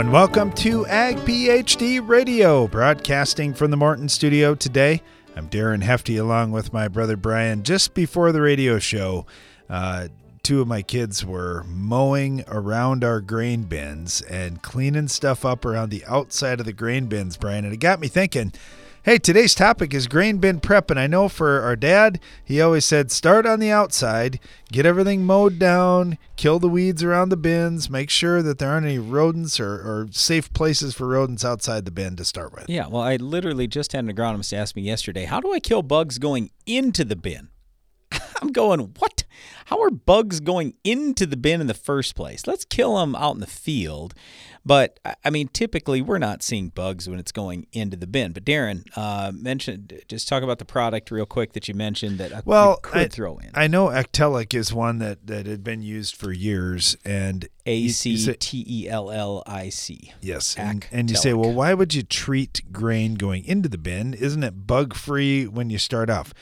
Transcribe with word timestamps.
and 0.00 0.10
welcome 0.10 0.50
to 0.52 0.86
Ag 0.86 1.16
PhD 1.18 2.00
Radio, 2.02 2.66
broadcasting 2.66 3.52
from 3.52 3.70
the 3.70 3.76
Morton 3.76 4.08
studio 4.08 4.54
today. 4.54 5.02
I'm 5.36 5.46
Darren 5.50 5.82
Hefty 5.82 6.16
along 6.16 6.52
with 6.52 6.72
my 6.72 6.88
brother 6.88 7.18
Brian. 7.18 7.62
Just 7.64 7.92
before 7.92 8.32
the 8.32 8.40
radio 8.40 8.78
show, 8.78 9.26
uh, 9.68 10.08
two 10.42 10.62
of 10.62 10.68
my 10.68 10.80
kids 10.80 11.22
were 11.22 11.64
mowing 11.64 12.42
around 12.48 13.04
our 13.04 13.20
grain 13.20 13.64
bins 13.64 14.22
and 14.22 14.62
cleaning 14.62 15.06
stuff 15.08 15.44
up 15.44 15.66
around 15.66 15.90
the 15.90 16.02
outside 16.06 16.60
of 16.60 16.64
the 16.64 16.72
grain 16.72 17.04
bins, 17.04 17.36
Brian. 17.36 17.66
And 17.66 17.74
it 17.74 17.80
got 17.80 18.00
me 18.00 18.08
thinking 18.08 18.54
Hey, 19.02 19.16
today's 19.16 19.54
topic 19.54 19.94
is 19.94 20.06
grain 20.06 20.36
bin 20.36 20.60
prep, 20.60 20.90
and 20.90 21.00
I 21.00 21.06
know 21.06 21.30
for 21.30 21.62
our 21.62 21.74
dad, 21.74 22.20
he 22.44 22.60
always 22.60 22.84
said 22.84 23.10
start 23.10 23.46
on 23.46 23.58
the 23.58 23.70
outside, 23.70 24.38
get 24.70 24.84
everything 24.84 25.24
mowed 25.24 25.58
down, 25.58 26.18
kill 26.36 26.58
the 26.58 26.68
weeds 26.68 27.02
around 27.02 27.30
the 27.30 27.38
bins, 27.38 27.88
make 27.88 28.10
sure 28.10 28.42
that 28.42 28.58
there 28.58 28.68
aren't 28.68 28.84
any 28.84 28.98
rodents 28.98 29.58
or, 29.58 29.72
or 29.72 30.08
safe 30.10 30.52
places 30.52 30.94
for 30.94 31.08
rodents 31.08 31.46
outside 31.46 31.86
the 31.86 31.90
bin 31.90 32.14
to 32.16 32.26
start 32.26 32.52
with. 32.52 32.68
Yeah, 32.68 32.88
well, 32.88 33.00
I 33.00 33.16
literally 33.16 33.66
just 33.66 33.92
had 33.92 34.04
an 34.04 34.14
agronomist 34.14 34.52
ask 34.52 34.76
me 34.76 34.82
yesterday, 34.82 35.24
how 35.24 35.40
do 35.40 35.50
I 35.50 35.60
kill 35.60 35.82
bugs 35.82 36.18
going 36.18 36.50
into 36.66 37.02
the 37.02 37.16
bin? 37.16 37.48
I'm 38.42 38.52
going, 38.52 38.80
what? 38.98 39.24
How 39.66 39.80
are 39.82 39.90
bugs 39.90 40.40
going 40.40 40.74
into 40.82 41.26
the 41.26 41.36
bin 41.36 41.60
in 41.60 41.66
the 41.66 41.74
first 41.74 42.14
place? 42.14 42.46
Let's 42.46 42.64
kill 42.64 42.96
them 42.96 43.14
out 43.14 43.34
in 43.34 43.40
the 43.40 43.46
field. 43.46 44.14
But 44.64 45.00
I 45.24 45.30
mean, 45.30 45.48
typically 45.48 46.02
we're 46.02 46.18
not 46.18 46.42
seeing 46.42 46.68
bugs 46.68 47.08
when 47.08 47.18
it's 47.18 47.32
going 47.32 47.66
into 47.72 47.96
the 47.96 48.06
bin. 48.06 48.32
But 48.32 48.44
Darren 48.44 48.84
uh, 48.96 49.32
mentioned, 49.34 50.02
just 50.08 50.28
talk 50.28 50.42
about 50.42 50.58
the 50.58 50.64
product 50.64 51.10
real 51.10 51.24
quick 51.24 51.52
that 51.54 51.68
you 51.68 51.74
mentioned 51.74 52.18
that 52.18 52.44
well, 52.44 52.76
could 52.76 53.02
I, 53.02 53.08
throw 53.08 53.38
in. 53.38 53.50
I 53.54 53.68
know 53.68 53.86
Actellic 53.86 54.54
is 54.54 54.72
one 54.72 54.98
that, 54.98 55.26
that 55.26 55.46
had 55.46 55.64
been 55.64 55.82
used 55.82 56.16
for 56.16 56.30
years, 56.30 56.96
and 57.04 57.48
A 57.64 57.88
C 57.88 58.32
T 58.34 58.64
E 58.68 58.88
L 58.88 59.10
L 59.10 59.42
I 59.46 59.70
C. 59.70 60.12
Yes, 60.20 60.56
and, 60.58 60.86
and 60.92 61.10
you 61.10 61.16
say, 61.16 61.32
well, 61.32 61.52
why 61.52 61.72
would 61.72 61.94
you 61.94 62.02
treat 62.02 62.62
grain 62.70 63.14
going 63.14 63.44
into 63.44 63.68
the 63.68 63.78
bin? 63.78 64.14
Isn't 64.14 64.44
it 64.44 64.66
bug 64.66 64.94
free 64.94 65.46
when 65.46 65.70
you 65.70 65.78
start 65.78 66.10
off? 66.10 66.34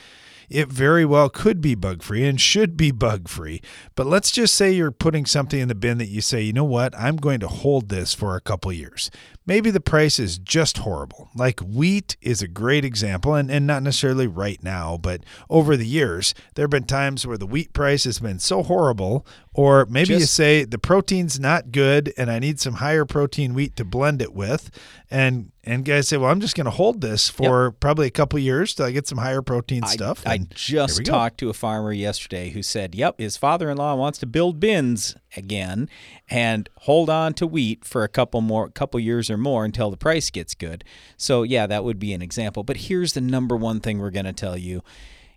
It 0.49 0.69
very 0.69 1.05
well 1.05 1.29
could 1.29 1.61
be 1.61 1.75
bug 1.75 2.03
free 2.03 2.25
and 2.25 2.41
should 2.41 2.77
be 2.77 2.91
bug 2.91 3.29
free. 3.29 3.61
But 3.95 4.07
let's 4.07 4.31
just 4.31 4.55
say 4.55 4.73
you're 4.73 4.91
putting 4.91 5.27
something 5.27 5.61
in 5.61 5.69
the 5.69 5.75
bin 5.75 5.99
that 5.99 6.07
you 6.07 6.21
say, 6.21 6.41
you 6.43 6.53
know 6.53 6.65
what, 6.65 6.99
I'm 6.99 7.17
going 7.17 7.41
to 7.41 7.49
hold 7.49 7.89
this 7.89 8.15
for 8.15 8.37
a 8.37 8.41
couple 8.41 8.73
years. 8.73 9.11
Maybe 9.49 9.71
the 9.71 9.81
price 9.81 10.19
is 10.19 10.37
just 10.37 10.77
horrible. 10.79 11.31
Like 11.35 11.61
wheat 11.61 12.19
is 12.21 12.43
a 12.43 12.47
great 12.47 12.85
example, 12.85 13.35
and, 13.35 13.51
and 13.51 13.67
not 13.67 13.83
necessarily 13.83 14.27
right 14.27 14.63
now, 14.63 14.99
but 14.99 15.23
over 15.49 15.75
the 15.75 15.87
years, 15.87 16.35
there 16.55 16.65
have 16.65 16.71
been 16.71 16.85
times 16.85 17.27
where 17.27 17.39
the 17.39 17.47
wheat 17.47 17.73
price 17.73 18.05
has 18.05 18.19
been 18.19 18.41
so 18.41 18.63
horrible, 18.63 19.27
or 19.55 19.87
maybe 19.87 20.09
just, 20.09 20.21
you 20.21 20.27
say 20.27 20.65
the 20.65 20.79
protein's 20.79 21.41
not 21.41 21.73
good 21.73 22.13
and 22.19 22.31
I 22.31 22.39
need 22.39 22.61
some 22.61 22.75
higher 22.75 23.07
protein 23.07 23.55
wheat 23.55 23.75
to 23.77 23.87
blend 23.87 24.21
it 24.21 24.35
with. 24.35 24.71
And 25.11 25.51
and 25.65 25.85
guys 25.85 26.09
say, 26.09 26.17
well, 26.17 26.31
I'm 26.31 26.41
just 26.41 26.55
going 26.55 26.67
to 26.67 26.71
hold 26.71 27.01
this 27.01 27.29
for 27.29 27.67
yep. 27.67 27.81
probably 27.81 28.07
a 28.07 28.11
couple 28.11 28.39
years 28.39 28.75
till 28.75 28.87
I 28.87 28.91
get 28.91 29.09
some 29.09 29.19
higher 29.19 29.43
protein 29.43 29.85
I, 29.85 29.89
stuff. 29.89 30.23
I 30.27 30.47
just 30.51 31.05
talked 31.05 31.39
to 31.39 31.51
a 31.51 31.55
farmer 31.55 31.93
yesterday 31.93 32.51
who 32.51 32.63
said, 32.63 32.95
yep, 32.95 33.19
his 33.19 33.37
father 33.37 33.69
in 33.69 33.77
law 33.79 33.95
wants 33.95 34.19
to 34.21 34.27
build 34.27 34.61
bins 34.61 35.17
again 35.37 35.89
and 36.29 36.69
hold 36.79 37.11
on 37.11 37.35
to 37.35 37.47
wheat 37.47 37.85
for 37.85 38.03
a 38.03 38.09
couple 38.09 38.41
more 38.41 38.69
couple 38.71 38.99
years 39.01 39.31
or 39.31 39.37
more 39.37 39.65
until 39.65 39.91
the 39.91 39.97
price 39.97 40.31
gets 40.31 40.55
good. 40.55 40.85
So 41.17 41.43
yeah, 41.43 41.67
that 41.67 41.85
would 41.85 41.99
be 41.99 42.13
an 42.13 42.23
example. 42.23 42.63
But 42.63 42.79
here's 42.79 43.13
the 43.13 43.21
number 43.21 43.57
one 43.57 43.81
thing 43.81 43.99
we're 43.99 44.11
going 44.11 44.25
to 44.25 44.33
tell 44.33 44.57
you 44.57 44.83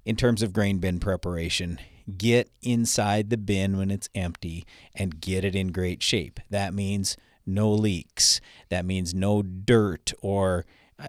in 0.06 0.16
terms 0.16 0.42
of 0.42 0.54
grain 0.54 0.80
bin 0.80 1.00
preparation. 1.00 1.80
Get 2.18 2.50
inside 2.62 3.30
the 3.30 3.38
bin 3.38 3.78
when 3.78 3.92
it's 3.92 4.10
empty 4.16 4.66
and 4.96 5.22
get 5.22 5.46
it 5.46 5.56
in 5.56 5.72
great 5.72 6.02
shape. 6.02 6.40
That 6.50 6.74
means 6.74 7.16
no 7.46 7.72
leaks. 7.72 8.42
That 8.70 8.86
means 8.86 9.14
no 9.14 9.42
dirt 9.42 10.14
or 10.22 10.66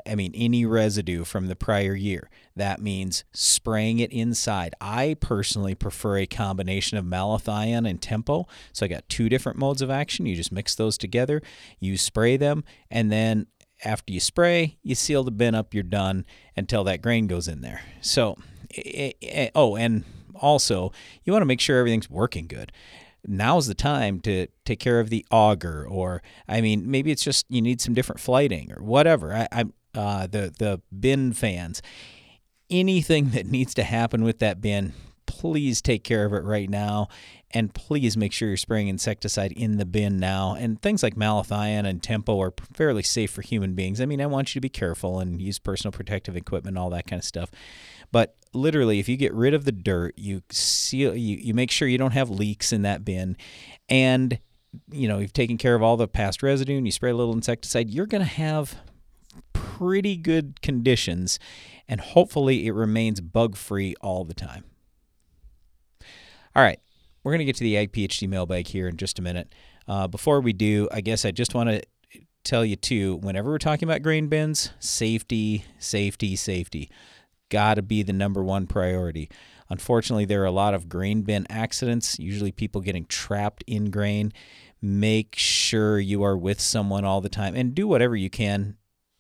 I 0.06 0.14
mean, 0.14 0.32
any 0.34 0.64
residue 0.64 1.24
from 1.24 1.46
the 1.46 1.56
prior 1.56 1.94
year. 1.94 2.30
That 2.56 2.80
means 2.80 3.24
spraying 3.32 3.98
it 3.98 4.12
inside. 4.12 4.74
I 4.80 5.16
personally 5.20 5.74
prefer 5.74 6.18
a 6.18 6.26
combination 6.26 6.98
of 6.98 7.04
malathion 7.04 7.88
and 7.88 8.00
tempo. 8.00 8.46
So 8.72 8.86
I 8.86 8.88
got 8.88 9.08
two 9.08 9.28
different 9.28 9.58
modes 9.58 9.82
of 9.82 9.90
action. 9.90 10.26
You 10.26 10.36
just 10.36 10.52
mix 10.52 10.74
those 10.74 10.98
together, 10.98 11.42
you 11.80 11.96
spray 11.96 12.36
them, 12.36 12.64
and 12.90 13.10
then 13.10 13.46
after 13.84 14.12
you 14.12 14.20
spray, 14.20 14.78
you 14.82 14.94
seal 14.94 15.24
the 15.24 15.30
bin 15.30 15.54
up, 15.54 15.74
you're 15.74 15.82
done 15.82 16.24
until 16.56 16.84
that 16.84 17.02
grain 17.02 17.26
goes 17.26 17.48
in 17.48 17.62
there. 17.62 17.82
So, 18.00 18.36
eh, 18.76 18.82
eh, 18.84 19.12
eh, 19.22 19.50
oh, 19.54 19.76
and 19.76 20.04
also, 20.34 20.92
you 21.24 21.32
want 21.32 21.42
to 21.42 21.46
make 21.46 21.60
sure 21.60 21.78
everything's 21.78 22.10
working 22.10 22.46
good 22.46 22.72
now's 23.26 23.66
the 23.66 23.74
time 23.74 24.20
to 24.20 24.46
take 24.64 24.80
care 24.80 24.98
of 24.98 25.08
the 25.08 25.24
auger 25.30 25.86
or 25.86 26.22
i 26.48 26.60
mean 26.60 26.90
maybe 26.90 27.10
it's 27.10 27.22
just 27.22 27.46
you 27.48 27.62
need 27.62 27.80
some 27.80 27.94
different 27.94 28.20
flighting 28.20 28.72
or 28.72 28.82
whatever 28.82 29.32
i, 29.32 29.46
I 29.52 29.64
uh, 29.94 30.26
the 30.26 30.52
the 30.58 30.80
bin 30.98 31.32
fans. 31.32 31.82
Anything 32.70 33.30
that 33.30 33.46
needs 33.46 33.74
to 33.74 33.82
happen 33.82 34.24
with 34.24 34.38
that 34.38 34.60
bin 34.60 34.94
please 35.26 35.80
take 35.80 36.04
care 36.04 36.24
of 36.24 36.32
it 36.32 36.44
right 36.44 36.68
now. 36.68 37.08
And 37.50 37.74
please 37.74 38.16
make 38.16 38.32
sure 38.32 38.48
you're 38.48 38.56
spraying 38.56 38.88
insecticide 38.88 39.52
in 39.52 39.76
the 39.76 39.84
bin 39.84 40.18
now. 40.18 40.54
And 40.54 40.80
things 40.80 41.02
like 41.02 41.16
malathion 41.16 41.86
and 41.86 42.02
tempo 42.02 42.40
are 42.40 42.54
fairly 42.72 43.02
safe 43.02 43.30
for 43.30 43.42
human 43.42 43.74
beings. 43.74 44.00
I 44.00 44.06
mean 44.06 44.20
i 44.20 44.26
want 44.26 44.54
you 44.54 44.60
to 44.60 44.62
be 44.62 44.68
careful 44.68 45.20
and 45.20 45.40
use 45.40 45.58
personal 45.58 45.92
protective 45.92 46.36
equipment 46.36 46.78
all 46.78 46.90
that 46.90 47.06
kind 47.06 47.18
of 47.18 47.24
stuff. 47.24 47.50
But 48.12 48.36
literally, 48.52 48.98
if 49.00 49.08
you 49.08 49.16
get 49.16 49.32
rid 49.34 49.54
of 49.54 49.64
the 49.64 49.72
dirt, 49.72 50.14
you 50.16 50.42
seal, 50.50 51.16
you, 51.16 51.36
you 51.38 51.54
make 51.54 51.70
sure 51.70 51.88
you 51.88 51.98
don't 51.98 52.12
have 52.12 52.30
leaks 52.30 52.72
in 52.72 52.82
that 52.82 53.04
bin, 53.04 53.36
and 53.88 54.38
you 54.90 55.08
know 55.08 55.18
you've 55.18 55.32
taken 55.32 55.56
care 55.56 55.74
of 55.74 55.82
all 55.82 55.96
the 55.96 56.06
past 56.06 56.42
residue, 56.42 56.76
and 56.76 56.86
you 56.86 56.92
spray 56.92 57.10
a 57.10 57.16
little 57.16 57.32
insecticide, 57.32 57.88
you're 57.88 58.06
going 58.06 58.22
to 58.22 58.28
have 58.28 58.76
pretty 59.78 60.16
good 60.16 60.60
conditions, 60.62 61.38
and 61.88 62.00
hopefully 62.00 62.66
it 62.66 62.72
remains 62.72 63.20
bug 63.20 63.56
free 63.56 63.94
all 64.00 64.24
the 64.24 64.34
time. 64.34 64.64
All 66.54 66.62
right, 66.62 66.80
we're 67.22 67.32
going 67.32 67.38
to 67.38 67.44
get 67.44 67.56
to 67.56 67.64
the 67.64 67.76
Ag 67.76 67.92
PhD 67.92 68.28
mailbag 68.28 68.66
here 68.66 68.88
in 68.88 68.96
just 68.96 69.18
a 69.18 69.22
minute. 69.22 69.54
Uh, 69.88 70.06
before 70.06 70.40
we 70.40 70.52
do, 70.52 70.88
I 70.92 71.00
guess 71.00 71.24
I 71.24 71.30
just 71.30 71.54
want 71.54 71.70
to 71.70 71.82
tell 72.44 72.64
you 72.64 72.76
too 72.76 73.16
whenever 73.22 73.50
we're 73.50 73.58
talking 73.58 73.88
about 73.88 74.02
grain 74.02 74.28
bins, 74.28 74.70
safety, 74.78 75.64
safety, 75.78 76.36
safety 76.36 76.90
got 77.48 77.74
to 77.74 77.82
be 77.82 78.02
the 78.02 78.12
number 78.12 78.42
one 78.42 78.66
priority. 78.66 79.28
Unfortunately, 79.68 80.24
there 80.24 80.42
are 80.42 80.46
a 80.46 80.50
lot 80.50 80.74
of 80.74 80.88
grain 80.88 81.22
bin 81.22 81.46
accidents, 81.50 82.18
usually 82.18 82.50
people 82.50 82.80
getting 82.80 83.04
trapped 83.06 83.62
in 83.66 83.90
grain. 83.90 84.32
Make 84.80 85.34
sure 85.36 85.98
you 85.98 86.22
are 86.22 86.36
with 86.36 86.60
someone 86.60 87.04
all 87.04 87.20
the 87.20 87.28
time 87.28 87.54
and 87.54 87.74
do 87.74 87.86
whatever 87.86 88.16
you 88.16 88.30
can 88.30 88.76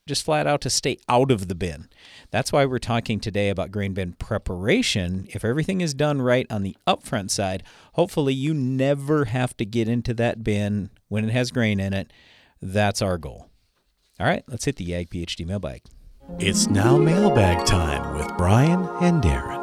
just 0.06 0.24
flat 0.24 0.46
out 0.46 0.60
to 0.62 0.70
stay 0.70 0.98
out 1.08 1.30
of 1.30 1.48
the 1.48 1.54
bin. 1.54 1.88
That's 2.30 2.52
why 2.52 2.64
we're 2.64 2.78
talking 2.78 3.20
today 3.20 3.48
about 3.48 3.70
grain 3.70 3.94
bin 3.94 4.14
preparation. 4.14 5.26
If 5.30 5.44
everything 5.44 5.80
is 5.80 5.94
done 5.94 6.20
right 6.20 6.46
on 6.50 6.62
the 6.62 6.76
upfront 6.86 7.30
side, 7.30 7.62
hopefully 7.94 8.34
you 8.34 8.52
never 8.52 9.26
have 9.26 9.56
to 9.58 9.64
get 9.64 9.88
into 9.88 10.14
that 10.14 10.42
bin 10.42 10.90
when 11.08 11.24
it 11.24 11.32
has 11.32 11.50
grain 11.50 11.78
in 11.78 11.92
it. 11.92 12.12
That's 12.60 13.02
our 13.02 13.18
goal. 13.18 13.48
All 14.18 14.26
right, 14.26 14.44
let's 14.48 14.64
hit 14.64 14.76
the 14.76 14.94
Ag 14.94 15.10
PhD 15.10 15.46
mailbag. 15.46 15.82
It's 16.38 16.68
now 16.68 16.96
mailbag 16.96 17.66
time 17.66 18.16
with 18.16 18.36
Brian 18.36 18.88
and 19.00 19.22
Darren. 19.22 19.58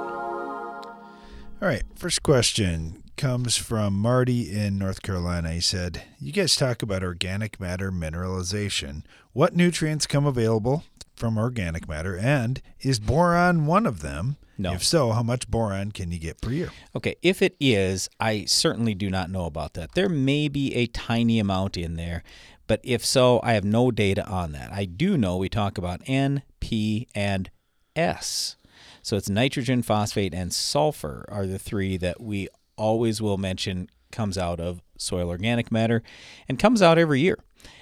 All 1.62 1.68
right, 1.68 1.84
first 1.96 2.24
question 2.24 2.99
comes 3.20 3.58
from 3.58 3.94
Marty 3.96 4.50
in 4.50 4.78
North 4.78 5.02
Carolina. 5.02 5.52
He 5.52 5.60
said, 5.60 6.04
You 6.22 6.32
guys 6.32 6.56
talk 6.56 6.82
about 6.82 7.04
organic 7.04 7.60
matter 7.60 7.92
mineralization. 7.92 9.04
What 9.34 9.54
nutrients 9.54 10.08
come 10.08 10.26
available 10.26 10.86
from 11.18 11.38
organic 11.38 11.86
matter, 11.86 12.18
and 12.18 12.62
is 12.80 12.98
boron 12.98 13.66
one 13.66 13.86
of 13.86 14.02
them? 14.02 14.38
No. 14.58 14.72
If 14.72 14.86
so, 14.86 15.12
how 15.12 15.22
much 15.22 15.50
boron 15.50 15.92
can 15.92 16.14
you 16.14 16.18
get 16.18 16.40
per 16.40 16.52
year? 16.52 16.70
Okay, 16.96 17.16
if 17.22 17.42
it 17.42 17.58
is, 17.60 18.10
I 18.22 18.46
certainly 18.46 18.96
do 18.96 19.10
not 19.10 19.30
know 19.30 19.44
about 19.44 19.74
that. 19.74 19.96
There 19.96 20.08
may 20.08 20.48
be 20.48 20.74
a 20.76 20.88
tiny 20.88 21.40
amount 21.40 21.76
in 21.76 21.98
there, 21.98 22.24
but 22.68 22.80
if 22.86 23.06
so, 23.06 23.42
I 23.44 23.52
have 23.52 23.66
no 23.66 23.92
data 23.92 24.26
on 24.26 24.54
that. 24.54 24.72
I 24.72 24.86
do 24.86 25.18
know 25.18 25.36
we 25.36 25.50
talk 25.50 25.78
about 25.78 26.00
N, 26.06 26.42
P, 26.62 27.10
and 27.14 27.50
S. 27.98 28.56
So 29.02 29.18
it's 29.18 29.30
nitrogen, 29.30 29.82
phosphate, 29.82 30.34
and 30.34 30.54
sulfur 30.54 31.26
are 31.30 31.46
the 31.46 31.60
three 31.60 31.98
that 31.98 32.22
we 32.22 32.48
always 32.80 33.22
will 33.22 33.38
mention 33.38 33.90
comes 34.12 34.38
out 34.38 34.60
of 34.60 34.82
soil 34.98 35.30
organic 35.30 35.72
matter 35.72 36.02
and 36.48 36.58
comes 36.58 36.82
out 36.82 36.98
every 36.98 37.20
year. 37.20 37.38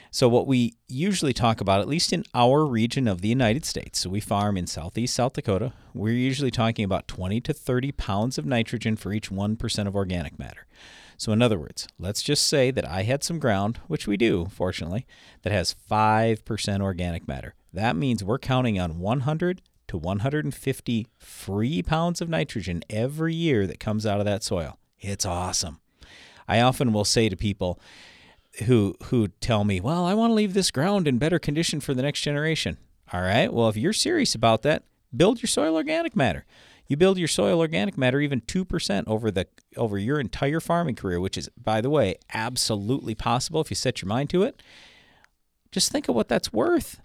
So, 0.09 0.27
what 0.29 0.47
we 0.47 0.73
usually 0.87 1.33
talk 1.33 1.61
about, 1.61 1.81
at 1.81 1.87
least 1.87 2.13
in 2.13 2.23
our 2.33 2.65
region 2.65 3.07
of 3.07 3.21
the 3.21 3.27
United 3.27 3.65
States, 3.65 3.99
so 3.99 4.09
we 4.09 4.19
farm 4.19 4.57
in 4.57 4.65
southeast 4.65 5.13
South 5.13 5.33
Dakota, 5.33 5.73
we're 5.93 6.13
usually 6.13 6.49
talking 6.49 6.85
about 6.85 7.07
20 7.07 7.41
to 7.41 7.53
30 7.53 7.91
pounds 7.91 8.37
of 8.37 8.45
nitrogen 8.45 8.95
for 8.95 9.13
each 9.13 9.29
1% 9.29 9.87
of 9.87 9.95
organic 9.95 10.39
matter. 10.39 10.65
So, 11.17 11.31
in 11.33 11.41
other 11.41 11.59
words, 11.59 11.87
let's 11.99 12.23
just 12.23 12.47
say 12.47 12.71
that 12.71 12.87
I 12.87 13.03
had 13.03 13.23
some 13.23 13.37
ground, 13.37 13.79
which 13.87 14.07
we 14.07 14.17
do, 14.17 14.47
fortunately, 14.51 15.05
that 15.43 15.51
has 15.51 15.75
5% 15.89 16.81
organic 16.81 17.27
matter. 17.27 17.53
That 17.73 17.95
means 17.95 18.23
we're 18.23 18.39
counting 18.39 18.79
on 18.79 18.99
100 18.99 19.61
to 19.89 19.97
150 19.97 21.07
free 21.17 21.83
pounds 21.83 22.21
of 22.21 22.29
nitrogen 22.29 22.83
every 22.89 23.33
year 23.33 23.67
that 23.67 23.79
comes 23.79 24.05
out 24.05 24.19
of 24.19 24.25
that 24.25 24.43
soil. 24.43 24.77
It's 24.99 25.25
awesome. 25.25 25.79
I 26.47 26.61
often 26.61 26.93
will 26.93 27.05
say 27.05 27.29
to 27.29 27.35
people, 27.35 27.79
who 28.65 28.95
who 29.05 29.27
tell 29.39 29.63
me, 29.63 29.79
"Well, 29.79 30.05
I 30.05 30.13
want 30.13 30.31
to 30.31 30.35
leave 30.35 30.53
this 30.53 30.71
ground 30.71 31.07
in 31.07 31.17
better 31.17 31.39
condition 31.39 31.79
for 31.79 31.93
the 31.93 32.01
next 32.01 32.21
generation." 32.21 32.77
All 33.13 33.21
right. 33.21 33.51
Well, 33.53 33.69
if 33.69 33.77
you're 33.77 33.93
serious 33.93 34.35
about 34.35 34.63
that, 34.63 34.83
build 35.15 35.41
your 35.41 35.47
soil 35.47 35.75
organic 35.75 36.15
matter. 36.15 36.45
You 36.87 36.97
build 36.97 37.17
your 37.17 37.27
soil 37.27 37.59
organic 37.59 37.97
matter 37.97 38.19
even 38.19 38.41
2% 38.41 39.07
over 39.07 39.29
the 39.29 39.47
over 39.75 39.97
your 39.97 40.19
entire 40.19 40.59
farming 40.59 40.95
career, 40.95 41.19
which 41.19 41.37
is 41.37 41.49
by 41.61 41.81
the 41.81 41.89
way, 41.89 42.15
absolutely 42.33 43.13
possible 43.13 43.61
if 43.61 43.69
you 43.69 43.75
set 43.75 44.01
your 44.01 44.09
mind 44.09 44.29
to 44.31 44.43
it. 44.43 44.61
Just 45.71 45.91
think 45.91 46.07
of 46.07 46.15
what 46.15 46.27
that's 46.29 46.51
worth. 46.53 47.01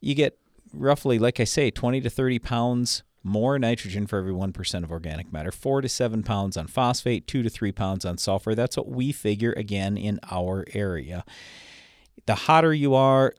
You 0.00 0.14
get 0.14 0.38
roughly 0.72 1.18
like 1.18 1.38
I 1.38 1.44
say 1.44 1.70
20 1.70 2.00
to 2.00 2.10
30 2.10 2.38
pounds 2.38 3.02
more 3.26 3.58
nitrogen 3.58 4.06
for 4.06 4.18
every 4.18 4.32
1% 4.32 4.84
of 4.84 4.90
organic 4.90 5.32
matter, 5.32 5.50
4 5.50 5.82
to 5.82 5.88
7 5.88 6.22
pounds 6.22 6.56
on 6.56 6.66
phosphate, 6.66 7.26
2 7.26 7.42
to 7.42 7.50
3 7.50 7.72
pounds 7.72 8.04
on 8.04 8.16
sulfur. 8.16 8.54
That's 8.54 8.76
what 8.76 8.88
we 8.88 9.12
figure 9.12 9.52
again 9.52 9.96
in 9.96 10.20
our 10.30 10.64
area. 10.72 11.24
The 12.26 12.34
hotter 12.34 12.72
you 12.72 12.94
are, 12.94 13.34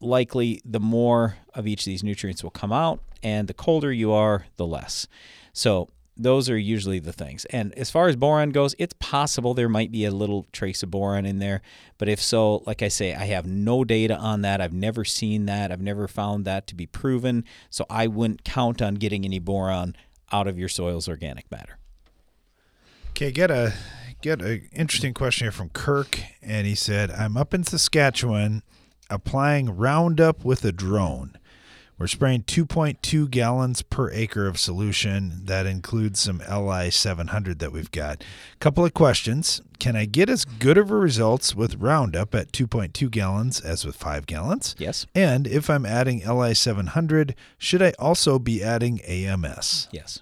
likely 0.00 0.60
the 0.64 0.80
more 0.80 1.36
of 1.54 1.66
each 1.66 1.82
of 1.82 1.86
these 1.86 2.02
nutrients 2.02 2.42
will 2.42 2.50
come 2.50 2.72
out, 2.72 3.00
and 3.22 3.46
the 3.48 3.54
colder 3.54 3.92
you 3.92 4.12
are, 4.12 4.46
the 4.56 4.66
less. 4.66 5.06
So 5.52 5.88
those 6.16 6.48
are 6.48 6.56
usually 6.56 6.98
the 6.98 7.12
things. 7.12 7.44
And 7.46 7.74
as 7.74 7.90
far 7.90 8.08
as 8.08 8.16
boron 8.16 8.50
goes, 8.50 8.74
it's 8.78 8.94
possible 8.98 9.52
there 9.52 9.68
might 9.68 9.92
be 9.92 10.04
a 10.04 10.10
little 10.10 10.46
trace 10.52 10.82
of 10.82 10.90
boron 10.90 11.26
in 11.26 11.38
there. 11.38 11.60
But 11.98 12.08
if 12.08 12.22
so, 12.22 12.62
like 12.66 12.82
I 12.82 12.88
say, 12.88 13.14
I 13.14 13.26
have 13.26 13.46
no 13.46 13.84
data 13.84 14.16
on 14.16 14.42
that. 14.42 14.60
I've 14.60 14.72
never 14.72 15.04
seen 15.04 15.46
that. 15.46 15.70
I've 15.70 15.82
never 15.82 16.08
found 16.08 16.44
that 16.44 16.66
to 16.68 16.74
be 16.74 16.86
proven. 16.86 17.44
So 17.68 17.84
I 17.90 18.06
wouldn't 18.06 18.44
count 18.44 18.80
on 18.80 18.94
getting 18.94 19.24
any 19.24 19.38
boron 19.38 19.94
out 20.32 20.48
of 20.48 20.58
your 20.58 20.68
soil's 20.68 21.08
organic 21.08 21.50
matter. 21.50 21.78
Okay, 23.10 23.30
get 23.30 23.50
a 23.50 23.74
get 24.22 24.42
an 24.42 24.68
interesting 24.72 25.14
question 25.14 25.46
here 25.46 25.52
from 25.52 25.70
Kirk, 25.70 26.20
and 26.42 26.66
he 26.66 26.74
said, 26.74 27.10
"I'm 27.10 27.36
up 27.36 27.54
in 27.54 27.64
Saskatchewan, 27.64 28.62
applying 29.08 29.76
Roundup 29.76 30.44
with 30.44 30.64
a 30.64 30.72
drone." 30.72 31.38
We're 31.98 32.08
spraying 32.08 32.42
2.2 32.42 33.30
gallons 33.30 33.80
per 33.80 34.10
acre 34.10 34.46
of 34.46 34.58
solution. 34.58 35.40
That 35.44 35.64
includes 35.64 36.20
some 36.20 36.42
LI 36.46 36.90
700 36.90 37.58
that 37.60 37.72
we've 37.72 37.90
got. 37.90 38.22
Couple 38.60 38.84
of 38.84 38.92
questions. 38.92 39.62
Can 39.78 39.96
I 39.96 40.04
get 40.04 40.28
as 40.28 40.44
good 40.44 40.76
of 40.76 40.90
a 40.90 40.96
results 40.96 41.54
with 41.54 41.76
Roundup 41.76 42.34
at 42.34 42.52
2.2 42.52 43.10
gallons 43.10 43.60
as 43.60 43.86
with 43.86 43.96
5 43.96 44.26
gallons? 44.26 44.74
Yes. 44.78 45.06
And 45.14 45.46
if 45.46 45.70
I'm 45.70 45.86
adding 45.86 46.20
LI 46.26 46.52
700, 46.52 47.34
should 47.56 47.80
I 47.80 47.94
also 47.98 48.38
be 48.38 48.62
adding 48.62 49.00
AMS? 49.00 49.88
Yes. 49.90 50.20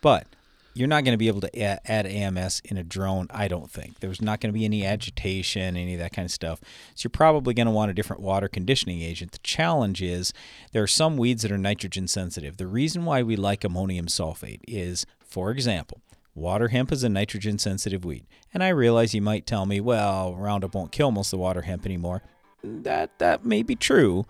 But 0.00 0.26
you're 0.74 0.88
not 0.88 1.04
going 1.04 1.12
to 1.12 1.18
be 1.18 1.28
able 1.28 1.40
to 1.40 1.62
add 1.62 2.06
AMS 2.06 2.60
in 2.64 2.76
a 2.76 2.84
drone, 2.84 3.28
I 3.30 3.48
don't 3.48 3.70
think. 3.70 4.00
There's 4.00 4.20
not 4.20 4.40
going 4.40 4.52
to 4.52 4.58
be 4.58 4.64
any 4.64 4.84
agitation, 4.84 5.76
any 5.76 5.94
of 5.94 6.00
that 6.00 6.12
kind 6.12 6.26
of 6.26 6.32
stuff. 6.32 6.60
So 6.94 7.06
you're 7.06 7.10
probably 7.10 7.54
going 7.54 7.66
to 7.66 7.72
want 7.72 7.90
a 7.90 7.94
different 7.94 8.22
water 8.22 8.48
conditioning 8.48 9.00
agent. 9.00 9.32
The 9.32 9.38
challenge 9.38 10.02
is 10.02 10.32
there 10.72 10.82
are 10.82 10.88
some 10.88 11.16
weeds 11.16 11.42
that 11.42 11.52
are 11.52 11.58
nitrogen 11.58 12.08
sensitive. 12.08 12.56
The 12.56 12.66
reason 12.66 13.04
why 13.04 13.22
we 13.22 13.36
like 13.36 13.64
ammonium 13.64 14.06
sulfate 14.06 14.60
is, 14.66 15.06
for 15.20 15.50
example, 15.50 16.00
Water 16.34 16.68
hemp 16.68 16.90
is 16.90 17.04
a 17.04 17.08
nitrogen 17.08 17.58
sensitive 17.58 18.04
weed. 18.04 18.26
And 18.52 18.62
I 18.62 18.68
realize 18.68 19.14
you 19.14 19.22
might 19.22 19.46
tell 19.46 19.66
me, 19.66 19.80
well, 19.80 20.34
Roundup 20.34 20.74
won't 20.74 20.90
kill 20.90 21.12
most 21.12 21.28
of 21.28 21.38
the 21.38 21.42
water 21.42 21.62
hemp 21.62 21.86
anymore. 21.86 22.22
That 22.62 23.18
that 23.18 23.44
may 23.44 23.62
be 23.62 23.76
true, 23.76 24.24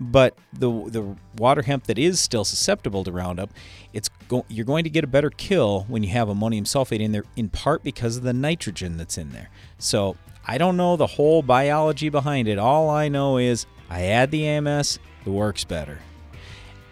but 0.00 0.36
the 0.52 0.70
the 0.70 1.16
water 1.36 1.62
hemp 1.62 1.84
that 1.84 1.98
is 1.98 2.20
still 2.20 2.44
susceptible 2.44 3.04
to 3.04 3.12
Roundup, 3.12 3.50
it's 3.92 4.08
go, 4.28 4.44
you're 4.48 4.64
going 4.64 4.84
to 4.84 4.90
get 4.90 5.04
a 5.04 5.08
better 5.08 5.30
kill 5.30 5.84
when 5.88 6.02
you 6.02 6.10
have 6.10 6.28
ammonium 6.28 6.64
sulfate 6.64 7.00
in 7.00 7.12
there, 7.12 7.24
in 7.36 7.48
part 7.48 7.82
because 7.82 8.16
of 8.16 8.22
the 8.22 8.32
nitrogen 8.32 8.96
that's 8.96 9.18
in 9.18 9.30
there. 9.30 9.50
So 9.78 10.16
I 10.46 10.58
don't 10.58 10.76
know 10.76 10.96
the 10.96 11.06
whole 11.06 11.42
biology 11.42 12.08
behind 12.08 12.48
it. 12.48 12.58
All 12.58 12.90
I 12.90 13.08
know 13.08 13.38
is 13.38 13.66
I 13.90 14.04
add 14.04 14.30
the 14.30 14.46
AMS, 14.46 14.98
it 15.26 15.30
works 15.30 15.64
better, 15.64 15.98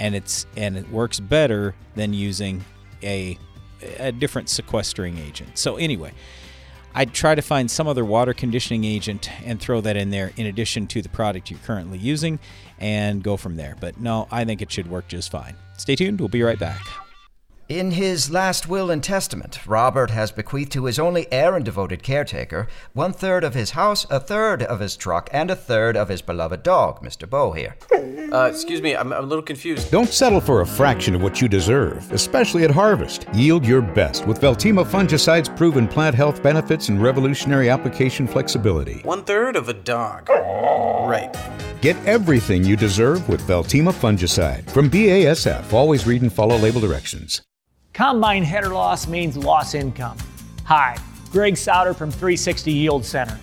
and 0.01 0.15
it's 0.15 0.47
and 0.57 0.77
it 0.77 0.91
works 0.91 1.21
better 1.21 1.75
than 1.95 2.13
using 2.13 2.65
a 3.03 3.39
a 3.99 4.11
different 4.11 4.49
sequestering 4.49 5.19
agent. 5.19 5.59
So 5.59 5.77
anyway. 5.77 6.13
I'd 6.99 7.13
try 7.13 7.35
to 7.35 7.43
find 7.43 7.71
some 7.71 7.87
other 7.87 8.07
water 8.07 8.33
conditioning 8.33 8.85
agent 8.85 9.31
and 9.45 9.61
throw 9.61 9.83
that 9.83 9.99
in 9.99 10.09
there 10.09 10.33
in 10.39 10.47
addition 10.47 10.87
to 10.87 11.03
the 11.03 11.11
product 11.11 11.51
you're 11.51 11.61
currently 11.61 11.99
using 11.99 12.39
and 12.79 13.23
go 13.23 13.37
from 13.37 13.57
there. 13.57 13.77
But 13.79 14.01
no, 14.01 14.27
I 14.31 14.47
think 14.47 14.63
it 14.63 14.73
should 14.73 14.89
work 14.89 15.07
just 15.07 15.31
fine. 15.31 15.57
Stay 15.77 15.95
tuned, 15.95 16.19
we'll 16.21 16.31
be 16.31 16.43
right 16.43 16.59
back. 16.59 16.81
In 17.69 17.91
his 17.91 18.31
last 18.31 18.69
will 18.69 18.93
and 18.93 19.03
testament, 19.03 19.59
Robert 19.67 20.11
has 20.11 20.31
bequeathed 20.31 20.71
to 20.71 20.85
his 20.85 21.01
only 21.01 21.27
heir 21.33 21.57
and 21.57 21.65
devoted 21.65 22.01
caretaker 22.01 22.69
one 22.93 23.13
third 23.13 23.43
of 23.43 23.55
his 23.55 23.71
house, 23.71 24.07
a 24.09 24.21
third 24.21 24.63
of 24.63 24.79
his 24.79 24.97
truck, 24.97 25.29
and 25.33 25.51
a 25.51 25.57
third 25.57 25.97
of 25.97 26.09
his 26.09 26.23
beloved 26.23 26.63
dog, 26.63 27.03
Mr. 27.03 27.29
Bow 27.29 27.51
here. 27.51 27.75
Uh, 28.33 28.49
excuse 28.49 28.81
me, 28.81 28.95
I'm, 28.95 29.13
I'm 29.13 29.25
a 29.25 29.27
little 29.27 29.43
confused. 29.43 29.91
Don't 29.91 30.11
settle 30.11 30.41
for 30.41 30.61
a 30.61 30.67
fraction 30.67 31.17
of 31.17 31.23
what 31.23 31.43
you 31.43 31.49
deserve, 31.49 32.09
especially 32.13 32.63
at 32.63 32.71
harvest. 32.71 33.27
Yield 33.35 33.67
your 33.67 33.83
best 33.83 34.29
with 34.29 34.41
Veltima 34.41 34.87
fungicide's 34.87 35.49
proven 35.49 35.89
plant 35.89 36.15
health 36.15 36.45
benefits 36.45 36.89
and 36.89 37.03
revolutionary 37.03 37.69
application 37.69 38.29
flexibility. 38.29 39.01
One 39.01 39.25
third 39.25 39.57
of 39.57 39.69
a 39.69 39.75
dog. 39.75 40.29
Right. 40.29 41.37
Get 41.81 41.97
everything 42.07 42.63
you 42.63 42.77
deserve 42.77 43.29
with 43.29 43.41
Veltima 43.43 43.93
fungicide. 43.93 44.71
From 44.71 44.89
BASF, 44.89 45.73
always 45.73 46.07
read 46.07 46.23
and 46.23 46.33
follow 46.33 46.57
label 46.59 46.81
directions. 46.81 47.43
Combine 47.97 48.43
header 48.43 48.69
loss 48.69 49.07
means 49.09 49.39
loss 49.39 49.73
income. 49.73 50.19
Hi, 50.65 50.99
Greg 51.33 51.57
Sauder 51.57 51.95
from 51.95 52.11
360 52.11 52.71
Yield 52.71 53.07
Center. 53.07 53.39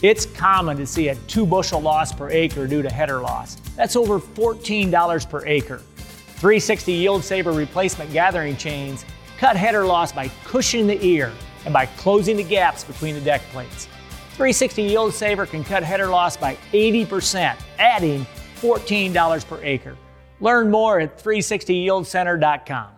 It's 0.00 0.24
common 0.24 0.78
to 0.78 0.86
see 0.86 1.08
a 1.08 1.14
two 1.26 1.44
bushel 1.44 1.82
loss 1.82 2.10
per 2.10 2.30
acre 2.30 2.66
due 2.66 2.80
to 2.80 2.88
header 2.88 3.20
loss. 3.20 3.56
That's 3.76 3.96
over 3.96 4.18
$14 4.18 5.28
per 5.28 5.44
acre. 5.44 5.82
360 6.36 6.90
Yield 6.90 7.22
Saver 7.22 7.52
replacement 7.52 8.10
gathering 8.10 8.56
chains 8.56 9.04
cut 9.36 9.56
header 9.56 9.84
loss 9.84 10.10
by 10.10 10.28
cushioning 10.42 10.86
the 10.86 11.04
ear 11.04 11.30
and 11.66 11.74
by 11.74 11.84
closing 11.84 12.38
the 12.38 12.44
gaps 12.44 12.84
between 12.84 13.14
the 13.14 13.20
deck 13.20 13.42
plates. 13.52 13.88
360 14.36 14.84
Yield 14.84 15.12
Saver 15.12 15.44
can 15.44 15.62
cut 15.62 15.82
header 15.82 16.06
loss 16.06 16.34
by 16.34 16.56
80%, 16.72 17.60
adding 17.78 18.26
$14 18.62 19.46
per 19.46 19.62
acre. 19.62 19.98
Learn 20.40 20.70
more 20.70 20.98
at 20.98 21.22
360yieldcenter.com. 21.22 22.97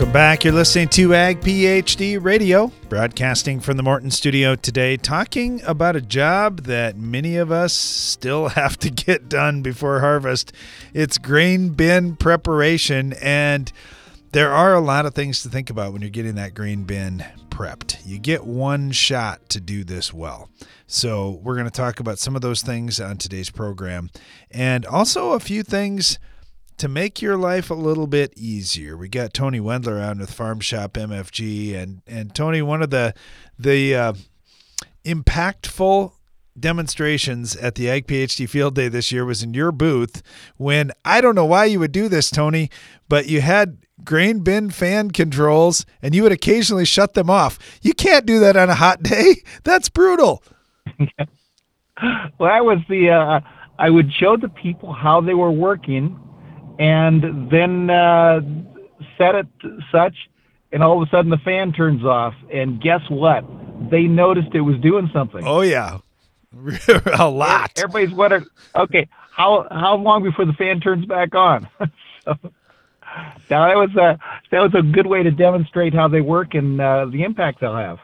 Welcome 0.00 0.14
back. 0.14 0.44
You're 0.44 0.54
listening 0.54 0.88
to 0.88 1.14
Ag 1.14 1.42
PhD 1.42 2.16
Radio, 2.24 2.72
broadcasting 2.88 3.60
from 3.60 3.76
the 3.76 3.82
Morton 3.82 4.10
studio 4.10 4.56
today, 4.56 4.96
talking 4.96 5.60
about 5.66 5.94
a 5.94 6.00
job 6.00 6.62
that 6.62 6.96
many 6.96 7.36
of 7.36 7.52
us 7.52 7.74
still 7.74 8.48
have 8.56 8.78
to 8.78 8.88
get 8.88 9.28
done 9.28 9.60
before 9.60 10.00
harvest. 10.00 10.54
It's 10.94 11.18
grain 11.18 11.74
bin 11.74 12.16
preparation. 12.16 13.12
And 13.20 13.70
there 14.32 14.50
are 14.50 14.72
a 14.72 14.80
lot 14.80 15.04
of 15.04 15.14
things 15.14 15.42
to 15.42 15.50
think 15.50 15.68
about 15.68 15.92
when 15.92 16.00
you're 16.00 16.10
getting 16.10 16.36
that 16.36 16.54
grain 16.54 16.84
bin 16.84 17.22
prepped. 17.50 17.98
You 18.06 18.18
get 18.18 18.46
one 18.46 18.92
shot 18.92 19.50
to 19.50 19.60
do 19.60 19.84
this 19.84 20.14
well. 20.14 20.48
So, 20.86 21.40
we're 21.42 21.56
going 21.56 21.66
to 21.66 21.70
talk 21.70 22.00
about 22.00 22.18
some 22.18 22.34
of 22.34 22.40
those 22.40 22.62
things 22.62 23.00
on 23.00 23.18
today's 23.18 23.50
program 23.50 24.08
and 24.50 24.86
also 24.86 25.32
a 25.32 25.40
few 25.40 25.62
things 25.62 26.18
to 26.80 26.88
make 26.88 27.20
your 27.20 27.36
life 27.36 27.70
a 27.70 27.74
little 27.74 28.06
bit 28.06 28.32
easier, 28.38 28.96
we 28.96 29.06
got 29.06 29.34
Tony 29.34 29.60
Wendler 29.60 30.02
on 30.02 30.18
with 30.18 30.32
Farm 30.32 30.60
Shop 30.60 30.94
MFG, 30.94 31.76
and 31.76 32.00
and 32.06 32.34
Tony, 32.34 32.62
one 32.62 32.80
of 32.80 32.88
the 32.88 33.12
the 33.58 33.94
uh, 33.94 34.12
impactful 35.04 36.12
demonstrations 36.58 37.54
at 37.56 37.74
the 37.74 37.90
Ag 37.90 38.06
PhD 38.06 38.48
Field 38.48 38.74
Day 38.74 38.88
this 38.88 39.12
year 39.12 39.26
was 39.26 39.42
in 39.42 39.52
your 39.52 39.72
booth 39.72 40.22
when 40.56 40.90
I 41.04 41.20
don't 41.20 41.34
know 41.34 41.44
why 41.44 41.66
you 41.66 41.78
would 41.80 41.92
do 41.92 42.08
this, 42.08 42.30
Tony, 42.30 42.70
but 43.10 43.26
you 43.28 43.42
had 43.42 43.76
grain 44.02 44.40
bin 44.40 44.70
fan 44.70 45.10
controls 45.10 45.84
and 46.00 46.14
you 46.14 46.22
would 46.22 46.32
occasionally 46.32 46.86
shut 46.86 47.12
them 47.12 47.28
off. 47.28 47.58
You 47.82 47.92
can't 47.92 48.24
do 48.24 48.40
that 48.40 48.56
on 48.56 48.70
a 48.70 48.74
hot 48.74 49.02
day. 49.02 49.36
That's 49.64 49.90
brutal. 49.90 50.42
well, 50.98 51.10
that 52.38 52.64
was 52.64 52.78
the 52.88 53.10
uh, 53.10 53.40
I 53.78 53.90
would 53.90 54.10
show 54.14 54.38
the 54.38 54.48
people 54.48 54.94
how 54.94 55.20
they 55.20 55.34
were 55.34 55.50
working, 55.52 56.18
and 56.80 57.50
then 57.50 57.90
uh, 57.90 58.40
set 59.18 59.34
it 59.34 59.46
such, 59.92 60.16
and 60.72 60.82
all 60.82 61.00
of 61.00 61.06
a 61.06 61.10
sudden 61.10 61.30
the 61.30 61.36
fan 61.38 61.72
turns 61.72 62.02
off, 62.04 62.34
and 62.52 62.80
guess 62.80 63.02
what? 63.10 63.44
They 63.90 64.04
noticed 64.04 64.48
it 64.54 64.62
was 64.62 64.78
doing 64.80 65.10
something. 65.12 65.42
Oh 65.46 65.60
yeah, 65.60 65.98
a 67.18 67.28
lot. 67.28 67.72
Everybody's 67.76 68.16
wondering, 68.16 68.46
okay, 68.74 69.06
how 69.30 69.68
how 69.70 69.96
long 69.96 70.22
before 70.22 70.46
the 70.46 70.54
fan 70.54 70.80
turns 70.80 71.04
back 71.04 71.34
on? 71.34 71.68
so, 72.24 72.34
now 73.50 73.68
that 73.68 73.76
was 73.76 73.94
a 73.96 74.18
that 74.50 74.60
was 74.60 74.74
a 74.74 74.82
good 74.82 75.06
way 75.06 75.22
to 75.22 75.30
demonstrate 75.30 75.92
how 75.92 76.08
they 76.08 76.22
work 76.22 76.54
and 76.54 76.80
uh, 76.80 77.04
the 77.04 77.24
impact 77.24 77.60
they'll 77.60 77.76
have. 77.76 77.98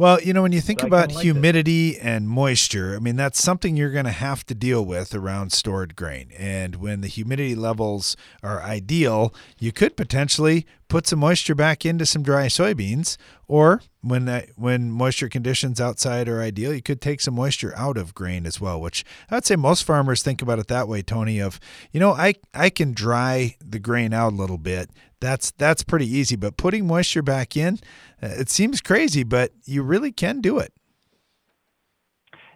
Well, 0.00 0.18
you 0.22 0.32
know, 0.32 0.40
when 0.40 0.52
you 0.52 0.62
think 0.62 0.82
about 0.82 1.12
like 1.12 1.22
humidity 1.22 1.90
it. 1.90 1.98
and 2.02 2.26
moisture, 2.26 2.96
I 2.96 3.00
mean, 3.00 3.16
that's 3.16 3.38
something 3.38 3.76
you're 3.76 3.90
going 3.90 4.06
to 4.06 4.10
have 4.10 4.46
to 4.46 4.54
deal 4.54 4.82
with 4.82 5.14
around 5.14 5.52
stored 5.52 5.94
grain. 5.94 6.30
And 6.38 6.76
when 6.76 7.02
the 7.02 7.06
humidity 7.06 7.54
levels 7.54 8.16
are 8.42 8.62
ideal, 8.62 9.34
you 9.58 9.72
could 9.72 9.98
potentially 9.98 10.64
put 10.88 11.06
some 11.06 11.18
moisture 11.18 11.54
back 11.54 11.84
into 11.84 12.06
some 12.06 12.22
dry 12.22 12.46
soybeans. 12.46 13.18
Or 13.46 13.82
when 14.00 14.24
that, 14.24 14.48
when 14.56 14.90
moisture 14.90 15.28
conditions 15.28 15.82
outside 15.82 16.30
are 16.30 16.40
ideal, 16.40 16.72
you 16.72 16.80
could 16.80 17.02
take 17.02 17.20
some 17.20 17.34
moisture 17.34 17.74
out 17.76 17.98
of 17.98 18.14
grain 18.14 18.46
as 18.46 18.58
well, 18.58 18.80
which 18.80 19.04
I'd 19.30 19.44
say 19.44 19.56
most 19.56 19.84
farmers 19.84 20.22
think 20.22 20.40
about 20.40 20.58
it 20.58 20.68
that 20.68 20.88
way, 20.88 21.02
Tony, 21.02 21.40
of, 21.40 21.60
you 21.92 22.00
know, 22.00 22.12
I, 22.12 22.36
I 22.54 22.70
can 22.70 22.94
dry 22.94 23.56
the 23.60 23.78
grain 23.78 24.14
out 24.14 24.32
a 24.32 24.36
little 24.36 24.56
bit. 24.56 24.88
That's 25.20 25.50
that's 25.50 25.82
pretty 25.82 26.06
easy, 26.06 26.34
but 26.34 26.56
putting 26.56 26.86
moisture 26.86 27.20
back 27.20 27.54
in, 27.54 27.78
uh, 28.22 28.28
it 28.28 28.48
seems 28.48 28.80
crazy, 28.80 29.22
but 29.22 29.52
you 29.66 29.82
really 29.90 30.12
can 30.12 30.40
do 30.40 30.60
it. 30.60 30.72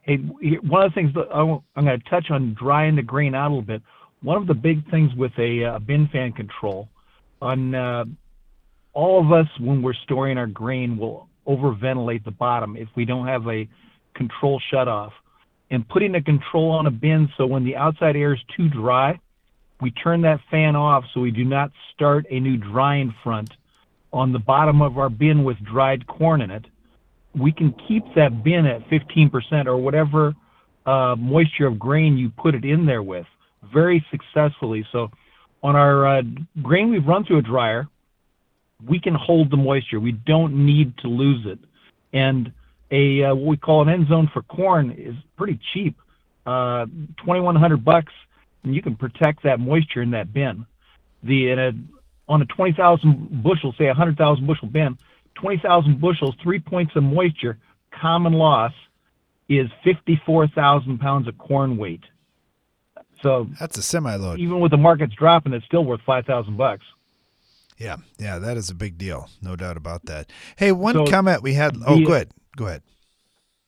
Hey, 0.03 0.17
one 0.17 0.85
of 0.85 0.93
the 0.93 0.95
things 0.95 1.12
that 1.14 1.26
I'm 1.35 1.61
going 1.85 2.00
to 2.00 2.09
touch 2.09 2.31
on 2.31 2.55
drying 2.55 2.95
the 2.95 3.03
grain 3.03 3.35
out 3.35 3.49
a 3.49 3.50
little 3.50 3.62
bit. 3.62 3.83
One 4.23 4.37
of 4.37 4.47
the 4.47 4.55
big 4.55 4.88
things 4.91 5.12
with 5.17 5.33
a 5.38 5.64
uh, 5.64 5.79
bin 5.81 6.09
fan 6.12 6.33
control 6.33 6.88
on 7.43 7.75
uh, 7.75 8.05
all 8.93 9.21
of 9.21 9.33
us 9.33 9.49
when 9.59 9.83
we're 9.83 9.95
storing 10.05 10.38
our 10.38 10.47
grain 10.47 10.97
will 10.97 11.29
overventilate 11.47 12.25
the 12.25 12.31
bottom 12.31 12.76
if 12.76 12.88
we 12.95 13.05
don't 13.05 13.26
have 13.26 13.47
a 13.49 13.69
control 14.14 14.61
shut 14.71 14.88
off. 14.88 15.12
And 15.71 15.87
putting 15.88 16.14
a 16.14 16.23
control 16.23 16.71
on 16.71 16.87
a 16.87 16.91
bin 16.91 17.29
so 17.37 17.47
when 17.47 17.64
the 17.64 17.76
outside 17.76 18.14
air 18.14 18.35
is 18.35 18.41
too 18.57 18.69
dry, 18.69 19.19
we 19.81 19.91
turn 19.91 20.23
that 20.23 20.41
fan 20.50 20.76
off 20.76 21.05
so 21.12 21.21
we 21.21 21.33
do 21.33 21.45
not 21.45 21.73
start 21.95 22.26
a 22.31 22.38
new 22.38 22.57
drying 22.57 23.12
front 23.25 23.50
on 24.12 24.33
the 24.33 24.38
bottom 24.38 24.81
of 24.81 24.99
our 24.99 25.09
bin 25.09 25.43
with 25.43 25.59
dried 25.64 26.07
corn 26.07 26.41
in 26.41 26.50
it. 26.50 26.67
We 27.38 27.53
can 27.53 27.75
keep 27.88 28.05
that 28.14 28.45
bin 28.45 28.67
at 28.67 28.88
15% 28.88 29.67
or 29.67 29.76
whatever 29.76 30.35
uh, 30.87 31.17
moisture 31.19 31.67
of 31.67 31.79
grain 31.79 32.17
you 32.17 32.31
put 32.31 32.55
it 32.55 32.64
in 32.64 32.87
there 32.87 33.03
with 33.03 33.26
very 33.73 34.05
successfully. 34.11 34.87
So 34.93 35.11
on 35.62 35.76
our 35.76 36.07
uh, 36.19 36.23
grain 36.62 36.91
we've 36.91 37.07
run 37.07 37.25
through 37.25 37.38
a 37.38 37.43
dryer, 37.43 37.88
we 38.87 39.00
can 39.00 39.14
hold 39.14 39.50
the 39.50 39.57
moisture. 39.57 39.99
We 39.99 40.12
don't 40.12 40.67
need 40.67 40.97
to 40.99 41.09
lose 41.09 41.47
it. 41.47 41.59
And 42.12 42.53
a 42.91 43.25
uh, 43.25 43.35
what 43.35 43.47
we 43.47 43.57
call 43.57 43.83
an 43.83 43.88
end 43.88 44.09
zone 44.09 44.31
for 44.33 44.43
corn 44.43 44.91
is 44.93 45.14
pretty 45.37 45.59
cheap, 45.73 45.97
uh, 46.47 46.87
2,100 47.25 47.85
bucks 47.85 48.12
and 48.64 48.75
you 48.75 48.83
can 48.83 48.97
protect 48.97 49.43
that 49.45 49.61
moisture 49.61 50.03
in 50.03 50.11
that 50.11 50.33
bin. 50.33 50.67
The 51.23 51.50
in 51.50 51.59
a, 51.59 51.73
on 52.29 52.43
a 52.43 52.47
20,000 52.47 53.43
bushel, 53.43 53.75
say 53.79 53.85
a 53.85 53.88
100,000 53.88 54.47
bushel 54.47 54.69
bin, 54.69 54.99
20,000 55.41 56.00
bushels, 56.00 56.35
three 56.43 56.61
points 56.61 56.95
of 56.97 57.03
moisture, 57.03 57.59
common 57.91 58.33
loss 58.33 58.73
is 59.49 59.69
54,000 59.85 60.99
pounds 60.99 61.29
of 61.29 61.37
corn 61.38 61.76
weight. 61.76 62.03
So 63.23 63.49
that's 63.59 63.79
a 63.79 63.83
semi 63.83 64.14
load. 64.17 64.38
Even 64.38 64.61
with 64.61 64.71
the 64.71 64.76
markets 64.76 65.14
dropping, 65.14 65.53
it's 65.53 65.64
still 65.64 65.85
worth 65.85 66.00
5,000 66.05 66.57
bucks. 66.57 66.85
Yeah, 67.79 67.97
yeah, 68.19 68.38
that 68.38 68.57
is 68.57 68.71
a 68.71 68.75
big 68.75 68.99
deal, 68.99 69.29
no 69.43 69.57
doubt 69.57 69.76
about 69.76 70.07
that. 70.07 70.31
Hey, 70.57 70.73
one 70.73 70.95
so 70.95 71.07
comment 71.07 71.43
we 71.43 71.55
had. 71.55 71.76
Oh, 71.87 71.97
the, 71.97 72.05
go 72.05 72.12
ahead, 72.12 72.31
go 72.57 72.67
ahead. 72.67 72.83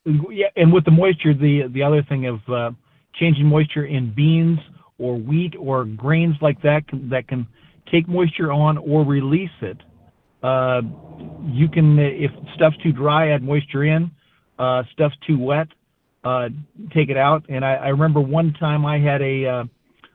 Yeah, 0.05 0.47
and 0.55 0.73
with 0.73 0.85
the 0.85 0.93
moisture, 0.93 1.35
the 1.35 1.67
the 1.67 1.83
other 1.83 2.03
thing 2.05 2.27
of 2.27 2.49
uh, 2.49 2.71
changing 3.15 3.47
moisture 3.47 3.85
in 3.85 4.13
beans 4.15 4.61
or 4.99 5.17
wheat 5.17 5.55
or 5.59 5.85
grains 5.85 6.37
like 6.41 6.63
that 6.63 6.87
can, 6.87 7.09
that 7.09 7.27
can 7.27 7.47
take 7.91 8.09
moisture 8.09 8.53
on 8.53 8.79
or 8.79 9.05
release 9.05 9.51
it. 9.61 9.79
Uh, 10.43 10.83
you 11.45 11.69
can, 11.69 11.99
if 11.99 12.31
stuff's 12.55 12.77
too 12.79 12.93
dry, 12.93 13.31
add 13.31 13.43
moisture 13.43 13.85
in. 13.85 14.11
Uh, 14.59 14.83
stuff's 14.93 15.17
too 15.27 15.39
wet, 15.39 15.69
uh, 16.25 16.49
take 16.95 17.09
it 17.09 17.17
out. 17.17 17.45
And 17.49 17.65
I, 17.65 17.75
I 17.75 17.89
remember 17.89 18.21
one 18.21 18.53
time 18.55 18.87
I 18.87 18.99
had 18.99 19.23
a, 19.23 19.47
uh, 19.47 19.65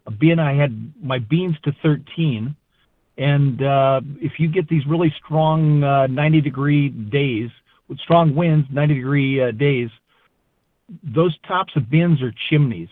a 0.08 0.12
bin. 0.12 0.40
I 0.40 0.54
had 0.54 0.94
my 1.02 1.20
beans 1.20 1.56
to 1.64 1.72
13, 1.84 2.56
and 3.18 3.64
uh, 3.64 4.02
if 4.20 4.34
you 4.40 4.48
get 4.48 4.68
these 4.68 4.86
really 4.88 5.14
strong 5.24 5.84
uh, 5.84 6.08
90 6.08 6.42
degree 6.42 6.90
days 6.90 7.50
with 7.88 8.00
strong 8.00 8.34
winds, 8.34 8.68
90 8.72 8.96
degree 8.96 9.42
uh, 9.42 9.52
days, 9.52 9.90
those 11.04 11.38
tops 11.48 11.74
of 11.76 11.90
bins 11.90 12.22
are 12.22 12.34
chimneys 12.50 12.90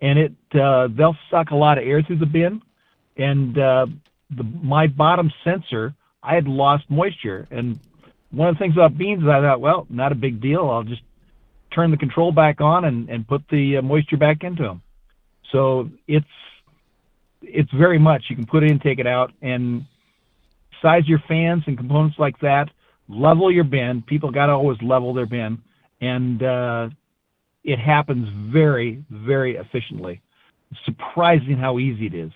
and 0.00 0.18
it 0.18 0.32
uh, 0.54 0.88
they'll 0.96 1.16
suck 1.30 1.50
a 1.50 1.56
lot 1.56 1.78
of 1.78 1.84
air 1.84 2.02
through 2.02 2.18
the 2.18 2.26
bin. 2.26 2.60
And 3.16 3.58
uh, 3.58 3.86
the 4.36 4.42
my 4.42 4.86
bottom 4.86 5.32
sensor, 5.44 5.94
I 6.26 6.34
had 6.34 6.48
lost 6.48 6.84
moisture. 6.90 7.46
And 7.50 7.78
one 8.30 8.48
of 8.48 8.56
the 8.56 8.58
things 8.58 8.74
about 8.74 8.98
beans 8.98 9.22
is 9.22 9.28
I 9.28 9.40
thought, 9.40 9.60
well, 9.60 9.86
not 9.88 10.12
a 10.12 10.16
big 10.16 10.40
deal. 10.40 10.68
I'll 10.68 10.82
just 10.82 11.02
turn 11.72 11.90
the 11.90 11.96
control 11.96 12.32
back 12.32 12.60
on 12.60 12.84
and, 12.84 13.08
and 13.08 13.26
put 13.26 13.42
the 13.48 13.78
uh, 13.78 13.82
moisture 13.82 14.16
back 14.16 14.42
into 14.42 14.62
them. 14.64 14.82
So 15.52 15.88
it's 16.08 16.26
it's 17.42 17.70
very 17.72 17.98
much 17.98 18.24
you 18.28 18.34
can 18.34 18.46
put 18.46 18.64
it 18.64 18.70
in, 18.70 18.80
take 18.80 18.98
it 18.98 19.06
out, 19.06 19.32
and 19.40 19.84
size 20.82 21.06
your 21.06 21.22
fans 21.28 21.62
and 21.66 21.78
components 21.78 22.18
like 22.18 22.38
that. 22.40 22.70
Level 23.08 23.52
your 23.52 23.64
bin. 23.64 24.02
People 24.02 24.32
got 24.32 24.46
to 24.46 24.52
always 24.52 24.82
level 24.82 25.14
their 25.14 25.26
bin, 25.26 25.62
and 26.00 26.42
uh, 26.42 26.88
it 27.62 27.78
happens 27.78 28.28
very, 28.52 29.04
very 29.10 29.56
efficiently. 29.56 30.20
surprising 30.84 31.56
how 31.56 31.78
easy 31.78 32.06
it 32.06 32.14
is. 32.14 32.32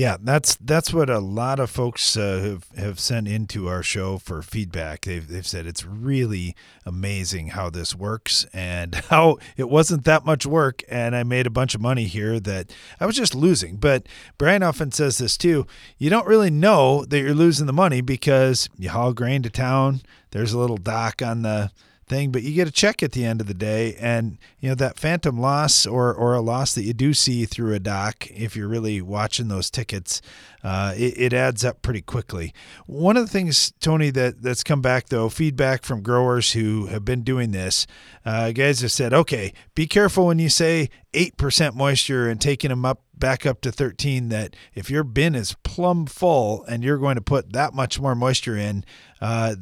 Yeah, 0.00 0.16
that's 0.18 0.56
that's 0.56 0.94
what 0.94 1.10
a 1.10 1.18
lot 1.18 1.60
of 1.60 1.68
folks 1.68 2.16
uh, 2.16 2.40
have 2.42 2.66
have 2.74 2.98
sent 2.98 3.28
into 3.28 3.68
our 3.68 3.82
show 3.82 4.16
for 4.16 4.40
feedback. 4.40 5.02
They've 5.02 5.28
they've 5.28 5.46
said 5.46 5.66
it's 5.66 5.84
really 5.84 6.56
amazing 6.86 7.48
how 7.48 7.68
this 7.68 7.94
works 7.94 8.46
and 8.54 8.94
how 9.10 9.36
it 9.58 9.68
wasn't 9.68 10.04
that 10.06 10.24
much 10.24 10.46
work, 10.46 10.82
and 10.88 11.14
I 11.14 11.22
made 11.22 11.46
a 11.46 11.50
bunch 11.50 11.74
of 11.74 11.82
money 11.82 12.04
here 12.04 12.40
that 12.40 12.72
I 12.98 13.04
was 13.04 13.14
just 13.14 13.34
losing. 13.34 13.76
But 13.76 14.06
Brian 14.38 14.62
often 14.62 14.90
says 14.90 15.18
this 15.18 15.36
too: 15.36 15.66
you 15.98 16.08
don't 16.08 16.26
really 16.26 16.48
know 16.48 17.04
that 17.04 17.20
you're 17.20 17.34
losing 17.34 17.66
the 17.66 17.72
money 17.74 18.00
because 18.00 18.70
you 18.78 18.88
haul 18.88 19.12
grain 19.12 19.42
to 19.42 19.50
town. 19.50 20.00
There's 20.30 20.54
a 20.54 20.58
little 20.58 20.78
dock 20.78 21.20
on 21.20 21.42
the 21.42 21.72
thing, 22.10 22.30
but 22.32 22.42
you 22.42 22.52
get 22.52 22.68
a 22.68 22.72
check 22.72 23.02
at 23.02 23.12
the 23.12 23.24
end 23.24 23.40
of 23.40 23.46
the 23.46 23.54
day, 23.54 23.94
and 23.98 24.36
you 24.58 24.68
know 24.68 24.74
that 24.74 24.98
phantom 24.98 25.40
loss 25.40 25.86
or 25.86 26.12
or 26.12 26.34
a 26.34 26.40
loss 26.40 26.74
that 26.74 26.82
you 26.82 26.92
do 26.92 27.14
see 27.14 27.46
through 27.46 27.72
a 27.72 27.78
dock 27.78 28.26
if 28.30 28.54
you're 28.54 28.68
really 28.68 29.00
watching 29.00 29.48
those 29.48 29.70
tickets, 29.70 30.20
uh, 30.62 30.92
it, 30.96 31.14
it, 31.16 31.32
adds 31.32 31.64
up 31.64 31.80
pretty 31.80 32.02
quickly. 32.02 32.52
One 32.86 33.16
of 33.16 33.24
the 33.24 33.30
things, 33.30 33.72
Tony, 33.80 34.10
that 34.10 34.42
that's 34.42 34.64
come 34.64 34.82
back 34.82 35.08
though, 35.08 35.28
feedback 35.28 35.84
from 35.84 36.02
growers 36.02 36.52
who 36.52 36.86
have 36.86 37.04
been 37.04 37.22
doing 37.22 37.52
this, 37.52 37.86
uh, 38.26 38.50
guys 38.50 38.80
have 38.80 38.92
said, 38.92 39.14
okay, 39.14 39.54
be 39.74 39.86
careful 39.86 40.26
when 40.26 40.38
you 40.38 40.50
say 40.50 40.90
eight 41.14 41.36
percent 41.36 41.74
moisture 41.74 42.28
and 42.28 42.40
taking 42.40 42.70
them 42.70 42.84
up 42.84 43.02
back 43.16 43.44
up 43.44 43.60
to 43.60 43.70
13 43.70 44.30
that 44.30 44.56
if 44.74 44.90
your 44.90 45.04
bin 45.04 45.34
is 45.34 45.54
plumb 45.62 46.06
full 46.06 46.64
and 46.64 46.82
you're 46.82 46.96
going 46.96 47.16
to 47.16 47.20
put 47.20 47.52
that 47.52 47.74
much 47.74 48.00
more 48.00 48.14
moisture 48.14 48.56
in 48.56 48.82
uh, 49.20 49.54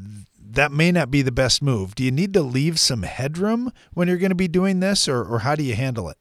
that 0.51 0.73
may 0.73 0.91
not 0.91 1.11
be 1.11 1.23
the 1.23 1.33
best 1.33 1.63
move. 1.63 1.95
Do 1.95 2.05
you 2.05 2.11
need 2.11 2.33
to 2.35 2.43
leave 2.43 2.79
some 2.79 3.03
headroom 3.03 3.73
when 3.93 4.09
you're 4.09 4.17
going 4.17 4.31
to 4.31 4.37
be 4.37 4.49
doing 4.49 4.81
this, 4.81 5.09
or, 5.09 5.23
or 5.23 5.41
how 5.41 5.55
do 5.55 5.63
you 5.63 5.75
handle 5.75 6.09
it? 6.09 6.17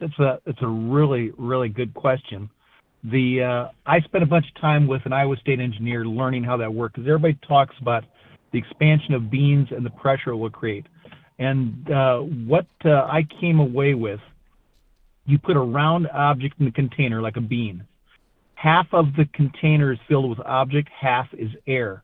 That's 0.00 0.18
a 0.18 0.40
it's 0.46 0.62
a 0.62 0.68
really 0.68 1.32
really 1.36 1.68
good 1.68 1.92
question. 1.94 2.50
The 3.04 3.42
uh, 3.42 3.68
I 3.86 4.00
spent 4.00 4.22
a 4.22 4.26
bunch 4.26 4.46
of 4.48 4.60
time 4.60 4.86
with 4.86 5.04
an 5.06 5.12
Iowa 5.12 5.36
State 5.36 5.60
engineer 5.60 6.04
learning 6.04 6.44
how 6.44 6.56
that 6.58 6.72
works 6.72 6.94
because 6.96 7.08
everybody 7.08 7.38
talks 7.46 7.74
about 7.80 8.04
the 8.52 8.58
expansion 8.58 9.14
of 9.14 9.30
beans 9.30 9.68
and 9.70 9.84
the 9.84 9.90
pressure 9.90 10.30
it 10.30 10.36
will 10.36 10.50
create. 10.50 10.86
And 11.38 11.90
uh, 11.90 12.18
what 12.20 12.66
uh, 12.84 12.90
I 12.90 13.26
came 13.40 13.60
away 13.60 13.94
with 13.94 14.20
you 15.28 15.38
put 15.38 15.56
a 15.56 15.60
round 15.60 16.08
object 16.08 16.58
in 16.58 16.64
the 16.64 16.72
container 16.72 17.20
like 17.20 17.36
a 17.36 17.40
bean. 17.40 17.84
Half 18.54 18.86
of 18.92 19.14
the 19.14 19.26
container 19.34 19.92
is 19.92 19.98
filled 20.08 20.30
with 20.30 20.40
object, 20.40 20.88
half 20.88 21.28
is 21.34 21.50
air. 21.66 22.02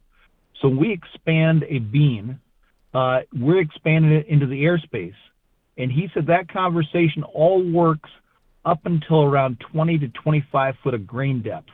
So 0.61 0.69
we 0.69 0.93
expand 0.93 1.65
a 1.69 1.79
bean, 1.79 2.41
uh, 2.93 3.21
we're 3.33 3.61
expanding 3.61 4.13
it 4.13 4.27
into 4.29 4.47
the 4.47 4.65
airspace. 4.65 5.15
And 5.77 5.91
he 5.91 6.09
said 6.15 6.27
that 6.29 6.49
conversation 6.49 7.25
all 7.25 7.63
works 7.63 8.11
up 8.65 8.87
until 8.87 9.23
around 9.23 9.61
20 9.73 9.99
to 9.99 10.09
25 10.09 10.77
foot 10.83 10.95
of 10.95 11.07
grain 11.07 11.43
depth. 11.43 11.71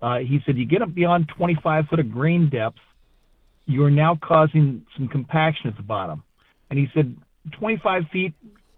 Uh, 0.00 0.18
he 0.18 0.40
said 0.46 0.56
you 0.56 0.64
get 0.64 0.80
up 0.80 0.94
beyond 0.94 1.28
25 1.36 1.86
foot 1.88 1.98
of 1.98 2.10
grain 2.10 2.48
depth, 2.48 2.78
you 3.66 3.84
are 3.84 3.90
now 3.90 4.16
causing 4.20 4.86
some 4.96 5.08
compaction 5.08 5.68
at 5.68 5.76
the 5.76 5.82
bottom. 5.82 6.22
And 6.70 6.78
he 6.78 6.88
said 6.94 7.16
25 7.52 8.04
feet, 8.12 8.32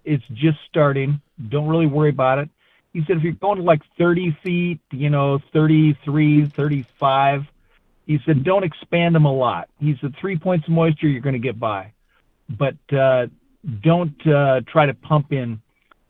it's 0.05 0.25
just 0.33 0.59
starting. 0.69 1.21
Don't 1.49 1.69
really 1.69 1.87
worry 1.87 2.11
about 2.11 2.39
it. 2.39 2.49
He 2.93 3.05
said 3.07 3.19
if 3.19 3.23
you're 3.23 3.33
going 3.35 3.59
to 3.59 3.63
like 3.63 3.83
30 3.99 4.37
feet, 4.43 4.81
you 4.91 5.11
know, 5.11 5.41
33, 5.53 6.47
35, 6.47 7.47
he 8.11 8.19
said 8.27 8.43
don't 8.43 8.65
expand 8.65 9.15
them 9.15 9.25
a 9.25 9.33
lot. 9.33 9.69
He 9.79 9.97
said 10.01 10.17
three 10.21 10.37
points 10.37 10.67
of 10.67 10.73
moisture 10.73 11.07
you're 11.07 11.21
going 11.21 11.35
to 11.35 11.39
get 11.39 11.61
by, 11.61 11.93
but 12.59 12.75
uh, 12.93 13.29
don't 13.85 14.27
uh, 14.27 14.63
try 14.67 14.87
to 14.87 14.95
pump 14.95 15.33
in 15.33 15.61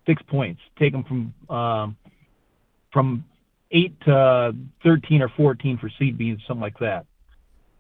six 0.07 0.23
points. 0.23 0.63
Take 0.79 0.93
them 0.93 1.05
from 1.05 1.55
um, 1.55 1.97
from 2.91 3.23
eight 3.71 4.01
to 4.07 4.57
13 4.83 5.21
or 5.21 5.29
14 5.37 5.77
for 5.77 5.91
seed 5.99 6.17
beans, 6.17 6.41
something 6.49 6.63
like 6.63 6.79
that. 6.79 7.05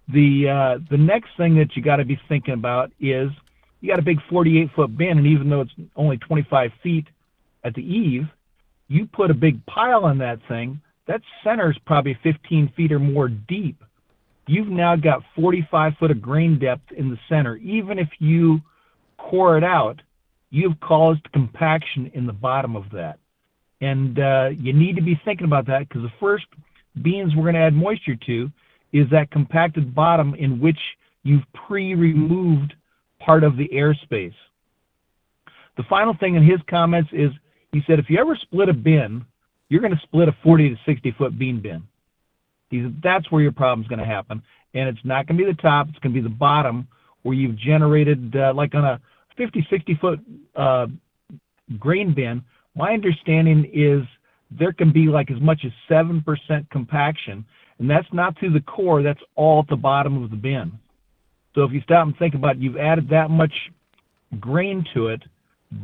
The 0.08 0.50
uh, 0.50 0.78
the 0.90 0.98
next 0.98 1.30
thing 1.38 1.54
that 1.54 1.74
you 1.74 1.80
got 1.80 1.96
to 1.96 2.04
be 2.04 2.20
thinking 2.28 2.52
about 2.52 2.92
is 3.00 3.30
you 3.80 3.88
got 3.88 3.98
a 3.98 4.02
big 4.02 4.18
48 4.28 4.68
foot 4.76 4.98
bin, 4.98 5.16
and 5.16 5.26
even 5.26 5.48
though 5.48 5.62
it's 5.62 5.72
only 5.96 6.18
25 6.18 6.72
feet 6.82 7.06
at 7.64 7.72
the 7.72 7.82
eave, 7.82 8.28
you 8.86 9.06
put 9.06 9.30
a 9.30 9.34
big 9.34 9.64
pile 9.64 10.04
on 10.04 10.18
that 10.18 10.40
thing. 10.46 10.78
That 11.06 11.22
center 11.42 11.70
is 11.70 11.78
probably 11.86 12.18
15 12.22 12.74
feet 12.76 12.92
or 12.92 12.98
more 12.98 13.30
deep. 13.30 13.82
You've 14.46 14.68
now 14.68 14.96
got 14.96 15.22
45 15.36 15.92
foot 15.98 16.10
of 16.10 16.20
grain 16.20 16.58
depth 16.58 16.92
in 16.96 17.10
the 17.10 17.18
center. 17.28 17.56
Even 17.56 17.98
if 17.98 18.08
you 18.18 18.60
core 19.18 19.56
it 19.56 19.64
out, 19.64 20.00
you've 20.50 20.78
caused 20.80 21.30
compaction 21.32 22.10
in 22.14 22.26
the 22.26 22.32
bottom 22.32 22.76
of 22.76 22.84
that. 22.92 23.18
And 23.80 24.18
uh, 24.18 24.48
you 24.58 24.72
need 24.72 24.96
to 24.96 25.02
be 25.02 25.20
thinking 25.24 25.46
about 25.46 25.66
that 25.66 25.88
because 25.88 26.02
the 26.02 26.12
first 26.18 26.44
beans 27.02 27.34
we're 27.34 27.44
going 27.44 27.54
to 27.54 27.60
add 27.60 27.74
moisture 27.74 28.16
to 28.26 28.50
is 28.92 29.06
that 29.10 29.30
compacted 29.30 29.94
bottom 29.94 30.34
in 30.34 30.60
which 30.60 30.78
you've 31.22 31.44
pre-removed 31.66 32.74
part 33.20 33.44
of 33.44 33.56
the 33.56 33.68
airspace. 33.68 34.34
The 35.76 35.84
final 35.88 36.14
thing 36.18 36.34
in 36.34 36.42
his 36.42 36.58
comments 36.68 37.10
is 37.12 37.30
he 37.72 37.82
said, 37.86 37.98
if 37.98 38.06
you 38.10 38.18
ever 38.18 38.36
split 38.36 38.68
a 38.68 38.74
bin, 38.74 39.24
you're 39.68 39.80
going 39.80 39.94
to 39.94 40.00
split 40.02 40.28
a 40.28 40.36
40 40.42 40.70
to 40.70 40.76
60 40.84 41.12
foot 41.12 41.38
bean 41.38 41.60
bin. 41.60 41.84
He 42.70 42.82
said, 42.82 43.00
that's 43.02 43.30
where 43.30 43.42
your 43.42 43.52
problem's 43.52 43.88
going 43.88 43.98
to 43.98 44.04
happen. 44.04 44.42
And 44.74 44.88
it's 44.88 45.04
not 45.04 45.26
going 45.26 45.38
to 45.38 45.44
be 45.44 45.50
the 45.50 45.60
top, 45.60 45.88
it's 45.88 45.98
going 45.98 46.14
to 46.14 46.20
be 46.20 46.26
the 46.26 46.34
bottom 46.34 46.86
where 47.22 47.34
you've 47.34 47.56
generated, 47.56 48.34
uh, 48.34 48.52
like 48.54 48.74
on 48.74 48.84
a 48.84 49.00
50, 49.36 49.66
60 49.68 49.94
foot 50.00 50.20
uh, 50.54 50.86
grain 51.78 52.14
bin. 52.14 52.42
My 52.74 52.92
understanding 52.92 53.70
is 53.72 54.02
there 54.50 54.72
can 54.72 54.92
be 54.92 55.06
like 55.06 55.30
as 55.30 55.40
much 55.40 55.64
as 55.64 55.72
7% 55.90 56.22
compaction. 56.70 57.44
And 57.78 57.90
that's 57.90 58.06
not 58.12 58.38
through 58.38 58.52
the 58.52 58.60
core, 58.60 59.02
that's 59.02 59.20
all 59.36 59.60
at 59.60 59.68
the 59.68 59.76
bottom 59.76 60.22
of 60.22 60.30
the 60.30 60.36
bin. 60.36 60.72
So 61.54 61.64
if 61.64 61.72
you 61.72 61.80
stop 61.80 62.06
and 62.06 62.16
think 62.16 62.34
about 62.34 62.56
it, 62.56 62.62
you've 62.62 62.76
added 62.76 63.08
that 63.10 63.30
much 63.30 63.52
grain 64.38 64.84
to 64.94 65.08
it, 65.08 65.22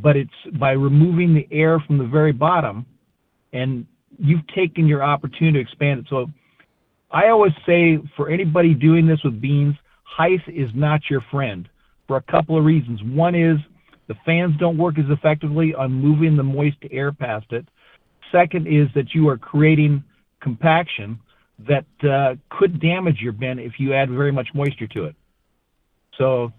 but 0.03 0.17
it's 0.17 0.31
by 0.59 0.73
removing 0.73 1.35
the 1.35 1.49
air 1.51 1.81
from 1.81 1.99
the 1.99 2.05
very 2.07 2.33
bottom, 2.33 2.87
and 3.53 3.87
you've 4.19 4.47
taken 4.49 4.87
your 4.87 5.03
opportunity 5.03 5.55
to 5.55 5.61
expand 5.61 6.01
it. 6.01 6.07
So 6.09 6.27
I 7.11 7.29
always 7.29 7.53
say 7.65 7.99
for 8.17 8.29
anybody 8.29 8.75
doing 8.75 9.07
this 9.07 9.23
with 9.25 9.41
beans, 9.41 9.75
height 10.05 10.41
is 10.49 10.71
not 10.75 11.01
your 11.09 11.21
friend 11.31 11.69
for 12.07 12.17
a 12.17 12.23
couple 12.23 12.59
of 12.59 12.65
reasons. 12.65 13.01
One 13.03 13.35
is 13.35 13.59
the 14.09 14.15
fans 14.25 14.55
don't 14.59 14.79
work 14.79 14.99
as 14.99 15.05
effectively 15.09 15.75
on 15.75 15.93
moving 15.93 16.37
the 16.37 16.43
moist 16.43 16.79
air 16.91 17.13
past 17.13 17.47
it. 17.51 17.67
Second 18.33 18.67
is 18.67 18.89
that 18.95 19.15
you 19.15 19.29
are 19.29 19.37
creating 19.37 20.03
compaction 20.41 21.19
that 21.67 21.87
uh, 22.09 22.35
could 22.51 22.81
damage 22.81 23.21
your 23.21 23.33
bin 23.33 23.59
if 23.59 23.79
you 23.79 23.95
add 23.95 24.11
very 24.11 24.33
much 24.33 24.49
moisture 24.55 24.87
to 24.89 25.05
it. 25.05 25.17
So 26.19 26.53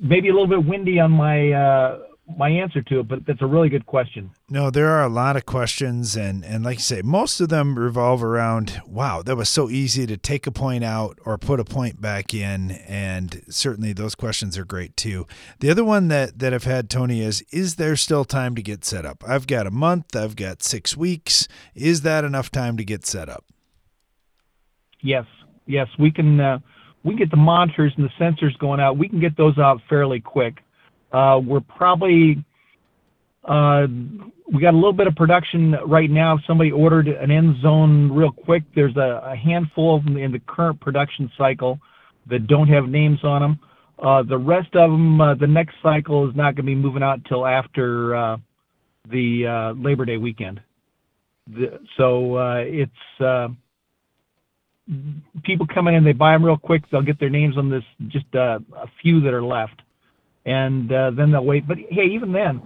maybe 0.00 0.28
a 0.28 0.32
little 0.32 0.46
bit 0.46 0.64
windy 0.64 1.00
on 1.00 1.12
my 1.12 1.52
uh, 1.52 1.98
my 2.38 2.48
answer 2.48 2.80
to 2.82 3.00
it, 3.00 3.08
but 3.08 3.26
that's 3.26 3.42
a 3.42 3.46
really 3.46 3.68
good 3.68 3.86
question. 3.86 4.30
No, 4.48 4.70
there 4.70 4.88
are 4.88 5.02
a 5.02 5.08
lot 5.08 5.36
of 5.36 5.44
questions, 5.44 6.16
and 6.16 6.44
and 6.44 6.64
like 6.64 6.76
you 6.76 6.82
say, 6.82 7.02
most 7.02 7.40
of 7.40 7.48
them 7.48 7.78
revolve 7.78 8.22
around, 8.22 8.80
wow, 8.86 9.22
that 9.22 9.36
was 9.36 9.48
so 9.48 9.68
easy 9.68 10.06
to 10.06 10.16
take 10.16 10.46
a 10.46 10.52
point 10.52 10.84
out 10.84 11.18
or 11.24 11.36
put 11.36 11.58
a 11.60 11.64
point 11.64 12.00
back 12.00 12.32
in, 12.32 12.72
and 12.86 13.42
certainly 13.48 13.92
those 13.92 14.14
questions 14.14 14.56
are 14.56 14.64
great 14.64 14.96
too. 14.96 15.26
The 15.60 15.70
other 15.70 15.84
one 15.84 16.08
that 16.08 16.38
that 16.38 16.54
I've 16.54 16.64
had, 16.64 16.88
Tony, 16.88 17.22
is 17.22 17.42
is 17.50 17.74
there 17.74 17.96
still 17.96 18.24
time 18.24 18.54
to 18.54 18.62
get 18.62 18.84
set 18.84 19.04
up? 19.04 19.24
I've 19.26 19.46
got 19.46 19.66
a 19.66 19.72
month, 19.72 20.14
I've 20.14 20.36
got 20.36 20.62
six 20.62 20.96
weeks. 20.96 21.48
Is 21.74 22.02
that 22.02 22.24
enough 22.24 22.50
time 22.50 22.76
to 22.76 22.84
get 22.84 23.04
set 23.04 23.28
up? 23.28 23.44
Yes, 25.00 25.26
yes, 25.66 25.88
we 25.98 26.10
can. 26.10 26.40
Uh, 26.40 26.58
we 27.04 27.16
get 27.16 27.32
the 27.32 27.36
monitors 27.36 27.92
and 27.96 28.08
the 28.08 28.12
sensors 28.24 28.56
going 28.58 28.78
out. 28.78 28.96
We 28.96 29.08
can 29.08 29.18
get 29.18 29.36
those 29.36 29.58
out 29.58 29.80
fairly 29.88 30.20
quick. 30.20 30.62
Uh, 31.12 31.40
we're 31.44 31.60
probably 31.60 32.42
uh, 33.44 33.86
we 34.52 34.60
got 34.60 34.72
a 34.72 34.76
little 34.76 34.92
bit 34.92 35.06
of 35.06 35.14
production 35.16 35.72
right 35.86 36.10
now. 36.10 36.38
Somebody 36.46 36.70
ordered 36.70 37.08
an 37.08 37.30
end 37.30 37.56
zone 37.60 38.10
real 38.10 38.30
quick, 38.30 38.62
there's 38.74 38.96
a, 38.96 39.34
handful 39.36 39.96
of 39.96 40.04
them 40.04 40.16
in 40.16 40.30
the 40.30 40.40
current 40.46 40.80
production 40.80 41.30
cycle 41.36 41.78
that 42.30 42.46
don't 42.46 42.68
have 42.68 42.88
names 42.88 43.18
on 43.24 43.42
them. 43.42 43.60
Uh, 43.98 44.22
the 44.22 44.38
rest 44.38 44.74
of 44.74 44.90
them, 44.90 45.18
the 45.40 45.46
next 45.46 45.74
cycle 45.82 46.28
is 46.28 46.36
not 46.36 46.54
going 46.54 46.56
to 46.56 46.62
be 46.62 46.74
moving 46.74 47.02
out 47.02 47.18
until 47.18 47.46
after 47.46 48.38
the 49.10 49.74
Labor 49.76 50.04
Day 50.04 50.18
weekend. 50.18 50.60
So 51.96 52.38
it's 52.60 52.92
people 55.42 55.66
coming 55.72 55.94
in, 55.94 56.04
they 56.04 56.12
buy 56.12 56.32
them 56.32 56.44
real 56.44 56.56
quick. 56.56 56.82
They'll 56.90 57.02
get 57.02 57.18
their 57.18 57.30
names 57.30 57.56
on 57.56 57.70
this, 57.70 57.84
just 58.08 58.26
a 58.34 58.60
few 59.00 59.20
that 59.22 59.34
are 59.34 59.42
left, 59.42 59.81
and 60.46 60.92
uh, 60.92 61.10
then 61.10 61.30
they'll 61.30 61.44
wait. 61.44 61.66
But 61.66 61.78
hey, 61.90 62.06
even 62.12 62.32
then, 62.32 62.60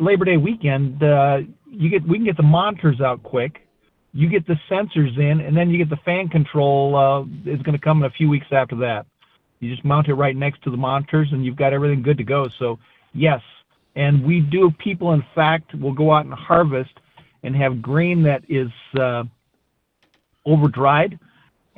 Labor 0.00 0.24
Day 0.24 0.36
weekend, 0.36 1.02
uh, 1.02 1.38
you 1.70 1.90
get 1.90 2.06
we 2.06 2.18
can 2.18 2.24
get 2.24 2.36
the 2.36 2.42
monitors 2.42 3.00
out 3.00 3.22
quick. 3.22 3.66
You 4.12 4.28
get 4.28 4.46
the 4.46 4.56
sensors 4.70 5.16
in, 5.18 5.40
and 5.40 5.56
then 5.56 5.70
you 5.70 5.78
get 5.78 5.90
the 5.90 6.02
fan 6.04 6.28
control. 6.28 6.96
Uh, 6.96 7.50
is 7.50 7.60
going 7.62 7.76
to 7.76 7.82
come 7.82 8.02
in 8.02 8.04
a 8.04 8.10
few 8.10 8.28
weeks 8.28 8.46
after 8.52 8.76
that. 8.76 9.06
You 9.60 9.70
just 9.70 9.84
mount 9.84 10.08
it 10.08 10.14
right 10.14 10.36
next 10.36 10.62
to 10.62 10.70
the 10.70 10.76
monitors, 10.76 11.28
and 11.32 11.44
you've 11.44 11.56
got 11.56 11.72
everything 11.72 12.02
good 12.02 12.18
to 12.18 12.24
go. 12.24 12.46
So 12.58 12.78
yes, 13.12 13.40
and 13.96 14.24
we 14.24 14.40
do. 14.40 14.70
People, 14.78 15.12
in 15.12 15.24
fact, 15.34 15.74
will 15.74 15.94
go 15.94 16.12
out 16.12 16.24
and 16.24 16.34
harvest 16.34 16.92
and 17.42 17.54
have 17.56 17.82
grain 17.82 18.22
that 18.22 18.42
is 18.48 18.68
uh, 18.98 19.24
over 20.44 20.68
dried 20.68 21.18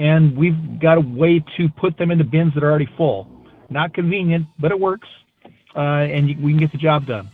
and 0.00 0.34
we've 0.34 0.80
got 0.80 0.96
a 0.96 1.00
way 1.00 1.44
to 1.58 1.68
put 1.76 1.96
them 1.98 2.10
into 2.10 2.24
bins 2.24 2.54
that 2.54 2.64
are 2.64 2.70
already 2.70 2.88
full. 2.96 3.39
Not 3.70 3.94
convenient, 3.94 4.46
but 4.58 4.72
it 4.72 4.78
works, 4.78 5.08
uh, 5.76 5.80
and 5.80 6.28
you, 6.28 6.36
we 6.40 6.52
can 6.52 6.58
get 6.58 6.72
the 6.72 6.78
job 6.78 7.06
done. 7.06 7.30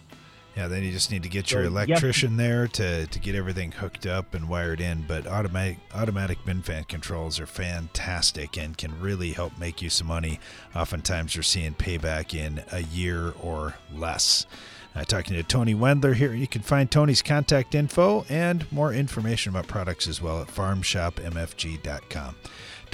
Yeah, 0.57 0.69
then 0.69 0.83
you 0.83 0.91
just 0.91 1.11
need 1.11 1.23
to 1.23 1.29
get 1.29 1.53
your 1.53 1.65
electrician 1.65 2.39
there 2.39 2.67
to, 2.69 3.07
to 3.07 3.19
get 3.19 3.35
everything 3.35 3.73
hooked 3.73 4.07
up 4.07 4.33
and 4.33 4.49
wired 4.49 4.81
in. 4.81 5.05
But 5.07 5.27
automatic 5.27 5.79
automatic 5.95 6.39
bin 6.47 6.63
fan 6.63 6.85
controls 6.85 7.39
are 7.39 7.47
fantastic 7.47 8.57
and 8.57 8.77
can 8.77 8.99
really 8.99 9.33
help 9.33 9.59
make 9.59 9.83
you 9.83 9.91
some 9.91 10.07
money. 10.07 10.41
Oftentimes, 10.75 11.37
you're 11.37 11.43
seeing 11.43 11.75
payback 11.75 12.35
in 12.35 12.63
a 12.73 12.81
year 12.81 13.35
or 13.43 13.75
less. 13.95 14.47
Uh, 14.95 15.05
talking 15.05 15.37
to 15.37 15.43
Tony 15.43 15.75
Wendler 15.75 16.15
here. 16.15 16.33
You 16.33 16.47
can 16.47 16.63
find 16.63 16.91
Tony's 16.91 17.21
contact 17.21 17.75
info 17.75 18.25
and 18.31 18.71
more 18.73 18.95
information 18.95 19.51
about 19.51 19.67
products 19.67 20.09
as 20.09 20.23
well 20.23 20.41
at 20.41 20.49
farmshopmfg.com. 20.49 22.35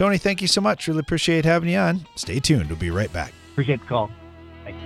Tony, 0.03 0.19
thank 0.19 0.43
you 0.43 0.49
so 0.49 0.61
much. 0.61 0.89
Really 0.89 0.99
appreciate 0.99 1.45
having 1.45 1.69
you 1.69 1.79
on. 1.79 2.05
Stay 2.17 2.41
tuned. 2.41 2.69
We'll 2.69 2.77
be 2.77 2.91
right 2.91 3.13
back. 3.13 3.33
Appreciate 3.53 3.79
the 3.83 3.87
call. 3.87 4.11
Thanks. 4.65 4.81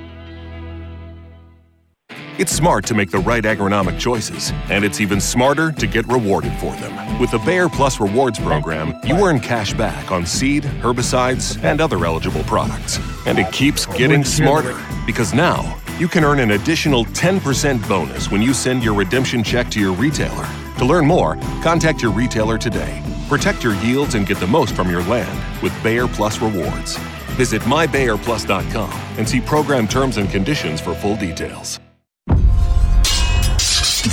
It's 2.38 2.52
smart 2.52 2.84
to 2.84 2.94
make 2.94 3.10
the 3.10 3.20
right 3.20 3.42
agronomic 3.42 3.98
choices, 3.98 4.52
and 4.68 4.84
it's 4.84 5.00
even 5.00 5.18
smarter 5.18 5.72
to 5.72 5.86
get 5.86 6.06
rewarded 6.06 6.52
for 6.58 6.76
them. 6.76 7.18
With 7.18 7.30
the 7.30 7.38
Bayer 7.38 7.70
Plus 7.70 7.98
Rewards 7.98 8.38
program, 8.38 8.92
you 9.04 9.14
earn 9.26 9.40
cash 9.40 9.72
back 9.72 10.10
on 10.10 10.26
seed, 10.26 10.64
herbicides, 10.64 11.64
and 11.64 11.80
other 11.80 12.04
eligible 12.04 12.42
products. 12.42 12.98
And 13.24 13.38
it 13.38 13.50
keeps 13.52 13.86
getting 13.86 14.22
smarter 14.22 14.78
because 15.06 15.32
now 15.32 15.80
you 15.98 16.08
can 16.08 16.24
earn 16.24 16.40
an 16.40 16.50
additional 16.50 17.06
10% 17.06 17.88
bonus 17.88 18.30
when 18.30 18.42
you 18.42 18.52
send 18.52 18.84
your 18.84 18.92
redemption 18.92 19.42
check 19.42 19.70
to 19.70 19.80
your 19.80 19.94
retailer. 19.94 20.46
To 20.76 20.84
learn 20.84 21.06
more, 21.06 21.36
contact 21.62 22.02
your 22.02 22.12
retailer 22.12 22.58
today. 22.58 23.02
Protect 23.28 23.64
your 23.64 23.74
yields 23.76 24.14
and 24.14 24.24
get 24.24 24.38
the 24.38 24.46
most 24.46 24.74
from 24.76 24.88
your 24.88 25.02
land 25.04 25.62
with 25.62 25.74
Bayer 25.82 26.06
Plus 26.06 26.40
Rewards. 26.40 26.96
Visit 27.34 27.60
mybayerplus.com 27.62 28.92
and 29.18 29.28
see 29.28 29.40
program 29.40 29.88
terms 29.88 30.16
and 30.16 30.30
conditions 30.30 30.80
for 30.80 30.94
full 30.94 31.16
details. 31.16 31.80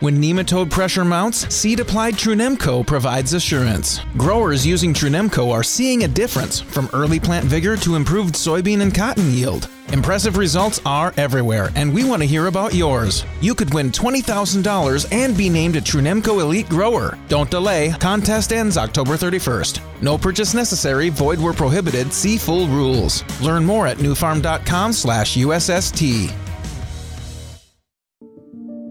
When 0.00 0.16
nematode 0.16 0.70
pressure 0.70 1.04
mounts, 1.04 1.54
seed 1.54 1.78
applied 1.78 2.14
Trunemco 2.14 2.86
provides 2.86 3.34
assurance. 3.34 4.00
Growers 4.16 4.66
using 4.66 4.94
Trunemco 4.94 5.52
are 5.52 5.62
seeing 5.62 6.04
a 6.04 6.08
difference 6.08 6.58
from 6.58 6.88
early 6.94 7.20
plant 7.20 7.44
vigor 7.44 7.76
to 7.76 7.96
improved 7.96 8.34
soybean 8.34 8.80
and 8.80 8.94
cotton 8.94 9.30
yield. 9.30 9.68
Impressive 9.92 10.38
results 10.38 10.80
are 10.86 11.12
everywhere, 11.18 11.68
and 11.74 11.92
we 11.92 12.04
want 12.04 12.22
to 12.22 12.26
hear 12.26 12.46
about 12.46 12.72
yours. 12.72 13.26
You 13.42 13.54
could 13.54 13.74
win 13.74 13.90
$20,000 13.90 15.06
and 15.12 15.36
be 15.36 15.50
named 15.50 15.76
a 15.76 15.82
Trunemco 15.82 16.40
Elite 16.40 16.70
Grower. 16.70 17.18
Don't 17.28 17.50
delay, 17.50 17.94
contest 18.00 18.54
ends 18.54 18.78
October 18.78 19.18
31st. 19.18 19.80
No 20.00 20.16
purchase 20.16 20.54
necessary, 20.54 21.10
void 21.10 21.38
where 21.38 21.52
prohibited, 21.52 22.10
see 22.10 22.38
full 22.38 22.68
rules. 22.68 23.22
Learn 23.42 23.66
more 23.66 23.86
at 23.86 23.98
nufarm.com 23.98 24.94
slash 24.94 25.36
USST. 25.36 26.49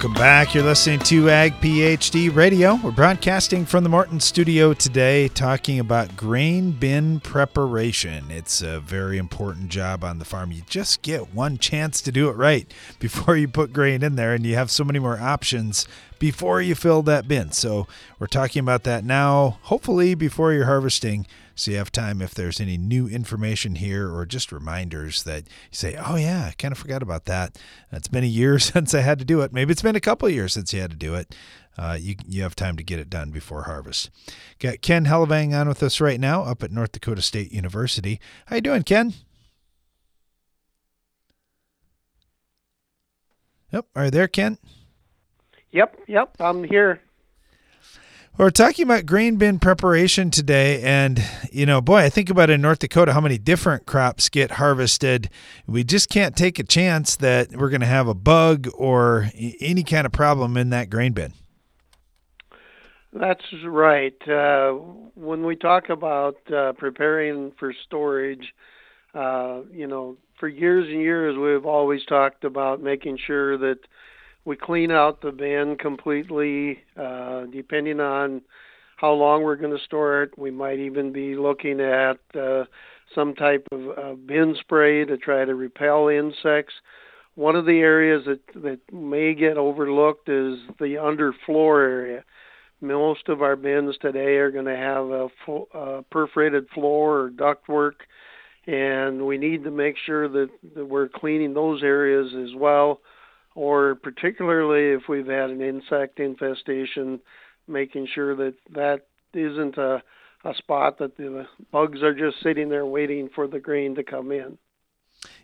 Welcome 0.00 0.14
back. 0.14 0.54
You're 0.54 0.64
listening 0.64 1.00
to 1.00 1.28
Ag 1.28 1.52
PhD 1.60 2.34
Radio. 2.34 2.76
We're 2.76 2.90
broadcasting 2.90 3.66
from 3.66 3.84
the 3.84 3.90
Morton 3.90 4.18
studio 4.18 4.72
today, 4.72 5.28
talking 5.28 5.78
about 5.78 6.16
grain 6.16 6.70
bin 6.70 7.20
preparation. 7.20 8.30
It's 8.30 8.62
a 8.62 8.80
very 8.80 9.18
important 9.18 9.68
job 9.68 10.02
on 10.02 10.18
the 10.18 10.24
farm. 10.24 10.52
You 10.52 10.62
just 10.66 11.02
get 11.02 11.34
one 11.34 11.58
chance 11.58 12.00
to 12.00 12.10
do 12.10 12.30
it 12.30 12.36
right 12.36 12.72
before 12.98 13.36
you 13.36 13.46
put 13.46 13.74
grain 13.74 14.02
in 14.02 14.16
there, 14.16 14.32
and 14.32 14.46
you 14.46 14.54
have 14.54 14.70
so 14.70 14.84
many 14.84 14.98
more 14.98 15.20
options 15.20 15.86
before 16.18 16.62
you 16.62 16.74
fill 16.74 17.02
that 17.02 17.28
bin. 17.28 17.52
So, 17.52 17.86
we're 18.18 18.26
talking 18.26 18.60
about 18.60 18.84
that 18.84 19.04
now, 19.04 19.58
hopefully, 19.64 20.14
before 20.14 20.54
you're 20.54 20.64
harvesting 20.64 21.26
so 21.60 21.70
you 21.70 21.76
have 21.76 21.92
time 21.92 22.22
if 22.22 22.32
there's 22.32 22.58
any 22.58 22.78
new 22.78 23.06
information 23.06 23.74
here 23.74 24.10
or 24.10 24.24
just 24.24 24.50
reminders 24.50 25.24
that 25.24 25.44
you 25.44 25.52
say, 25.72 25.94
oh, 25.94 26.16
yeah, 26.16 26.46
I 26.48 26.54
kind 26.56 26.72
of 26.72 26.78
forgot 26.78 27.02
about 27.02 27.26
that. 27.26 27.58
It's 27.92 28.08
been 28.08 28.24
a 28.24 28.28
year 28.28 28.58
since 28.58 28.94
I 28.94 29.00
had 29.00 29.18
to 29.18 29.26
do 29.26 29.42
it. 29.42 29.52
Maybe 29.52 29.72
it's 29.72 29.82
been 29.82 29.94
a 29.94 30.00
couple 30.00 30.28
years 30.30 30.54
since 30.54 30.72
you 30.72 30.80
had 30.80 30.90
to 30.90 30.96
do 30.96 31.14
it. 31.14 31.34
Uh, 31.76 31.98
you, 32.00 32.16
you 32.26 32.42
have 32.42 32.56
time 32.56 32.76
to 32.76 32.82
get 32.82 32.98
it 32.98 33.10
done 33.10 33.30
before 33.30 33.64
harvest. 33.64 34.10
Got 34.58 34.80
Ken 34.80 35.04
Hellevang 35.04 35.58
on 35.58 35.68
with 35.68 35.82
us 35.82 36.00
right 36.00 36.18
now 36.18 36.44
up 36.44 36.62
at 36.62 36.72
North 36.72 36.92
Dakota 36.92 37.20
State 37.20 37.52
University. 37.52 38.20
How 38.46 38.56
you 38.56 38.62
doing, 38.62 38.82
Ken? 38.82 39.12
Yep. 43.70 43.86
Are 43.94 44.06
you 44.06 44.10
there, 44.10 44.28
Ken? 44.28 44.56
Yep, 45.72 46.00
yep, 46.08 46.36
I'm 46.40 46.64
here. 46.64 47.00
We're 48.40 48.48
talking 48.48 48.84
about 48.84 49.04
grain 49.04 49.36
bin 49.36 49.58
preparation 49.58 50.30
today, 50.30 50.80
and 50.80 51.22
you 51.52 51.66
know, 51.66 51.82
boy, 51.82 51.98
I 51.98 52.08
think 52.08 52.30
about 52.30 52.48
in 52.48 52.62
North 52.62 52.78
Dakota 52.78 53.12
how 53.12 53.20
many 53.20 53.36
different 53.36 53.84
crops 53.84 54.30
get 54.30 54.52
harvested. 54.52 55.28
We 55.66 55.84
just 55.84 56.08
can't 56.08 56.34
take 56.34 56.58
a 56.58 56.62
chance 56.62 57.16
that 57.16 57.54
we're 57.54 57.68
going 57.68 57.82
to 57.82 57.86
have 57.86 58.08
a 58.08 58.14
bug 58.14 58.66
or 58.72 59.28
any 59.60 59.82
kind 59.82 60.06
of 60.06 60.12
problem 60.12 60.56
in 60.56 60.70
that 60.70 60.88
grain 60.88 61.12
bin. 61.12 61.34
That's 63.12 63.44
right. 63.62 64.16
Uh, 64.26 64.70
when 65.16 65.44
we 65.44 65.54
talk 65.54 65.90
about 65.90 66.38
uh, 66.50 66.72
preparing 66.78 67.52
for 67.58 67.74
storage, 67.84 68.54
uh, 69.12 69.60
you 69.70 69.86
know, 69.86 70.16
for 70.38 70.48
years 70.48 70.86
and 70.88 71.02
years 71.02 71.36
we've 71.36 71.66
always 71.66 72.06
talked 72.06 72.44
about 72.44 72.82
making 72.82 73.18
sure 73.18 73.58
that 73.58 73.80
we 74.44 74.56
clean 74.56 74.90
out 74.90 75.20
the 75.20 75.32
bin 75.32 75.76
completely. 75.76 76.80
Uh, 76.96 77.46
depending 77.46 78.00
on 78.00 78.42
how 78.96 79.12
long 79.12 79.42
we're 79.42 79.56
going 79.56 79.76
to 79.76 79.84
store 79.84 80.22
it, 80.22 80.38
we 80.38 80.50
might 80.50 80.78
even 80.78 81.12
be 81.12 81.34
looking 81.34 81.80
at 81.80 82.18
uh, 82.38 82.64
some 83.14 83.34
type 83.34 83.66
of 83.72 83.98
uh, 83.98 84.14
bin 84.14 84.54
spray 84.60 85.04
to 85.04 85.16
try 85.16 85.44
to 85.44 85.54
repel 85.54 86.08
insects. 86.08 86.74
One 87.34 87.56
of 87.56 87.64
the 87.64 87.78
areas 87.78 88.24
that, 88.26 88.40
that 88.62 88.80
may 88.92 89.34
get 89.34 89.56
overlooked 89.56 90.28
is 90.28 90.58
the 90.78 90.96
underfloor 90.96 91.80
area. 91.80 92.24
Most 92.82 93.28
of 93.28 93.42
our 93.42 93.56
bins 93.56 93.94
today 94.00 94.36
are 94.36 94.50
going 94.50 94.64
to 94.64 94.76
have 94.76 95.06
a 95.06 96.02
perforated 96.10 96.66
floor 96.70 97.20
or 97.20 97.30
ductwork, 97.30 97.92
and 98.66 99.26
we 99.26 99.36
need 99.38 99.64
to 99.64 99.70
make 99.70 99.96
sure 100.04 100.28
that, 100.28 100.48
that 100.74 100.86
we're 100.86 101.08
cleaning 101.08 101.52
those 101.52 101.82
areas 101.82 102.32
as 102.34 102.54
well 102.56 103.00
or 103.60 103.94
particularly 103.94 104.96
if 104.96 105.06
we've 105.06 105.26
had 105.26 105.50
an 105.50 105.60
insect 105.60 106.18
infestation, 106.18 107.20
making 107.68 108.08
sure 108.14 108.34
that 108.34 108.54
that 108.70 109.02
isn't 109.34 109.76
a, 109.76 110.02
a 110.46 110.54
spot 110.54 110.98
that 110.98 111.14
the 111.18 111.46
bugs 111.70 112.02
are 112.02 112.14
just 112.14 112.42
sitting 112.42 112.70
there 112.70 112.86
waiting 112.86 113.28
for 113.34 113.46
the 113.46 113.60
grain 113.60 113.94
to 113.94 114.02
come 114.02 114.32
in. 114.32 114.56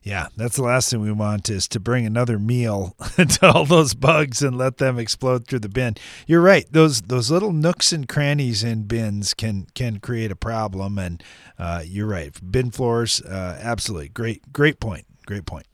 Yeah, 0.03 0.29
that's 0.35 0.57
the 0.57 0.63
last 0.63 0.91
thing 0.91 1.03
we 1.03 1.13
want 1.13 1.51
is 1.51 1.69
to 1.69 1.79
bring 1.79 2.07
another 2.07 2.39
meal 2.39 2.97
to 3.17 3.53
all 3.53 3.67
those 3.67 3.93
bugs 3.93 4.41
and 4.41 4.57
let 4.57 4.79
them 4.79 4.99
explode 4.99 5.47
through 5.47 5.59
the 5.59 5.69
bin. 5.69 5.97
You're 6.27 6.41
right; 6.41 6.65
those 6.71 7.03
those 7.03 7.31
little 7.31 7.53
nooks 7.53 7.93
and 7.93 8.09
crannies 8.09 8.65
in 8.65 8.85
bins 8.85 9.35
can 9.35 9.67
can 9.75 9.99
create 9.99 10.31
a 10.31 10.37
problem. 10.37 10.99
And 10.99 11.23
uh, 11.59 11.83
you're 11.85 12.07
right, 12.07 12.33
bin 12.51 12.71
floors, 12.71 13.21
uh, 13.21 13.59
absolutely 13.61 14.09
great, 14.09 14.55
great 14.55 14.81
point, 14.81 15.05
great 15.27 15.45
point. 15.45 15.67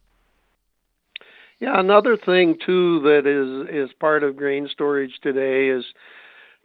Yeah, 1.62 1.78
another 1.78 2.16
thing 2.16 2.56
too 2.66 2.98
that 3.02 3.24
is 3.24 3.88
is 3.88 3.94
part 4.00 4.24
of 4.24 4.36
grain 4.36 4.68
storage 4.72 5.12
today 5.22 5.68
is 5.68 5.84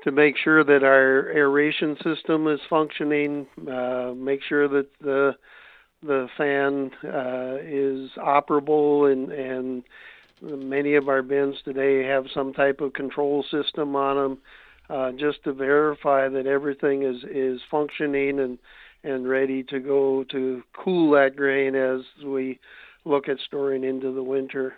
to 0.03 0.11
make 0.11 0.35
sure 0.37 0.63
that 0.63 0.83
our 0.83 1.29
aeration 1.29 1.95
system 2.03 2.47
is 2.47 2.59
functioning, 2.67 3.45
uh, 3.71 4.13
make 4.17 4.41
sure 4.41 4.67
that 4.67 4.87
the 4.99 5.35
the 6.01 6.27
fan 6.35 6.89
uh, 7.03 7.57
is 7.61 8.09
operable, 8.17 9.13
and 9.13 9.31
and 9.31 9.83
many 10.67 10.95
of 10.95 11.09
our 11.09 11.21
bins 11.21 11.57
today 11.63 12.03
have 12.03 12.25
some 12.33 12.51
type 12.51 12.81
of 12.81 12.93
control 12.93 13.45
system 13.51 13.95
on 13.95 14.15
them, 14.15 14.37
uh, 14.89 15.11
just 15.11 15.43
to 15.43 15.53
verify 15.53 16.27
that 16.27 16.47
everything 16.47 17.03
is 17.03 17.23
is 17.29 17.61
functioning 17.69 18.39
and 18.39 18.57
and 19.03 19.29
ready 19.29 19.61
to 19.61 19.79
go 19.79 20.23
to 20.31 20.63
cool 20.73 21.11
that 21.11 21.35
grain 21.35 21.75
as 21.75 22.01
we 22.25 22.59
look 23.05 23.29
at 23.29 23.37
storing 23.45 23.83
into 23.83 24.11
the 24.11 24.23
winter. 24.23 24.73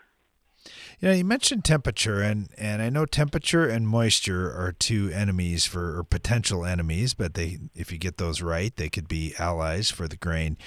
You 0.99 1.07
know, 1.07 1.13
you 1.13 1.23
mentioned 1.23 1.63
temperature, 1.63 2.21
and, 2.21 2.49
and 2.57 2.81
I 2.81 2.89
know 2.89 3.05
temperature 3.05 3.65
and 3.65 3.87
moisture 3.87 4.47
are 4.47 4.73
two 4.73 5.09
enemies 5.13 5.65
for 5.65 5.97
or 5.97 6.03
potential 6.03 6.65
enemies, 6.65 7.13
but 7.13 7.35
they 7.35 7.57
if 7.73 7.91
you 7.91 7.97
get 7.97 8.17
those 8.17 8.41
right, 8.41 8.75
they 8.75 8.89
could 8.89 9.07
be 9.07 9.33
allies 9.39 9.89
for 9.89 10.07
the 10.07 10.17
grain. 10.17 10.57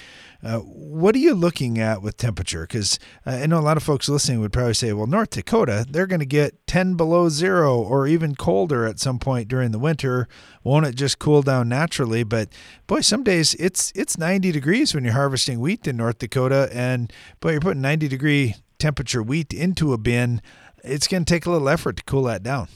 Uh, 0.41 0.59
what 0.59 1.15
are 1.15 1.19
you 1.19 1.35
looking 1.35 1.79
at 1.79 2.01
with 2.01 2.17
temperature? 2.17 2.61
Because 2.61 2.97
uh, 3.25 3.31
I 3.31 3.45
know 3.45 3.59
a 3.59 3.61
lot 3.61 3.77
of 3.77 3.83
folks 3.83 4.09
listening 4.09 4.39
would 4.39 4.51
probably 4.51 4.73
say, 4.73 4.91
well, 4.91 5.07
North 5.07 5.29
Dakota, 5.29 5.85
they're 5.87 6.07
going 6.07 6.19
to 6.19 6.25
get 6.25 6.65
10 6.67 6.95
below 6.95 7.29
zero 7.29 7.77
or 7.77 8.07
even 8.07 8.35
colder 8.35 8.85
at 8.85 8.99
some 8.99 9.19
point 9.19 9.47
during 9.47 9.71
the 9.71 9.79
winter. 9.79 10.27
Won't 10.63 10.87
it 10.87 10.95
just 10.95 11.19
cool 11.19 11.43
down 11.43 11.69
naturally? 11.69 12.23
But 12.23 12.49
boy, 12.87 13.01
some 13.01 13.23
days 13.23 13.53
it's 13.55 13.91
it's 13.95 14.17
90 14.17 14.51
degrees 14.51 14.95
when 14.95 15.03
you're 15.03 15.13
harvesting 15.13 15.59
wheat 15.59 15.87
in 15.87 15.97
North 15.97 16.17
Dakota, 16.17 16.69
and 16.73 17.13
boy, 17.39 17.51
you're 17.51 17.61
putting 17.61 17.81
90 17.81 18.07
degree 18.07 18.55
temperature 18.83 19.23
wheat 19.23 19.53
into 19.53 19.93
a 19.93 19.97
bin, 19.97 20.41
it's 20.83 21.07
going 21.07 21.23
to 21.23 21.33
take 21.33 21.45
a 21.45 21.49
little 21.49 21.69
effort 21.69 21.95
to 21.95 22.03
cool 22.03 22.23
that 22.23 22.43
down. 22.43 22.67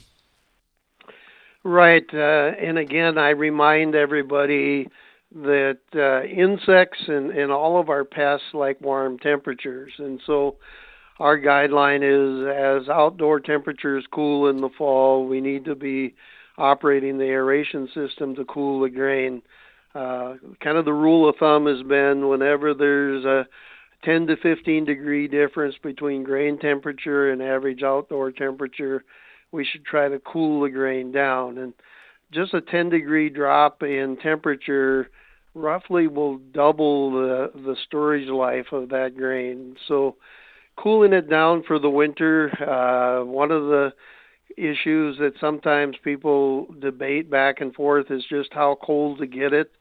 Right. 1.65 2.06
Uh, 2.13 2.52
and 2.58 2.78
again, 2.78 3.17
I 3.17 3.32
remind 3.32 3.93
everybody 3.93 4.88
that 5.36 5.80
uh, 5.93 6.24
insects 6.24 7.00
and, 7.10 7.32
and 7.32 7.52
all 7.52 7.78
of 7.78 7.89
our 7.89 8.06
pests 8.06 8.46
like 8.54 8.80
warm 8.80 9.20
temperatures. 9.20 9.91
And 9.98 10.22
so 10.26 10.56
our 11.20 11.38
guideline 11.38 12.04
is 12.04 12.48
as 12.84 12.88
outdoor 12.88 13.41
temperatures 13.41 14.06
cool 14.13 14.50
in 14.50 14.62
the 14.62 14.70
fall, 14.78 15.28
we 15.28 15.41
need 15.41 15.65
to 15.65 15.76
be 15.76 16.15
operating 16.58 17.17
the 17.17 17.26
aeration 17.26 17.89
system 17.93 18.34
to 18.36 18.46
cool 18.46 18.80
the 18.80 18.89
grain. 18.89 19.41
Uh, 19.93 20.36
kind 20.63 20.78
of 20.78 20.86
the 20.86 20.93
rule 20.93 21.28
of 21.28 21.36
thumb 21.36 21.65
has 21.65 21.84
been 21.84 22.30
whenever 22.30 22.74
there's 22.74 23.26
a 23.26 23.46
10 24.04 24.28
to 24.28 24.38
15 24.38 24.86
degree 24.86 25.28
difference 25.28 25.76
between 25.82 26.24
grain 26.24 26.60
temperature 26.60 27.32
and 27.32 27.42
average 27.42 27.84
outdoor 27.84 28.32
temperature, 28.32 29.04
we 29.52 29.66
should 29.66 29.86
try 29.86 30.08
to 30.08 30.20
cool 30.20 30.62
the 30.62 30.70
grain 30.70 31.12
down. 31.12 31.58
And 31.58 31.74
just 32.32 32.54
a 32.54 32.62
10 32.62 32.90
degree 32.90 33.30
drop 33.30 33.84
in 33.84 34.18
temperature 34.22 35.10
roughly 35.54 36.08
will 36.08 36.38
double 36.38 37.12
the, 37.12 37.52
the 37.56 37.76
storage 37.86 38.30
life 38.30 38.68
of 38.72 38.90
that 38.90 39.18
grain. 39.18 39.76
So, 39.88 40.18
cooling 40.78 41.14
it 41.14 41.30
down 41.30 41.64
for 41.64 41.80
the 41.80 41.90
winter, 41.90 42.52
uh, 42.62 43.26
one 43.26 43.52
of 43.52 43.64
the 43.64 43.94
issues 44.56 45.18
that 45.18 45.34
sometimes 45.40 45.96
people 46.04 46.68
debate 46.80 47.30
back 47.30 47.62
and 47.62 47.74
forth 47.74 48.12
is 48.12 48.24
just 48.30 48.50
how 48.54 48.78
cold 48.82 49.20
to 49.20 49.28
get 49.28 49.54
it. 49.54 49.72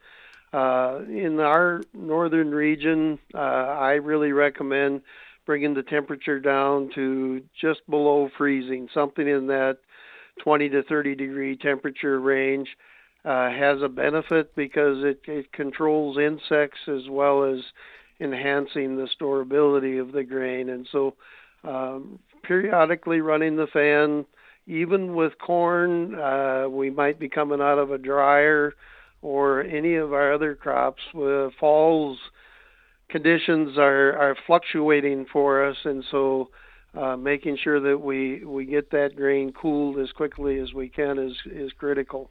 Uh, 0.52 1.00
in 1.08 1.38
our 1.40 1.82
northern 1.92 2.50
region, 2.50 3.18
uh, 3.34 3.38
I 3.38 3.92
really 3.92 4.32
recommend 4.32 5.02
bringing 5.44 5.74
the 5.74 5.82
temperature 5.82 6.40
down 6.40 6.90
to 6.94 7.42
just 7.60 7.80
below 7.88 8.28
freezing, 8.36 8.88
something 8.92 9.26
in 9.26 9.46
that 9.48 9.78
20 10.42 10.68
to 10.70 10.82
30 10.82 11.14
degree 11.14 11.56
temperature 11.56 12.20
range. 12.20 12.68
Uh, 13.24 13.50
has 13.50 13.82
a 13.82 13.88
benefit 13.88 14.54
because 14.54 14.98
it, 15.02 15.20
it 15.26 15.50
controls 15.50 16.16
insects 16.16 16.78
as 16.86 17.10
well 17.10 17.42
as 17.42 17.58
enhancing 18.20 18.96
the 18.96 19.08
storability 19.20 20.00
of 20.00 20.12
the 20.12 20.22
grain. 20.22 20.68
And 20.68 20.86
so, 20.92 21.14
um, 21.64 22.20
periodically 22.44 23.20
running 23.20 23.56
the 23.56 23.66
fan, 23.66 24.24
even 24.68 25.16
with 25.16 25.32
corn, 25.38 26.14
uh, 26.14 26.66
we 26.68 26.88
might 26.88 27.18
be 27.18 27.28
coming 27.28 27.60
out 27.60 27.78
of 27.78 27.90
a 27.90 27.98
dryer 27.98 28.74
or 29.22 29.62
any 29.62 29.94
of 29.96 30.12
our 30.12 30.32
other 30.32 30.54
crops. 30.54 31.02
Uh, 31.14 31.48
falls 31.58 32.18
conditions 33.08 33.78
are, 33.78 34.16
are 34.18 34.36
fluctuating 34.46 35.26
for 35.32 35.64
us, 35.64 35.76
and 35.84 36.04
so 36.10 36.50
uh, 36.94 37.16
making 37.16 37.58
sure 37.62 37.80
that 37.80 37.98
we, 37.98 38.44
we 38.44 38.64
get 38.64 38.90
that 38.90 39.16
grain 39.16 39.52
cooled 39.52 39.98
as 39.98 40.10
quickly 40.12 40.58
as 40.58 40.72
we 40.72 40.88
can 40.88 41.18
is, 41.18 41.34
is 41.46 41.70
critical. 41.78 42.30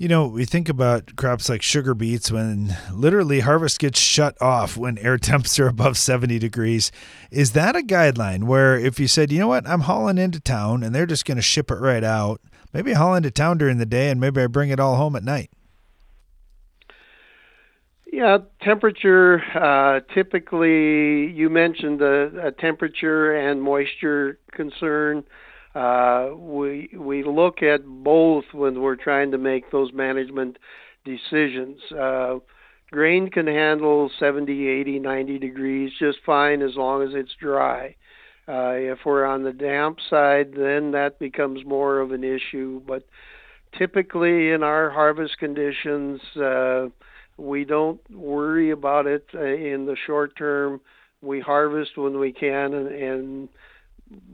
You 0.00 0.08
know, 0.08 0.28
we 0.28 0.46
think 0.46 0.70
about 0.70 1.14
crops 1.16 1.50
like 1.50 1.60
sugar 1.60 1.94
beets 1.94 2.32
when 2.32 2.74
literally 2.90 3.40
harvest 3.40 3.78
gets 3.80 4.00
shut 4.00 4.34
off 4.40 4.74
when 4.74 4.96
air 4.96 5.18
temps 5.18 5.58
are 5.60 5.66
above 5.66 5.98
70 5.98 6.38
degrees. 6.38 6.90
Is 7.30 7.52
that 7.52 7.76
a 7.76 7.80
guideline 7.80 8.44
where 8.44 8.78
if 8.78 8.98
you 8.98 9.06
said, 9.06 9.30
you 9.30 9.38
know 9.38 9.48
what, 9.48 9.68
I'm 9.68 9.80
hauling 9.80 10.16
into 10.16 10.40
town 10.40 10.82
and 10.82 10.94
they're 10.94 11.04
just 11.04 11.26
going 11.26 11.36
to 11.36 11.42
ship 11.42 11.70
it 11.70 11.80
right 11.80 12.02
out, 12.02 12.40
maybe 12.72 12.94
I 12.94 12.96
haul 12.96 13.14
into 13.14 13.30
town 13.30 13.58
during 13.58 13.76
the 13.76 13.84
day 13.84 14.08
and 14.08 14.18
maybe 14.18 14.40
I 14.40 14.46
bring 14.46 14.70
it 14.70 14.80
all 14.80 14.96
home 14.96 15.16
at 15.16 15.22
night? 15.22 15.50
Yeah, 18.10 18.38
temperature. 18.62 19.42
Uh, 19.54 20.00
typically, 20.14 21.30
you 21.30 21.50
mentioned 21.50 22.00
a, 22.00 22.46
a 22.46 22.52
temperature 22.52 23.36
and 23.36 23.60
moisture 23.60 24.38
concern. 24.50 25.24
Uh, 25.74 26.30
we 26.36 26.90
we 26.96 27.22
look 27.22 27.62
at 27.62 27.86
both 27.86 28.44
when 28.52 28.80
we're 28.80 28.96
trying 28.96 29.30
to 29.30 29.38
make 29.38 29.70
those 29.70 29.92
management 29.92 30.58
decisions. 31.04 31.80
Uh, 31.92 32.38
grain 32.90 33.30
can 33.30 33.46
handle 33.46 34.10
70, 34.18 34.68
80, 34.68 34.98
90 34.98 35.38
degrees 35.38 35.92
just 35.98 36.18
fine 36.26 36.60
as 36.62 36.74
long 36.74 37.02
as 37.02 37.10
it's 37.14 37.34
dry. 37.40 37.94
Uh, 38.48 38.72
if 38.74 38.98
we're 39.04 39.24
on 39.24 39.44
the 39.44 39.52
damp 39.52 39.98
side, 40.08 40.52
then 40.56 40.90
that 40.90 41.20
becomes 41.20 41.64
more 41.64 42.00
of 42.00 42.10
an 42.10 42.24
issue. 42.24 42.82
But 42.84 43.04
typically, 43.78 44.50
in 44.50 44.64
our 44.64 44.90
harvest 44.90 45.38
conditions, 45.38 46.20
uh, 46.36 46.86
we 47.36 47.64
don't 47.64 48.00
worry 48.10 48.70
about 48.70 49.06
it 49.06 49.24
uh, 49.34 49.40
in 49.44 49.86
the 49.86 49.96
short 50.04 50.36
term. 50.36 50.80
We 51.22 51.38
harvest 51.38 51.96
when 51.96 52.18
we 52.18 52.32
can, 52.32 52.74
and, 52.74 52.88
and 52.88 53.48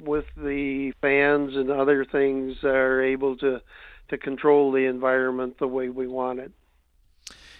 with 0.01 0.25
the 0.37 0.93
fans 1.01 1.57
and 1.57 1.71
other 1.71 2.05
things, 2.05 2.62
are 2.65 3.03
able 3.03 3.37
to 3.39 3.61
to 4.09 4.19
control 4.19 4.71
the 4.71 4.87
environment 4.87 5.59
the 5.59 5.67
way 5.67 5.89
we 5.89 6.07
want 6.07 6.39
it. 6.39 6.53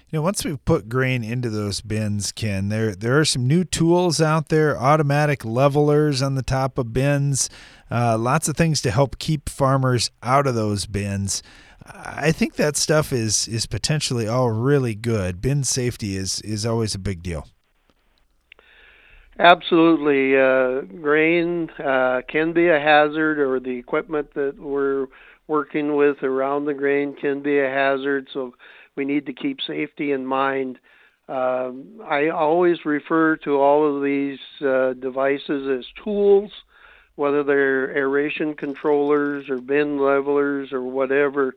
You 0.09 0.19
know, 0.19 0.23
once 0.23 0.45
we've 0.45 0.65
put 0.65 0.89
grain 0.89 1.25
into 1.25 1.51
those 1.51 1.81
bins, 1.81 2.31
Ken, 2.31 2.69
there 2.69 2.95
there 2.95 3.19
are 3.19 3.25
some 3.25 3.49
new 3.49 3.65
tools 3.65 4.21
out 4.21 4.49
there, 4.51 4.79
automatic 4.79 5.45
levelers 5.45 6.23
on 6.23 6.37
the 6.37 6.43
top 6.43 6.79
of 6.79 6.93
bins, 6.93 7.51
uh, 7.91 8.17
lots 8.17 8.49
of 8.49 8.57
things 8.57 8.81
to 8.83 8.93
help 8.93 9.19
keep 9.19 9.49
farmers 9.49 10.13
out 10.23 10.47
of 10.47 10.55
those 10.55 10.87
bins. 10.87 11.43
I 11.85 12.31
think 12.31 12.55
that 12.55 12.77
stuff 12.77 13.13
is 13.13 13.49
is 13.49 13.67
potentially 13.67 14.29
all 14.29 14.51
really 14.53 14.95
good. 14.95 15.41
Bin 15.41 15.65
safety 15.65 16.17
is 16.17 16.41
is 16.43 16.65
always 16.65 16.95
a 16.95 17.01
big 17.01 17.25
deal. 17.25 17.49
Absolutely, 19.38 20.37
uh, 20.38 20.81
grain 21.01 21.68
uh, 21.85 22.22
can 22.27 22.53
be 22.53 22.68
a 22.68 22.81
hazard, 22.81 23.38
or 23.38 23.61
the 23.61 23.77
equipment 23.77 24.33
that 24.35 24.59
we're 24.59 25.09
working 25.46 25.94
with 25.94 26.22
around 26.22 26.64
the 26.64 26.72
grain 26.75 27.14
can 27.14 27.42
be 27.42 27.59
a 27.59 27.68
hazard. 27.68 28.29
So 28.33 28.55
we 28.96 29.05
need 29.05 29.27
to 29.27 29.35
keep 29.35 29.61
safety 29.61 30.12
in 30.12 30.25
mind. 30.25 30.79
Um, 31.29 32.01
I 32.09 32.29
always 32.29 32.85
refer 32.87 33.37
to 33.38 33.61
all 33.61 33.94
of 33.96 34.03
these 34.03 34.38
uh, 34.64 34.94
devices 34.94 35.68
as 35.81 35.87
tools, 36.03 36.51
whether 37.16 37.42
they're 37.44 37.94
aeration 37.96 38.55
controllers 38.55 39.51
or 39.51 39.59
bin 39.61 39.99
levelers 39.99 40.72
or 40.72 40.83
whatever. 40.83 41.55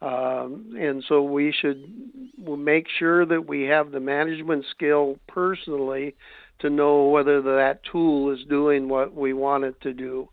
Um, 0.00 0.74
and 0.76 1.04
so 1.08 1.22
we 1.22 1.52
should 1.52 1.88
make 2.36 2.88
sure 2.98 3.24
that 3.26 3.46
we 3.46 3.62
have 3.64 3.92
the 3.92 4.00
management 4.00 4.64
skill 4.72 5.18
personally 5.28 6.16
to 6.62 6.70
know 6.70 7.04
whether 7.08 7.42
that 7.42 7.80
tool 7.90 8.32
is 8.32 8.44
doing 8.48 8.88
what 8.88 9.14
we 9.14 9.32
want 9.32 9.64
it 9.64 9.80
to 9.82 9.92
do. 9.92 10.28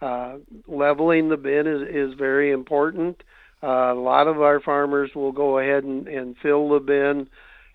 Uh, 0.00 0.36
leveling 0.66 1.28
the 1.28 1.36
bin 1.36 1.66
is, 1.66 1.82
is 1.88 2.18
very 2.18 2.50
important. 2.50 3.22
Uh, 3.62 3.92
a 3.92 3.94
lot 3.94 4.26
of 4.26 4.40
our 4.40 4.60
farmers 4.60 5.10
will 5.14 5.32
go 5.32 5.58
ahead 5.58 5.84
and, 5.84 6.08
and 6.08 6.36
fill 6.42 6.68
the 6.70 6.80
bin 6.80 7.28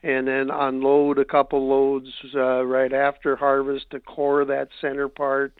and 0.03 0.27
then 0.27 0.49
unload 0.51 1.17
a 1.19 1.25
couple 1.25 1.67
loads 1.67 2.07
uh, 2.35 2.63
right 2.65 2.93
after 2.93 3.35
harvest 3.35 3.89
to 3.91 3.99
core 3.99 4.45
that 4.45 4.69
center 4.79 5.07
part. 5.07 5.53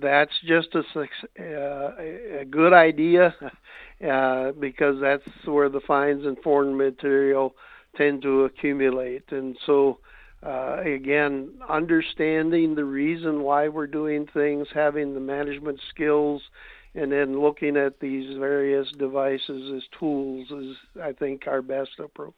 That's 0.00 0.32
just 0.46 0.68
a, 0.74 0.80
uh, 0.80 2.40
a 2.40 2.44
good 2.44 2.72
idea 2.72 3.34
uh, 4.08 4.52
because 4.52 5.00
that's 5.00 5.26
where 5.44 5.68
the 5.68 5.80
fines 5.80 6.24
and 6.24 6.36
foreign 6.42 6.76
material 6.76 7.54
tend 7.96 8.22
to 8.22 8.44
accumulate. 8.44 9.24
And 9.30 9.56
so, 9.66 9.98
uh, 10.46 10.80
again, 10.84 11.50
understanding 11.68 12.76
the 12.76 12.84
reason 12.84 13.42
why 13.42 13.66
we're 13.68 13.88
doing 13.88 14.28
things, 14.32 14.68
having 14.72 15.14
the 15.14 15.20
management 15.20 15.80
skills 15.90 16.42
and 16.94 17.10
then 17.10 17.40
looking 17.40 17.76
at 17.76 18.00
these 18.00 18.36
various 18.38 18.90
devices 18.92 19.72
as 19.76 19.82
tools 19.98 20.50
is, 20.50 20.76
I 21.02 21.12
think, 21.12 21.46
our 21.46 21.62
best 21.62 21.98
approach. 21.98 22.34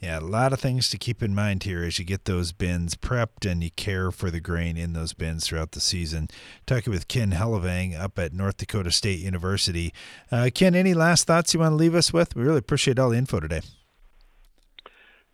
Yeah, 0.00 0.18
a 0.18 0.20
lot 0.20 0.54
of 0.54 0.60
things 0.60 0.88
to 0.88 0.98
keep 0.98 1.22
in 1.22 1.34
mind 1.34 1.64
here 1.64 1.84
as 1.84 1.98
you 1.98 2.06
get 2.06 2.24
those 2.24 2.52
bins 2.52 2.94
prepped 2.94 3.48
and 3.48 3.62
you 3.62 3.70
care 3.70 4.10
for 4.10 4.30
the 4.30 4.40
grain 4.40 4.78
in 4.78 4.94
those 4.94 5.12
bins 5.12 5.46
throughout 5.46 5.72
the 5.72 5.80
season. 5.80 6.28
Talking 6.64 6.90
with 6.90 7.06
Ken 7.06 7.32
Hellevang 7.32 7.98
up 8.00 8.18
at 8.18 8.32
North 8.32 8.56
Dakota 8.56 8.90
State 8.90 9.20
University. 9.20 9.92
Uh, 10.32 10.48
Ken, 10.52 10.74
any 10.74 10.94
last 10.94 11.26
thoughts 11.26 11.52
you 11.52 11.60
want 11.60 11.72
to 11.72 11.76
leave 11.76 11.94
us 11.94 12.14
with? 12.14 12.34
We 12.34 12.42
really 12.42 12.58
appreciate 12.58 12.98
all 12.98 13.10
the 13.10 13.18
info 13.18 13.40
today. 13.40 13.60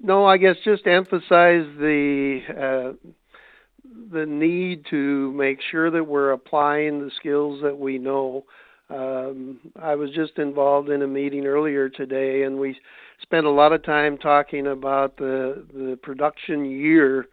No, 0.01 0.27
I 0.27 0.37
guess 0.37 0.57
just 0.65 0.87
emphasize 0.87 1.67
the 1.79 2.41
uh, 2.51 3.09
the 4.13 4.27
need 4.27 4.85
to 4.91 5.33
make 5.33 5.59
sure 5.71 5.91
that 5.91 6.05
we're 6.05 6.33
applying 6.33 7.01
the 7.05 7.11
skills 7.17 7.63
that 7.63 7.79
we 7.79 7.99
know. 7.99 8.45
Um, 8.91 9.59
I 9.81 9.95
was 9.97 10.11
just 10.11 10.39
involved 10.39 10.91
in 10.91 11.03
a 11.03 11.07
meeting 11.09 11.47
earlier 11.47 11.89
today, 11.89 12.43
and 12.43 12.59
we 12.59 12.79
spent 13.23 13.47
a 13.47 13.51
lot 13.51 13.73
of 13.73 13.83
time 13.83 14.19
talking 14.19 14.67
about 14.69 15.17
the 15.17 15.65
the 15.73 15.99
production 16.03 16.67
year, 16.67 17.27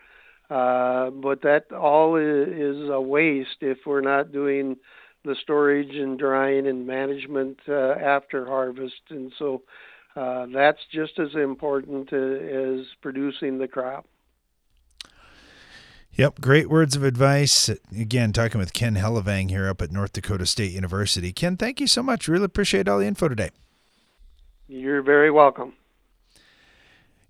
uh, 0.49 1.09
but 1.09 1.41
that 1.41 1.71
all 1.71 2.15
is 2.15 2.89
a 2.89 2.99
waste 3.01 3.57
if 3.61 3.79
we're 3.85 4.01
not 4.01 4.31
doing 4.31 4.77
the 5.25 5.35
storage 5.41 5.95
and 5.95 6.17
drying 6.17 6.67
and 6.67 6.87
management 6.87 7.57
uh, 7.69 7.91
after 7.93 8.45
harvest, 8.45 9.01
and 9.09 9.31
so 9.37 9.61
uh, 10.15 10.45
that's 10.53 10.79
just 10.91 11.19
as 11.19 11.33
important 11.35 12.13
as 12.13 12.85
producing 13.01 13.57
the 13.57 13.67
crop. 13.67 14.05
Yep, 16.15 16.41
great 16.41 16.69
words 16.69 16.95
of 16.95 17.03
advice. 17.03 17.69
Again, 17.91 18.33
talking 18.33 18.59
with 18.59 18.73
Ken 18.73 18.95
Hellevang 18.95 19.49
here 19.49 19.67
up 19.67 19.81
at 19.81 19.91
North 19.91 20.13
Dakota 20.13 20.45
State 20.45 20.71
University. 20.71 21.33
Ken, 21.33 21.57
thank 21.57 21.79
you 21.79 21.87
so 21.87 22.03
much. 22.03 22.27
Really 22.27 22.45
appreciate 22.45 22.87
all 22.87 22.99
the 22.99 23.07
info 23.07 23.27
today. 23.27 23.49
You're 24.67 25.01
very 25.01 25.31
welcome. 25.31 25.73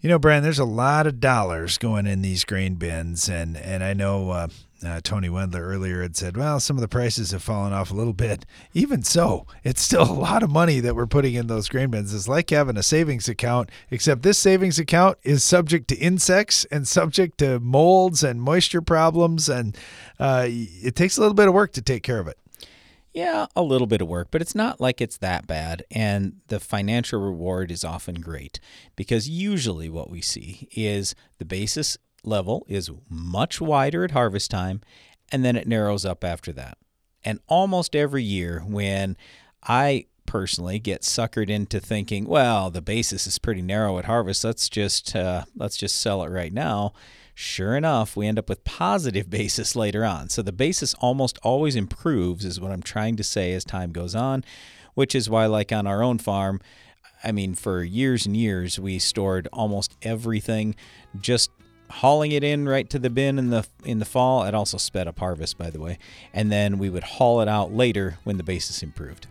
You 0.02 0.10
know, 0.10 0.20
Brian, 0.20 0.44
there's 0.44 0.60
a 0.60 0.66
lot 0.66 1.08
of 1.08 1.22
dollars 1.22 1.78
going 1.78 2.08
in 2.08 2.22
these 2.22 2.44
grain 2.44 2.76
bins, 2.76 3.30
and 3.30 3.56
and 3.56 3.86
I 3.86 3.94
know 3.94 4.32
uh, 4.32 4.48
uh, 4.86 5.02
Tony 5.04 5.30
Wendler 5.30 5.62
earlier 5.62 6.02
had 6.02 6.16
said, 6.16 6.38
well, 6.38 6.60
some 6.60 6.78
of 6.78 6.82
the 6.82 6.88
prices 6.88 7.32
have 7.32 7.44
fallen 7.44 7.74
off 7.74 7.92
a 7.92 7.96
little 7.96 8.14
bit. 8.14 8.46
Even 8.74 9.04
so, 9.04 9.46
it's 9.64 9.82
still 9.82 10.04
a 10.10 10.14
lot 10.14 10.44
of 10.44 10.50
money 10.50 10.80
that 10.80 10.96
we're 10.96 11.08
putting 11.08 11.36
in 11.36 11.48
those 11.48 11.70
grain 11.70 11.90
bins. 11.90 12.14
It's 12.14 12.28
like 12.28 12.50
having 12.50 12.78
a 12.78 12.84
savings 12.84 13.28
account, 13.30 13.70
except 13.92 14.22
this 14.22 14.38
savings 14.38 14.80
account 14.80 15.18
is 15.24 15.44
subject 15.44 15.88
to 15.90 15.96
insects 15.96 16.66
and 16.66 16.88
subject 16.88 17.38
to 17.40 17.60
molds 17.60 18.24
and 18.24 18.42
moisture 18.42 18.82
problems, 18.82 19.50
and 19.50 19.78
uh, 20.20 20.46
it 20.48 20.96
takes 20.96 21.18
a 21.18 21.22
little 21.22 21.36
bit 21.36 21.48
of 21.48 21.54
work 21.54 21.74
to 21.74 21.82
take 21.82 22.04
care 22.04 22.20
of 22.20 22.28
it. 22.28 22.38
Yeah, 23.14 23.46
a 23.56 23.62
little 23.62 23.86
bit 23.86 24.02
of 24.02 24.08
work, 24.08 24.30
but 24.32 24.42
it's 24.42 24.56
not 24.56 24.82
like 24.82 25.00
it's 25.00 25.18
that 25.18 25.46
bad. 25.46 25.86
And 25.92 26.38
the 26.48 26.60
financial 26.60 27.22
reward 27.22 27.70
is 27.70 27.84
often 27.84 28.16
great 28.16 28.60
because 28.96 29.30
usually 29.30 29.88
what 29.88 30.10
we 30.10 30.20
see 30.20 30.68
is 30.72 31.14
the 31.38 31.46
basis 31.46 31.96
level 32.26 32.66
is 32.68 32.90
much 33.10 33.62
wider 33.62 34.04
at 34.04 34.12
harvest 34.12 34.52
time 34.52 34.82
and 35.32 35.44
then 35.44 35.56
it 35.56 35.68
narrows 35.68 36.06
up 36.06 36.24
after 36.24 36.52
that. 36.54 36.78
And 37.24 37.40
almost 37.48 37.96
every 37.96 38.24
year, 38.24 38.64
when 38.66 39.16
I 39.64 40.08
personally 40.26 40.80
get 40.80 41.02
suckered 41.02 41.50
into 41.50 41.80
thinking, 41.80 42.26
well, 42.26 42.70
the 42.70 42.82
basis 42.82 43.26
is 43.28 43.40
pretty 43.40 43.62
narrow 43.62 43.98
at 43.98 44.06
harvest, 44.06 44.44
let's 44.44 44.68
just 44.68 45.16
uh, 45.16 45.46
let's 45.56 45.78
just 45.78 45.98
sell 45.98 46.24
it 46.24 46.30
right 46.30 46.52
now 46.52 46.94
Sure 47.36 47.76
enough, 47.76 48.16
we 48.16 48.28
end 48.28 48.38
up 48.38 48.48
with 48.48 48.64
positive 48.64 49.30
basis 49.30 49.76
later 49.76 50.06
on. 50.06 50.30
So 50.30 50.42
the 50.42 50.52
basis 50.52 50.94
almost 50.96 51.40
always 51.42 51.76
improves, 51.76 52.46
is 52.46 52.60
what 52.60 52.72
I'm 52.72 52.84
trying 52.84 53.16
to 53.18 53.24
say 53.24 53.54
as 53.54 53.66
time 53.66 53.92
goes 53.92 54.16
on, 54.16 54.44
which 54.94 55.16
is 55.16 55.30
why, 55.30 55.46
like 55.48 55.72
on 55.72 55.88
our 55.88 56.04
own 56.04 56.20
farm, 56.20 56.62
I 57.24 57.32
mean, 57.32 57.56
for 57.56 57.84
years 57.84 58.26
and 58.26 58.36
years, 58.36 58.80
we 58.80 59.00
stored 59.00 59.48
almost 59.54 59.96
everything 60.02 60.76
just 61.20 61.50
hauling 61.94 62.32
it 62.32 62.44
in 62.44 62.68
right 62.68 62.90
to 62.90 63.00
the 63.00 63.10
bin 63.10 63.38
in 63.38 63.50
the 63.50 63.68
in 63.84 64.00
the 64.00 64.06
fall. 64.06 64.44
It 64.44 64.54
also 64.54 64.78
sped 64.78 65.08
up 65.08 65.20
harvest, 65.20 65.58
by 65.58 65.70
the 65.70 65.80
way, 65.80 65.98
and 66.34 66.52
then 66.52 66.78
we 66.78 66.90
would 66.90 67.04
haul 67.04 67.42
it 67.42 67.48
out 67.48 67.74
later 67.74 68.18
when 68.24 68.38
the 68.38 68.44
basis 68.44 68.84
improved. 68.84 69.28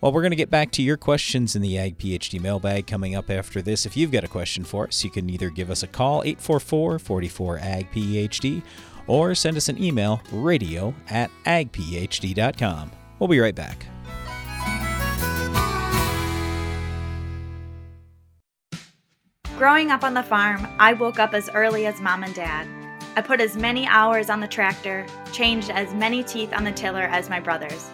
Well, 0.00 0.12
we're 0.12 0.22
going 0.22 0.32
to 0.32 0.36
get 0.36 0.50
back 0.50 0.72
to 0.72 0.82
your 0.82 0.98
questions 0.98 1.56
in 1.56 1.62
the 1.62 1.78
Ag 1.78 1.98
PhD 1.98 2.38
mailbag 2.38 2.86
coming 2.86 3.14
up 3.14 3.30
after 3.30 3.62
this. 3.62 3.86
If 3.86 3.96
you've 3.96 4.12
got 4.12 4.24
a 4.24 4.28
question 4.28 4.62
for 4.62 4.86
us, 4.86 5.02
you 5.02 5.10
can 5.10 5.30
either 5.30 5.48
give 5.48 5.70
us 5.70 5.82
a 5.82 5.86
call, 5.86 6.22
844 6.22 6.98
44 6.98 7.58
Ag 7.58 7.90
PhD, 7.90 8.62
or 9.06 9.34
send 9.34 9.56
us 9.56 9.68
an 9.68 9.82
email, 9.82 10.20
radio 10.32 10.94
at 11.08 11.30
agphd.com. 11.46 12.90
We'll 13.18 13.28
be 13.28 13.40
right 13.40 13.54
back. 13.54 13.86
Growing 19.56 19.90
up 19.90 20.04
on 20.04 20.12
the 20.12 20.22
farm, 20.22 20.68
I 20.78 20.92
woke 20.92 21.18
up 21.18 21.32
as 21.32 21.48
early 21.54 21.86
as 21.86 21.98
mom 21.98 22.24
and 22.24 22.34
dad. 22.34 22.68
I 23.16 23.22
put 23.22 23.40
as 23.40 23.56
many 23.56 23.86
hours 23.86 24.28
on 24.28 24.38
the 24.38 24.46
tractor, 24.46 25.06
changed 25.32 25.70
as 25.70 25.94
many 25.94 26.22
teeth 26.22 26.52
on 26.52 26.62
the 26.62 26.72
tiller 26.72 27.04
as 27.04 27.30
my 27.30 27.40
brothers. 27.40 27.90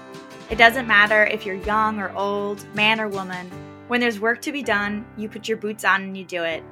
It 0.50 0.56
doesn't 0.56 0.88
matter 0.88 1.24
if 1.24 1.46
you're 1.46 1.54
young 1.54 2.00
or 2.00 2.10
old, 2.16 2.66
man 2.74 3.00
or 3.00 3.06
woman. 3.06 3.48
When 3.86 4.00
there's 4.00 4.18
work 4.18 4.42
to 4.42 4.50
be 4.50 4.64
done, 4.64 5.06
you 5.16 5.28
put 5.28 5.46
your 5.46 5.56
boots 5.56 5.84
on 5.84 6.02
and 6.02 6.16
you 6.16 6.24
do 6.24 6.42
it. 6.42 6.64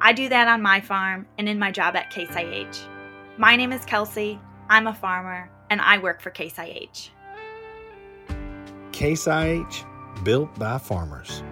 I 0.00 0.14
do 0.14 0.30
that 0.30 0.48
on 0.48 0.62
my 0.62 0.80
farm 0.80 1.26
and 1.36 1.46
in 1.46 1.58
my 1.58 1.70
job 1.70 1.94
at 1.94 2.08
Case 2.08 2.34
IH. 2.34 2.88
My 3.36 3.56
name 3.56 3.74
is 3.74 3.84
Kelsey, 3.84 4.40
I'm 4.70 4.86
a 4.86 4.94
farmer, 4.94 5.50
and 5.68 5.82
I 5.82 5.98
work 5.98 6.22
for 6.22 6.30
Case 6.30 6.58
IH. 6.58 7.10
Case 8.92 9.26
IH, 9.26 9.84
built 10.24 10.58
by 10.58 10.78
farmers. 10.78 11.42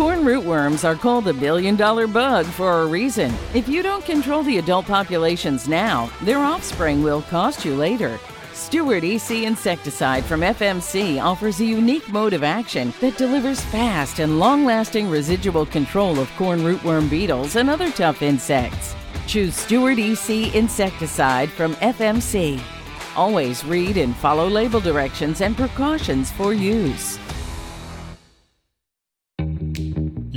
Corn 0.00 0.20
rootworms 0.20 0.82
are 0.82 0.96
called 0.96 1.26
the 1.26 1.34
billion 1.34 1.76
dollar 1.76 2.06
bug 2.06 2.46
for 2.46 2.80
a 2.80 2.86
reason. 2.86 3.34
If 3.52 3.68
you 3.68 3.82
don't 3.82 4.02
control 4.02 4.42
the 4.42 4.56
adult 4.56 4.86
populations 4.86 5.68
now, 5.68 6.10
their 6.22 6.38
offspring 6.38 7.02
will 7.02 7.20
cost 7.20 7.66
you 7.66 7.74
later. 7.74 8.18
Steward 8.54 9.04
EC 9.04 9.42
insecticide 9.44 10.24
from 10.24 10.40
FMC 10.40 11.22
offers 11.22 11.60
a 11.60 11.66
unique 11.66 12.08
mode 12.08 12.32
of 12.32 12.42
action 12.42 12.94
that 13.02 13.18
delivers 13.18 13.60
fast 13.60 14.20
and 14.20 14.38
long 14.38 14.64
lasting 14.64 15.10
residual 15.10 15.66
control 15.66 16.18
of 16.18 16.34
corn 16.38 16.60
rootworm 16.60 17.10
beetles 17.10 17.56
and 17.56 17.68
other 17.68 17.90
tough 17.90 18.22
insects. 18.22 18.94
Choose 19.26 19.54
Steward 19.54 19.98
EC 19.98 20.54
insecticide 20.54 21.50
from 21.50 21.74
FMC. 21.74 22.58
Always 23.16 23.66
read 23.66 23.98
and 23.98 24.16
follow 24.16 24.48
label 24.48 24.80
directions 24.80 25.42
and 25.42 25.54
precautions 25.54 26.30
for 26.32 26.54
use. 26.54 27.18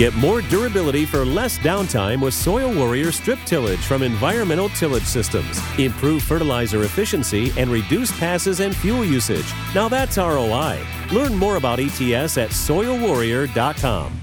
Get 0.00 0.14
more 0.14 0.40
durability 0.40 1.04
for 1.04 1.26
less 1.26 1.58
downtime 1.58 2.22
with 2.22 2.32
Soil 2.32 2.72
Warrior 2.72 3.12
strip 3.12 3.38
tillage 3.40 3.80
from 3.80 4.02
Environmental 4.02 4.70
Tillage 4.70 5.04
Systems. 5.04 5.60
Improve 5.78 6.22
fertilizer 6.22 6.84
efficiency 6.84 7.52
and 7.58 7.70
reduce 7.70 8.10
passes 8.18 8.60
and 8.60 8.74
fuel 8.74 9.04
usage. 9.04 9.44
Now 9.74 9.90
that's 9.90 10.16
ROI. 10.16 10.80
Learn 11.12 11.34
more 11.34 11.56
about 11.56 11.80
ETS 11.80 12.38
at 12.38 12.48
soilwarrior.com. 12.48 14.18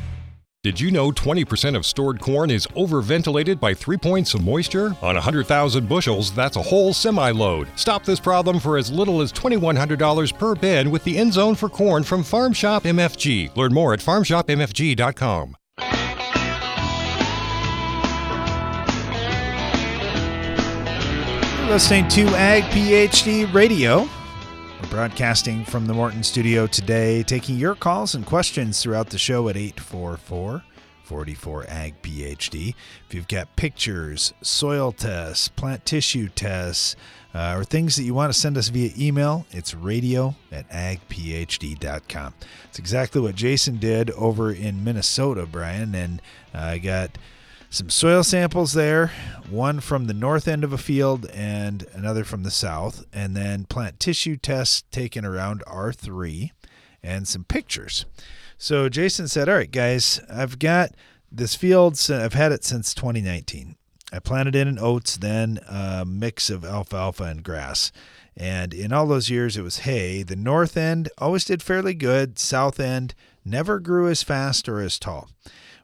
Did 0.63 0.79
you 0.79 0.89
know 0.89 1.11
20% 1.11 1.75
of 1.75 1.85
stored 1.85 2.19
corn 2.21 2.49
is 2.49 2.65
overventilated 2.75 3.59
by 3.59 3.75
three 3.75 3.97
points 3.97 4.33
of 4.33 4.43
moisture? 4.43 4.95
On 5.03 5.13
100,000 5.13 5.87
bushels, 5.87 6.31
that's 6.31 6.57
a 6.57 6.61
whole 6.63 6.91
semi 6.91 7.29
load. 7.29 7.67
Stop 7.75 8.03
this 8.03 8.19
problem 8.19 8.59
for 8.59 8.79
as 8.79 8.91
little 8.91 9.21
as 9.21 9.31
$2,100 9.31 10.37
per 10.39 10.55
bin 10.55 10.89
with 10.89 11.03
the 11.03 11.19
End 11.19 11.33
Zone 11.33 11.53
for 11.53 11.69
Corn 11.69 12.01
from 12.01 12.23
Farm 12.23 12.51
Shop 12.51 12.81
MFG. 12.85 13.55
Learn 13.55 13.75
more 13.75 13.93
at 13.93 13.99
farmshopmfg.com. 13.99 15.55
listening 21.67 22.07
to 22.07 22.25
Ag 22.27 22.63
PhD 22.65 23.53
Radio. 23.53 24.07
We're 24.81 24.89
broadcasting 24.89 25.65
from 25.65 25.85
the 25.85 25.93
Morton 25.93 26.23
studio 26.23 26.65
today, 26.65 27.23
taking 27.23 27.57
your 27.57 27.75
calls 27.75 28.15
and 28.15 28.25
questions 28.25 28.81
throughout 28.81 29.09
the 29.09 29.17
show 29.17 29.49
at 29.49 29.57
844 29.57 30.63
44 31.03 31.65
Ag 31.67 32.01
PhD. 32.01 32.73
If 33.07 33.13
you've 33.13 33.27
got 33.27 33.53
pictures, 33.57 34.33
soil 34.41 34.93
tests, 34.93 35.49
plant 35.49 35.85
tissue 35.85 36.29
tests, 36.29 36.95
uh, 37.33 37.55
or 37.57 37.65
things 37.65 37.97
that 37.97 38.03
you 38.03 38.13
want 38.13 38.31
to 38.31 38.39
send 38.39 38.57
us 38.57 38.69
via 38.69 38.91
email, 38.97 39.45
it's 39.51 39.73
radio 39.73 40.35
at 40.51 40.69
agphd.com. 40.69 42.33
It's 42.69 42.79
exactly 42.79 43.19
what 43.19 43.35
Jason 43.35 43.77
did 43.77 44.09
over 44.11 44.53
in 44.53 44.85
Minnesota, 44.85 45.45
Brian, 45.45 45.93
and 45.93 46.21
I 46.53 46.75
uh, 46.75 46.77
got 46.77 47.17
some 47.69 47.89
soil 47.89 48.23
samples 48.23 48.73
there, 48.73 49.11
one 49.49 49.79
from 49.79 50.05
the 50.05 50.13
north 50.13 50.47
end 50.47 50.63
of 50.63 50.73
a 50.73 50.77
field 50.77 51.29
and 51.33 51.85
another 51.93 52.23
from 52.23 52.43
the 52.43 52.51
south, 52.51 53.05
and 53.11 53.35
then 53.35 53.65
plant 53.65 53.99
tissue 53.99 54.37
tests 54.37 54.83
taken 54.91 55.25
around 55.25 55.63
R3 55.65 56.51
and 57.03 57.27
some 57.27 57.43
pictures. 57.43 58.05
So 58.57 58.89
Jason 58.89 59.27
said, 59.27 59.49
All 59.49 59.55
right, 59.55 59.71
guys, 59.71 60.19
I've 60.29 60.59
got 60.59 60.91
this 61.31 61.55
field, 61.55 61.99
I've 62.09 62.33
had 62.33 62.51
it 62.51 62.63
since 62.63 62.93
2019. 62.93 63.75
I 64.13 64.19
planted 64.19 64.55
in 64.55 64.79
oats, 64.79 65.17
then 65.17 65.59
a 65.67 66.05
mix 66.05 66.49
of 66.49 66.63
alfalfa 66.63 67.25
and 67.25 67.43
grass. 67.43 67.91
And 68.37 68.73
in 68.73 68.93
all 68.93 69.07
those 69.07 69.29
years, 69.29 69.57
it 69.57 69.63
was 69.63 69.79
hay. 69.79 70.23
The 70.23 70.35
north 70.35 70.77
end 70.77 71.09
always 71.17 71.43
did 71.43 71.61
fairly 71.61 71.93
good, 71.93 72.39
south 72.39 72.79
end 72.79 73.13
never 73.43 73.79
grew 73.79 74.07
as 74.07 74.23
fast 74.23 74.69
or 74.69 74.79
as 74.79 74.97
tall. 74.97 75.29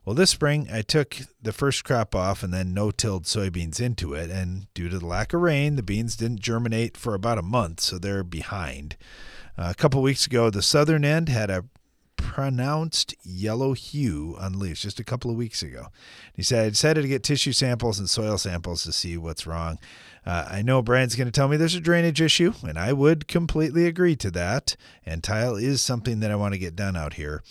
Well, 0.06 0.16
this 0.16 0.32
spring 0.32 0.68
I 0.72 0.82
took 0.82 1.18
the 1.42 1.54
first 1.54 1.84
crop 1.86 2.14
off 2.14 2.44
and 2.44 2.54
then 2.54 2.74
no 2.74 2.92
tilled 2.92 3.24
soybeans 3.24 3.80
into 3.80 4.14
it. 4.14 4.30
And 4.30 4.68
due 4.74 4.90
to 4.90 5.00
the 5.00 5.06
lack 5.06 5.34
of 5.34 5.42
rain, 5.42 5.76
the 5.76 5.84
beans 5.84 6.18
didn't 6.18 6.42
germinate 6.42 6.98
for 6.98 7.14
about 7.14 7.38
a 7.38 7.44
month, 7.44 7.80
so 7.80 7.98
they're 7.98 8.24
behind. 8.24 8.98
Uh, 9.58 9.70
a 9.72 9.76
couple 9.76 10.02
weeks 10.02 10.26
ago, 10.26 10.50
the 10.50 10.62
southern 10.62 11.06
end 11.06 11.30
had 11.30 11.50
a 11.50 11.66
pronounced 12.18 13.14
yellow 13.24 13.74
hue 13.74 14.36
on 14.40 14.58
leaves 14.58 14.82
just 14.82 15.00
a 15.00 15.04
couple 15.04 15.30
of 15.30 15.38
weeks 15.38 15.62
ago. 15.62 15.88
He 16.34 16.42
said, 16.42 16.66
I 16.66 16.70
decided 16.70 17.02
to 17.04 17.08
get 17.08 17.24
tissue 17.24 17.52
samples 17.52 18.00
and 18.00 18.10
soil 18.10 18.38
samples 18.38 18.84
to 18.84 18.92
see 18.92 19.18
what's 19.18 19.46
wrong. 19.46 19.78
Uh, 20.26 20.48
I 20.50 20.62
know 20.62 20.82
Brian's 20.82 21.16
going 21.16 21.28
to 21.28 21.32
tell 21.32 21.48
me 21.48 21.58
there's 21.58 21.76
a 21.76 21.82
drainage 21.82 22.22
issue, 22.22 22.54
and 22.68 22.80
I 22.80 22.92
would 22.94 23.28
completely 23.28 23.86
agree 23.86 24.16
to 24.18 24.32
that. 24.32 24.76
And 25.06 25.24
tile 25.24 25.56
is 25.56 25.82
something 25.82 26.22
that 26.22 26.32
I 26.32 26.36
want 26.36 26.54
to 26.54 26.60
get 26.60 26.76
done 26.76 26.96
out 26.96 27.14
here. 27.14 27.44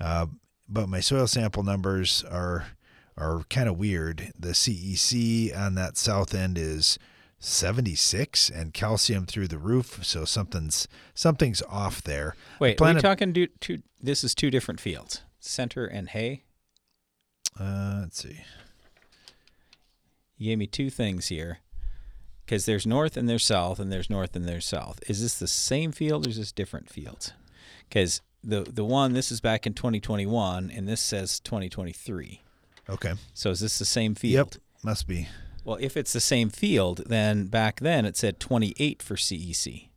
Uh, 0.00 0.26
but 0.70 0.88
my 0.88 1.00
soil 1.00 1.26
sample 1.26 1.62
numbers 1.62 2.24
are 2.30 2.68
are 3.16 3.42
kind 3.50 3.68
of 3.68 3.78
weird. 3.78 4.32
The 4.38 4.50
CEC 4.50 5.56
on 5.56 5.74
that 5.74 5.98
south 5.98 6.34
end 6.34 6.56
is 6.56 6.98
76 7.38 8.48
and 8.48 8.72
calcium 8.72 9.26
through 9.26 9.48
the 9.48 9.58
roof, 9.58 9.98
so 10.02 10.24
something's 10.24 10.86
something's 11.14 11.62
off 11.62 12.02
there. 12.02 12.34
Wait, 12.58 12.80
are 12.80 12.94
we 12.94 13.00
talking 13.00 13.32
two, 13.32 13.48
two 13.60 13.82
this 14.00 14.22
is 14.22 14.34
two 14.34 14.50
different 14.50 14.80
fields. 14.80 15.22
Center 15.40 15.86
and 15.86 16.10
hay? 16.10 16.44
Uh, 17.58 18.00
let's 18.02 18.22
see. 18.22 18.42
You 20.36 20.50
gave 20.50 20.58
me 20.58 20.66
two 20.66 20.90
things 20.90 21.28
here. 21.28 21.58
Cuz 22.46 22.64
there's 22.66 22.86
north 22.86 23.16
and 23.16 23.28
there's 23.28 23.44
south 23.44 23.78
and 23.78 23.92
there's 23.92 24.10
north 24.10 24.36
and 24.36 24.46
there's 24.46 24.66
south. 24.66 25.00
Is 25.08 25.22
this 25.22 25.38
the 25.38 25.46
same 25.46 25.92
field 25.92 26.26
or 26.26 26.30
is 26.30 26.36
this 26.36 26.52
different 26.52 26.90
fields? 26.90 27.32
Cuz 27.90 28.20
the 28.42 28.62
the 28.62 28.84
one 28.84 29.12
this 29.12 29.30
is 29.30 29.40
back 29.40 29.66
in 29.66 29.74
2021 29.74 30.70
and 30.74 30.88
this 30.88 31.00
says 31.00 31.40
2023. 31.40 32.42
Okay. 32.88 33.14
So 33.34 33.50
is 33.50 33.60
this 33.60 33.78
the 33.78 33.84
same 33.84 34.14
field? 34.14 34.54
Yep, 34.54 34.62
must 34.82 35.06
be. 35.06 35.28
Well, 35.64 35.78
if 35.80 35.96
it's 35.96 36.12
the 36.12 36.20
same 36.20 36.48
field, 36.48 37.02
then 37.06 37.46
back 37.46 37.80
then 37.80 38.04
it 38.04 38.16
said 38.16 38.40
28 38.40 39.02
for 39.02 39.14
CEC. 39.14 39.88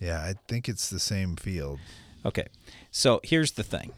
Yeah, 0.00 0.20
I 0.20 0.34
think 0.48 0.68
it's 0.68 0.88
the 0.88 0.98
same 0.98 1.36
field. 1.36 1.78
Okay. 2.24 2.46
So 2.90 3.20
here's 3.22 3.52
the 3.52 3.62
thing. 3.62 3.92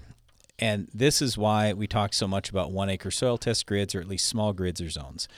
And 0.59 0.89
this 0.93 1.23
is 1.23 1.39
why 1.39 1.73
we 1.73 1.87
talk 1.87 2.13
so 2.13 2.27
much 2.27 2.51
about 2.51 2.73
one 2.73 2.91
acre 2.91 3.13
soil 3.13 3.39
test 3.39 3.67
grids 3.67 3.95
or 3.95 4.01
at 4.01 4.09
least 4.09 4.27
small 4.27 4.53
grids 4.53 4.81
or 4.81 4.91
zones 4.91 5.29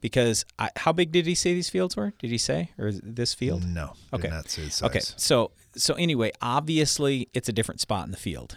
because 0.00 0.44
I, 0.58 0.70
how 0.76 0.92
big 0.92 1.12
did 1.12 1.26
he 1.26 1.34
say 1.34 1.54
these 1.54 1.70
fields 1.70 1.96
were? 1.96 2.12
Did 2.18 2.30
he 2.30 2.38
say 2.38 2.70
or 2.78 2.92
this 2.92 3.34
field? 3.34 3.64
No. 3.66 3.92
Okay. 4.12 4.28
not 4.28 4.48
say 4.48 4.68
size. 4.68 4.82
Okay. 4.82 5.00
So 5.00 5.50
so 5.76 5.94
anyway, 5.94 6.32
obviously 6.40 7.28
it's 7.32 7.48
a 7.48 7.52
different 7.52 7.80
spot 7.80 8.04
in 8.04 8.10
the 8.10 8.16
field 8.16 8.56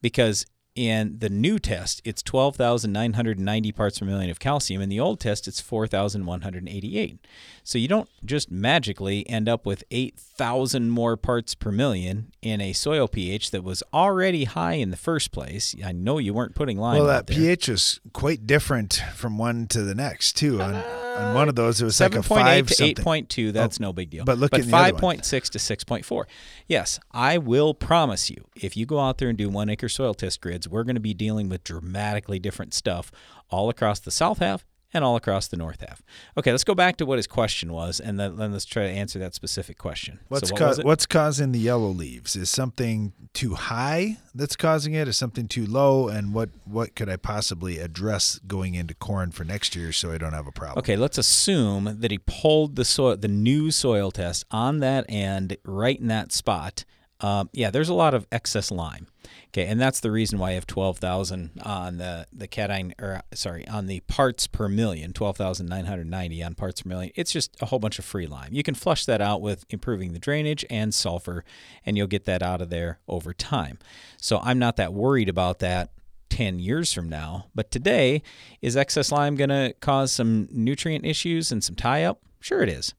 because 0.00 0.46
in 0.74 1.18
the 1.18 1.28
new 1.28 1.58
test, 1.58 2.00
it's 2.04 2.22
12,990 2.22 3.72
parts 3.72 3.98
per 3.98 4.06
million 4.06 4.30
of 4.30 4.40
calcium. 4.40 4.80
In 4.80 4.88
the 4.88 5.00
old 5.00 5.20
test, 5.20 5.46
it's 5.46 5.60
4,188. 5.60 7.18
So 7.62 7.78
you 7.78 7.88
don't 7.88 8.08
just 8.24 8.50
magically 8.50 9.28
end 9.28 9.48
up 9.48 9.66
with 9.66 9.84
8,000 9.90 10.90
more 10.90 11.16
parts 11.16 11.54
per 11.54 11.70
million 11.70 12.32
in 12.40 12.60
a 12.60 12.72
soil 12.72 13.06
pH 13.06 13.50
that 13.50 13.62
was 13.62 13.82
already 13.92 14.44
high 14.44 14.74
in 14.74 14.90
the 14.90 14.96
first 14.96 15.30
place. 15.30 15.76
I 15.84 15.92
know 15.92 16.18
you 16.18 16.32
weren't 16.32 16.54
putting 16.54 16.78
lime. 16.78 16.98
Well, 16.98 17.06
that 17.06 17.26
pH 17.26 17.68
is 17.68 18.00
quite 18.12 18.46
different 18.46 19.02
from 19.14 19.38
one 19.38 19.66
to 19.68 19.82
the 19.82 19.94
next, 19.94 20.36
too. 20.36 20.60
On, 20.62 20.74
on 20.74 21.34
one 21.34 21.48
of 21.48 21.54
those, 21.54 21.80
it 21.80 21.84
was 21.84 22.00
like 22.00 22.14
a 22.14 22.22
5 22.22 22.66
to 22.68 22.74
8.2. 22.74 23.52
That's 23.52 23.78
oh, 23.78 23.84
no 23.84 23.92
big 23.92 24.10
deal. 24.10 24.24
But 24.24 24.38
look 24.38 24.50
but 24.50 24.60
at 24.60 24.66
5.6 24.66 25.22
to 25.22 25.58
6.4. 25.58 26.24
Yes, 26.66 26.98
I 27.12 27.38
will 27.38 27.74
promise 27.74 28.30
you, 28.30 28.44
if 28.56 28.76
you 28.76 28.86
go 28.86 28.98
out 28.98 29.18
there 29.18 29.28
and 29.28 29.36
do 29.36 29.48
one 29.48 29.68
acre 29.68 29.88
soil 29.88 30.14
test 30.14 30.40
we're 30.68 30.84
going 30.84 30.96
to 30.96 31.00
be 31.00 31.14
dealing 31.14 31.48
with 31.48 31.64
dramatically 31.64 32.38
different 32.38 32.74
stuff 32.74 33.10
all 33.50 33.68
across 33.68 34.00
the 34.00 34.10
south 34.10 34.38
half 34.38 34.64
and 34.94 35.04
all 35.04 35.16
across 35.16 35.48
the 35.48 35.56
north 35.56 35.80
half. 35.80 36.02
Okay, 36.36 36.50
let's 36.50 36.64
go 36.64 36.74
back 36.74 36.96
to 36.98 37.06
what 37.06 37.18
his 37.18 37.26
question 37.26 37.72
was, 37.72 37.98
and 38.00 38.18
then, 38.20 38.36
then 38.36 38.52
let's 38.52 38.64
try 38.64 38.84
to 38.84 38.90
answer 38.90 39.18
that 39.18 39.34
specific 39.34 39.78
question. 39.78 40.20
What's 40.28 40.50
so 40.50 40.54
what 40.54 40.84
what's 40.84 41.06
causing 41.06 41.52
the 41.52 41.58
yellow 41.58 41.88
leaves? 41.88 42.36
Is 42.36 42.50
something 42.50 43.12
too 43.32 43.54
high 43.54 44.18
that's 44.34 44.56
causing 44.56 44.94
it? 44.94 45.08
Is 45.08 45.16
something 45.16 45.48
too 45.48 45.66
low? 45.66 46.08
And 46.08 46.34
what 46.34 46.50
what 46.64 46.94
could 46.94 47.08
I 47.08 47.16
possibly 47.16 47.78
address 47.78 48.38
going 48.46 48.74
into 48.74 48.94
corn 48.94 49.30
for 49.30 49.44
next 49.44 49.74
year 49.74 49.92
so 49.92 50.12
I 50.12 50.18
don't 50.18 50.34
have 50.34 50.46
a 50.46 50.52
problem? 50.52 50.78
Okay, 50.78 50.96
let's 50.96 51.18
assume 51.18 51.96
that 52.00 52.10
he 52.10 52.18
pulled 52.18 52.76
the 52.76 52.84
soil, 52.84 53.16
the 53.16 53.28
new 53.28 53.70
soil 53.70 54.10
test 54.10 54.44
on 54.50 54.80
that 54.80 55.06
end, 55.08 55.56
right 55.64 55.98
in 55.98 56.08
that 56.08 56.32
spot. 56.32 56.84
Um, 57.22 57.48
yeah, 57.52 57.70
there's 57.70 57.88
a 57.88 57.94
lot 57.94 58.14
of 58.14 58.26
excess 58.30 58.70
lime. 58.70 59.06
Okay, 59.48 59.66
and 59.66 59.80
that's 59.80 60.00
the 60.00 60.10
reason 60.10 60.38
why 60.38 60.50
I 60.50 60.52
have 60.54 60.66
12,000 60.66 61.60
on 61.62 61.98
the 61.98 62.26
the 62.32 62.46
cation 62.46 62.94
or 62.98 63.22
sorry, 63.34 63.68
on 63.68 63.86
the 63.86 64.00
parts 64.00 64.46
per 64.46 64.68
million, 64.68 65.12
12,990 65.12 66.42
on 66.42 66.54
parts 66.54 66.82
per 66.82 66.88
million. 66.88 67.12
It's 67.14 67.32
just 67.32 67.54
a 67.60 67.66
whole 67.66 67.78
bunch 67.78 67.98
of 67.98 68.04
free 68.04 68.26
lime. 68.26 68.52
You 68.52 68.62
can 68.62 68.74
flush 68.74 69.04
that 69.04 69.20
out 69.20 69.42
with 69.42 69.64
improving 69.68 70.14
the 70.14 70.18
drainage 70.18 70.64
and 70.70 70.94
sulfur 70.94 71.44
and 71.84 71.96
you'll 71.96 72.06
get 72.06 72.24
that 72.24 72.42
out 72.42 72.62
of 72.62 72.70
there 72.70 72.98
over 73.06 73.34
time. 73.34 73.78
So 74.16 74.40
I'm 74.42 74.58
not 74.58 74.76
that 74.76 74.94
worried 74.94 75.28
about 75.28 75.58
that 75.58 75.90
10 76.30 76.58
years 76.58 76.92
from 76.94 77.10
now. 77.10 77.46
But 77.54 77.70
today, 77.70 78.22
is 78.62 78.74
excess 78.74 79.12
lime 79.12 79.36
going 79.36 79.50
to 79.50 79.74
cause 79.80 80.12
some 80.12 80.48
nutrient 80.50 81.04
issues 81.04 81.52
and 81.52 81.62
some 81.62 81.76
tie 81.76 82.04
up? 82.04 82.22
Sure 82.40 82.62
it 82.62 82.70
is. 82.70 82.94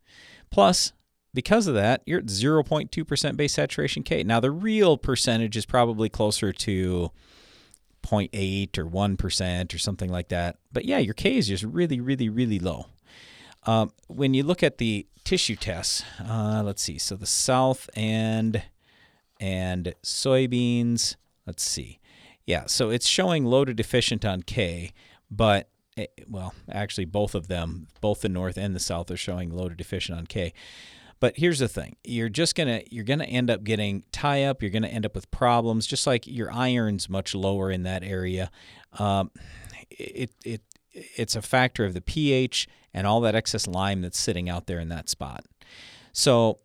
Plus, 0.51 0.93
because 1.34 1.67
of 1.67 1.73
that, 1.75 2.01
you're 2.05 2.19
at 2.19 2.25
0.2% 2.25 3.38
base 3.38 3.53
saturation 3.53 4.03
K. 4.03 4.23
Now, 4.23 4.39
the 4.39 4.51
real 4.51 4.97
percentage 4.97 5.57
is 5.57 5.65
probably 5.65 6.09
closer 6.09 6.53
to 6.53 7.11
0.8 8.03 8.77
or 8.77 8.86
1% 8.86 9.73
or 9.73 9.77
something 9.77 10.11
like 10.11 10.29
that. 10.29 10.57
But 10.71 10.86
yeah, 10.86 10.99
your 10.99 11.13
K 11.13 11.38
is 11.38 11.47
just 11.47 11.63
really, 11.63 11.99
really, 11.99 12.29
really 12.29 12.59
low. 12.59 12.88
Um, 13.65 13.91
when 14.07 14.34
you 14.34 14.43
look 14.43 14.61
at 14.61 14.77
the 14.77 15.07
tissue 15.23 15.55
tests, 15.55 16.03
uh, 16.19 16.61
let's 16.63 16.81
see. 16.81 16.97
So 16.97 17.15
the 17.15 17.25
south 17.25 17.89
and 17.95 18.63
and 19.39 19.93
soybeans. 20.03 21.15
Let's 21.45 21.63
see. 21.63 21.99
Yeah, 22.45 22.65
so 22.67 22.89
it's 22.89 23.07
showing 23.07 23.45
low 23.45 23.65
to 23.65 23.73
deficient 23.73 24.25
on 24.25 24.43
K, 24.43 24.91
but 25.31 25.69
it, 25.95 26.11
eh, 26.17 26.23
well, 26.27 26.53
actually 26.69 27.05
both 27.05 27.36
of 27.36 27.47
them, 27.47 27.88
both 28.01 28.21
the 28.21 28.29
north 28.29 28.57
and 28.57 28.75
the 28.75 28.79
south, 28.79 29.09
are 29.11 29.17
showing 29.17 29.49
low 29.49 29.69
to 29.69 29.75
deficient 29.75 30.17
on 30.17 30.27
K. 30.27 30.53
But 31.24 31.38
here's 31.38 31.59
the 31.59 31.69
thing: 31.69 31.95
you're 32.03 32.28
just 32.28 32.53
gonna 32.53 32.82
you're 32.91 33.05
gonna 33.05 33.24
end 33.24 33.49
up 33.49 33.63
getting 33.63 34.03
tie 34.11 34.43
up. 34.43 34.61
You're 34.61 34.71
gonna 34.71 34.89
end 34.89 35.05
up 35.05 35.15
with 35.15 35.32
problems, 35.32 35.88
just 35.88 36.05
like 36.05 36.28
your 36.28 36.51
iron's 36.51 37.07
much 37.07 37.34
lower 37.34 37.71
in 37.71 37.84
that 37.84 38.03
area. 38.03 38.51
Um, 38.99 39.32
it 39.89 40.32
it 40.43 40.63
it's 40.91 41.38
a 41.38 41.41
factor 41.41 41.86
of 41.86 41.93
the 41.93 42.01
pH 42.01 42.67
and 42.93 43.07
all 43.07 43.21
that 43.21 43.36
excess 43.36 43.67
lime 43.67 44.01
that's 44.01 44.19
sitting 44.19 44.49
out 44.49 44.67
there 44.67 44.82
in 44.82 44.89
that 44.89 45.07
spot. 45.07 45.45
So 46.11 46.59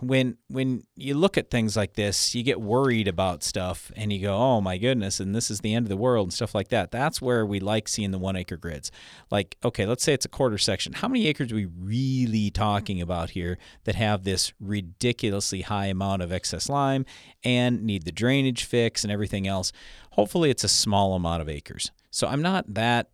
when 0.00 0.36
when 0.48 0.84
you 0.96 1.14
look 1.14 1.36
at 1.38 1.50
things 1.50 1.76
like 1.76 1.94
this, 1.94 2.34
you 2.34 2.42
get 2.42 2.60
worried 2.60 3.08
about 3.08 3.42
stuff 3.42 3.90
and 3.96 4.12
you 4.12 4.20
go, 4.20 4.36
"Oh 4.36 4.60
my 4.60 4.78
goodness, 4.78 5.20
and 5.20 5.34
this 5.34 5.50
is 5.50 5.60
the 5.60 5.74
end 5.74 5.86
of 5.86 5.90
the 5.90 5.96
world" 5.96 6.26
and 6.26 6.32
stuff 6.32 6.54
like 6.54 6.68
that. 6.68 6.90
That's 6.90 7.20
where 7.20 7.44
we 7.44 7.60
like 7.60 7.88
seeing 7.88 8.10
the 8.10 8.18
1 8.18 8.36
acre 8.36 8.56
grids. 8.56 8.90
Like, 9.30 9.56
okay, 9.64 9.86
let's 9.86 10.02
say 10.02 10.12
it's 10.12 10.24
a 10.24 10.28
quarter 10.28 10.58
section. 10.58 10.94
How 10.94 11.08
many 11.08 11.26
acres 11.26 11.52
are 11.52 11.56
we 11.56 11.66
really 11.66 12.50
talking 12.50 13.00
about 13.00 13.30
here 13.30 13.58
that 13.84 13.94
have 13.94 14.24
this 14.24 14.52
ridiculously 14.60 15.62
high 15.62 15.86
amount 15.86 16.22
of 16.22 16.32
excess 16.32 16.68
lime 16.68 17.04
and 17.42 17.82
need 17.82 18.04
the 18.04 18.12
drainage 18.12 18.64
fix 18.64 19.04
and 19.04 19.12
everything 19.12 19.46
else? 19.46 19.72
Hopefully 20.12 20.50
it's 20.50 20.64
a 20.64 20.68
small 20.68 21.14
amount 21.14 21.42
of 21.42 21.48
acres. 21.48 21.90
So 22.10 22.26
I'm 22.26 22.42
not 22.42 22.74
that 22.74 23.08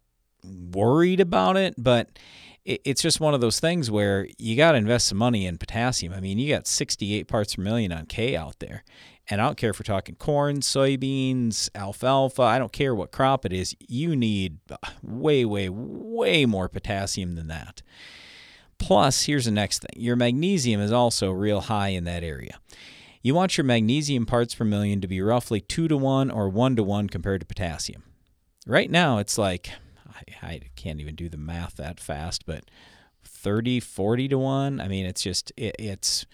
worried 0.45 1.21
about 1.21 1.57
it, 1.57 1.75
but 1.77 2.09
it's 2.65 3.03
just 3.03 3.21
one 3.21 3.35
of 3.35 3.41
those 3.41 3.59
things 3.59 3.91
where 3.91 4.29
you 4.39 4.57
got 4.57 4.73
to 4.73 4.79
invest 4.79 5.09
some 5.09 5.19
money 5.19 5.47
in 5.47 5.59
potassium. 5.59 6.13
I 6.13 6.21
mean, 6.21 6.39
you 6.39 6.53
got 6.55 6.67
68 6.67 7.27
parts 7.27 7.57
per 7.57 7.63
million 7.63 7.93
on 7.93 8.07
K 8.07 8.37
out 8.37 8.59
there. 8.59 8.85
And 9.29 9.41
I 9.41 9.47
don't 9.47 9.57
care 9.57 9.71
if 9.71 9.79
we're 9.79 9.85
talking 9.85 10.17
corn, 10.17 10.59
soybeans, 10.59 11.71
alfalfa, 11.75 12.43
I 12.43 12.59
don't 12.59 12.73
care 12.73 12.95
what 12.95 13.13
crop 13.13 13.47
it 13.47 13.53
is, 13.53 13.77
you 13.79 14.17
need 14.17 14.59
way, 15.03 15.45
way, 15.45 15.69
way 15.71 16.47
more 16.47 16.69
potassium 16.69 17.37
than 17.37 17.47
that. 17.47 17.81
Plus, 18.79 19.25
here's 19.25 19.45
the 19.45 19.53
next 19.53 19.81
thing 19.81 20.03
your 20.03 20.17
magnesium 20.17 20.81
is 20.81 20.91
also 20.91 21.31
real 21.31 21.61
high 21.61 21.89
in 21.89 22.05
that 22.05 22.25
area. 22.25 22.59
You 23.23 23.35
want 23.35 23.57
your 23.57 23.65
magnesium 23.65 24.27
parts 24.27 24.55
per 24.55 24.65
million 24.65 25.01
to 25.03 25.07
be 25.07 25.21
roughly 25.21 25.61
2 25.61 25.89
to 25.89 25.97
1 25.97 26.31
or 26.31 26.49
1 26.49 26.77
to 26.77 26.83
1 26.83 27.09
compared 27.09 27.43
to 27.43 27.47
potassium. 27.47 28.03
Right 28.67 28.91
now, 28.91 29.19
it's 29.19 29.39
like 29.39 29.71
I 30.43 30.61
can't 30.77 31.01
even 31.01 31.15
do 31.15 31.29
the 31.29 31.37
math 31.37 31.77
that 31.77 32.01
fast, 32.01 32.47
but 32.47 32.65
30, 33.25 33.81
40 33.81 34.29
to 34.29 34.39
1. 34.39 34.81
I 34.81 34.89
mean, 34.89 35.07
it's 35.07 35.23
just, 35.23 35.53
it, 35.57 35.77
it's, 35.79 36.27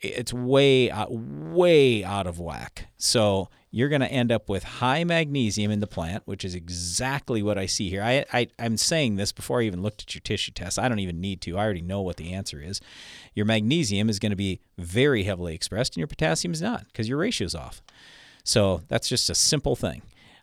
it's 0.00 0.32
way 0.32 0.90
out, 0.90 1.08
way 1.10 2.04
out 2.04 2.26
of 2.26 2.38
whack. 2.38 2.88
So 2.96 3.48
you're 3.70 3.88
going 3.88 4.00
to 4.00 4.10
end 4.10 4.32
up 4.32 4.48
with 4.48 4.64
high 4.64 5.04
magnesium 5.04 5.70
in 5.70 5.80
the 5.80 5.86
plant, 5.86 6.22
which 6.26 6.44
is 6.44 6.54
exactly 6.54 7.42
what 7.42 7.58
I 7.58 7.66
see 7.66 7.90
here. 7.90 8.02
I, 8.02 8.24
I 8.32 8.48
I'm 8.58 8.76
saying 8.76 9.16
this 9.16 9.32
before 9.32 9.60
I 9.60 9.64
even 9.64 9.82
looked 9.82 10.02
at 10.02 10.14
your 10.14 10.22
tissue 10.22 10.52
test. 10.52 10.78
I 10.78 10.88
don't 10.88 10.98
even 10.98 11.20
need 11.20 11.40
to. 11.42 11.58
I 11.58 11.64
already 11.64 11.82
know 11.82 12.00
what 12.00 12.16
the 12.16 12.32
answer 12.32 12.60
is. 12.60 12.80
Your 13.34 13.46
magnesium 13.46 14.08
is 14.08 14.18
going 14.18 14.30
to 14.30 14.36
be 14.36 14.60
very 14.78 15.24
heavily 15.24 15.54
expressed, 15.54 15.94
and 15.94 15.98
your 15.98 16.06
potassium 16.06 16.52
is 16.52 16.62
not 16.62 16.86
because 16.86 17.08
your 17.08 17.18
ratio 17.18 17.44
is 17.44 17.54
off. 17.54 17.82
So 18.44 18.82
that's 18.88 19.08
just 19.08 19.28
a 19.28 19.34
simple 19.34 19.76
thing. 19.76 20.02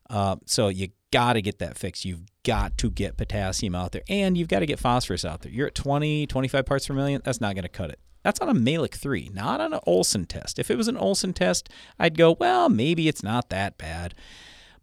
Uh, 0.09 0.35
so 0.45 0.67
you 0.67 0.89
got 1.13 1.33
to 1.33 1.41
get 1.43 1.59
that 1.59 1.77
fixed. 1.77 2.05
You've 2.05 2.23
got 2.43 2.75
to 2.79 2.89
get 2.89 3.17
potassium 3.17 3.75
out 3.75 3.91
there 3.91 4.01
and 4.09 4.35
you've 4.35 4.47
got 4.47 4.59
to 4.59 4.65
get 4.65 4.79
phosphorus 4.79 5.23
out 5.23 5.41
there. 5.41 5.51
You're 5.51 5.67
at 5.67 5.75
20, 5.75 6.25
25 6.25 6.65
parts 6.65 6.87
per 6.87 6.95
million. 6.95 7.21
That's 7.23 7.39
not 7.39 7.53
going 7.53 7.63
to 7.63 7.69
cut 7.69 7.91
it. 7.91 7.99
That's 8.23 8.39
on 8.39 8.49
a 8.49 8.53
Mehlich 8.53 8.95
3, 8.95 9.29
not 9.31 9.61
on 9.61 9.73
an 9.73 9.79
Olsen 9.85 10.25
test. 10.25 10.57
If 10.57 10.71
it 10.71 10.77
was 10.77 10.87
an 10.87 10.97
Olsen 10.97 11.33
test, 11.33 11.69
I'd 11.99 12.17
go, 12.17 12.35
well, 12.39 12.67
maybe 12.67 13.07
it's 13.07 13.21
not 13.21 13.49
that 13.49 13.77
bad. 13.77 14.15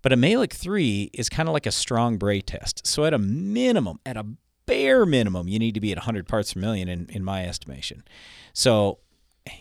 But 0.03 0.13
a 0.13 0.17
Mehlich 0.17 0.53
3 0.53 1.11
is 1.13 1.29
kind 1.29 1.49
of 1.49 1.53
like 1.53 1.67
a 1.67 1.73
strong 1.73 2.17
Bray 2.17 2.41
test. 2.41 2.87
So 2.87 3.05
at 3.05 3.13
a 3.13 3.19
minimum, 3.19 3.99
at 4.07 4.17
a 4.17 4.25
bare 4.67 5.05
minimum, 5.05 5.49
you 5.49 5.59
need 5.59 5.75
to 5.75 5.81
be 5.81 5.91
at 5.91 5.99
100 5.99 6.29
parts 6.29 6.55
per 6.55 6.61
million 6.61 6.89
in, 6.89 7.09
in 7.09 7.25
my 7.25 7.45
estimation. 7.45 8.05
So 8.53 8.99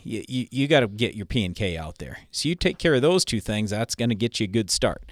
you, 0.04 0.24
you, 0.28 0.48
you 0.52 0.68
got 0.68 0.82
to 0.82 0.88
get 0.88 1.16
your 1.16 1.26
P 1.26 1.44
and 1.44 1.56
K 1.56 1.78
out 1.78 1.98
there. 1.98 2.20
So 2.30 2.48
you 2.48 2.54
take 2.54 2.78
care 2.78 2.94
of 2.94 3.02
those 3.02 3.26
two 3.26 3.40
things, 3.40 3.72
that's 3.72 3.96
going 3.96 4.10
to 4.10 4.16
get 4.16 4.40
you 4.40 4.44
a 4.44 4.48
good 4.48 4.70
start. 4.70 5.12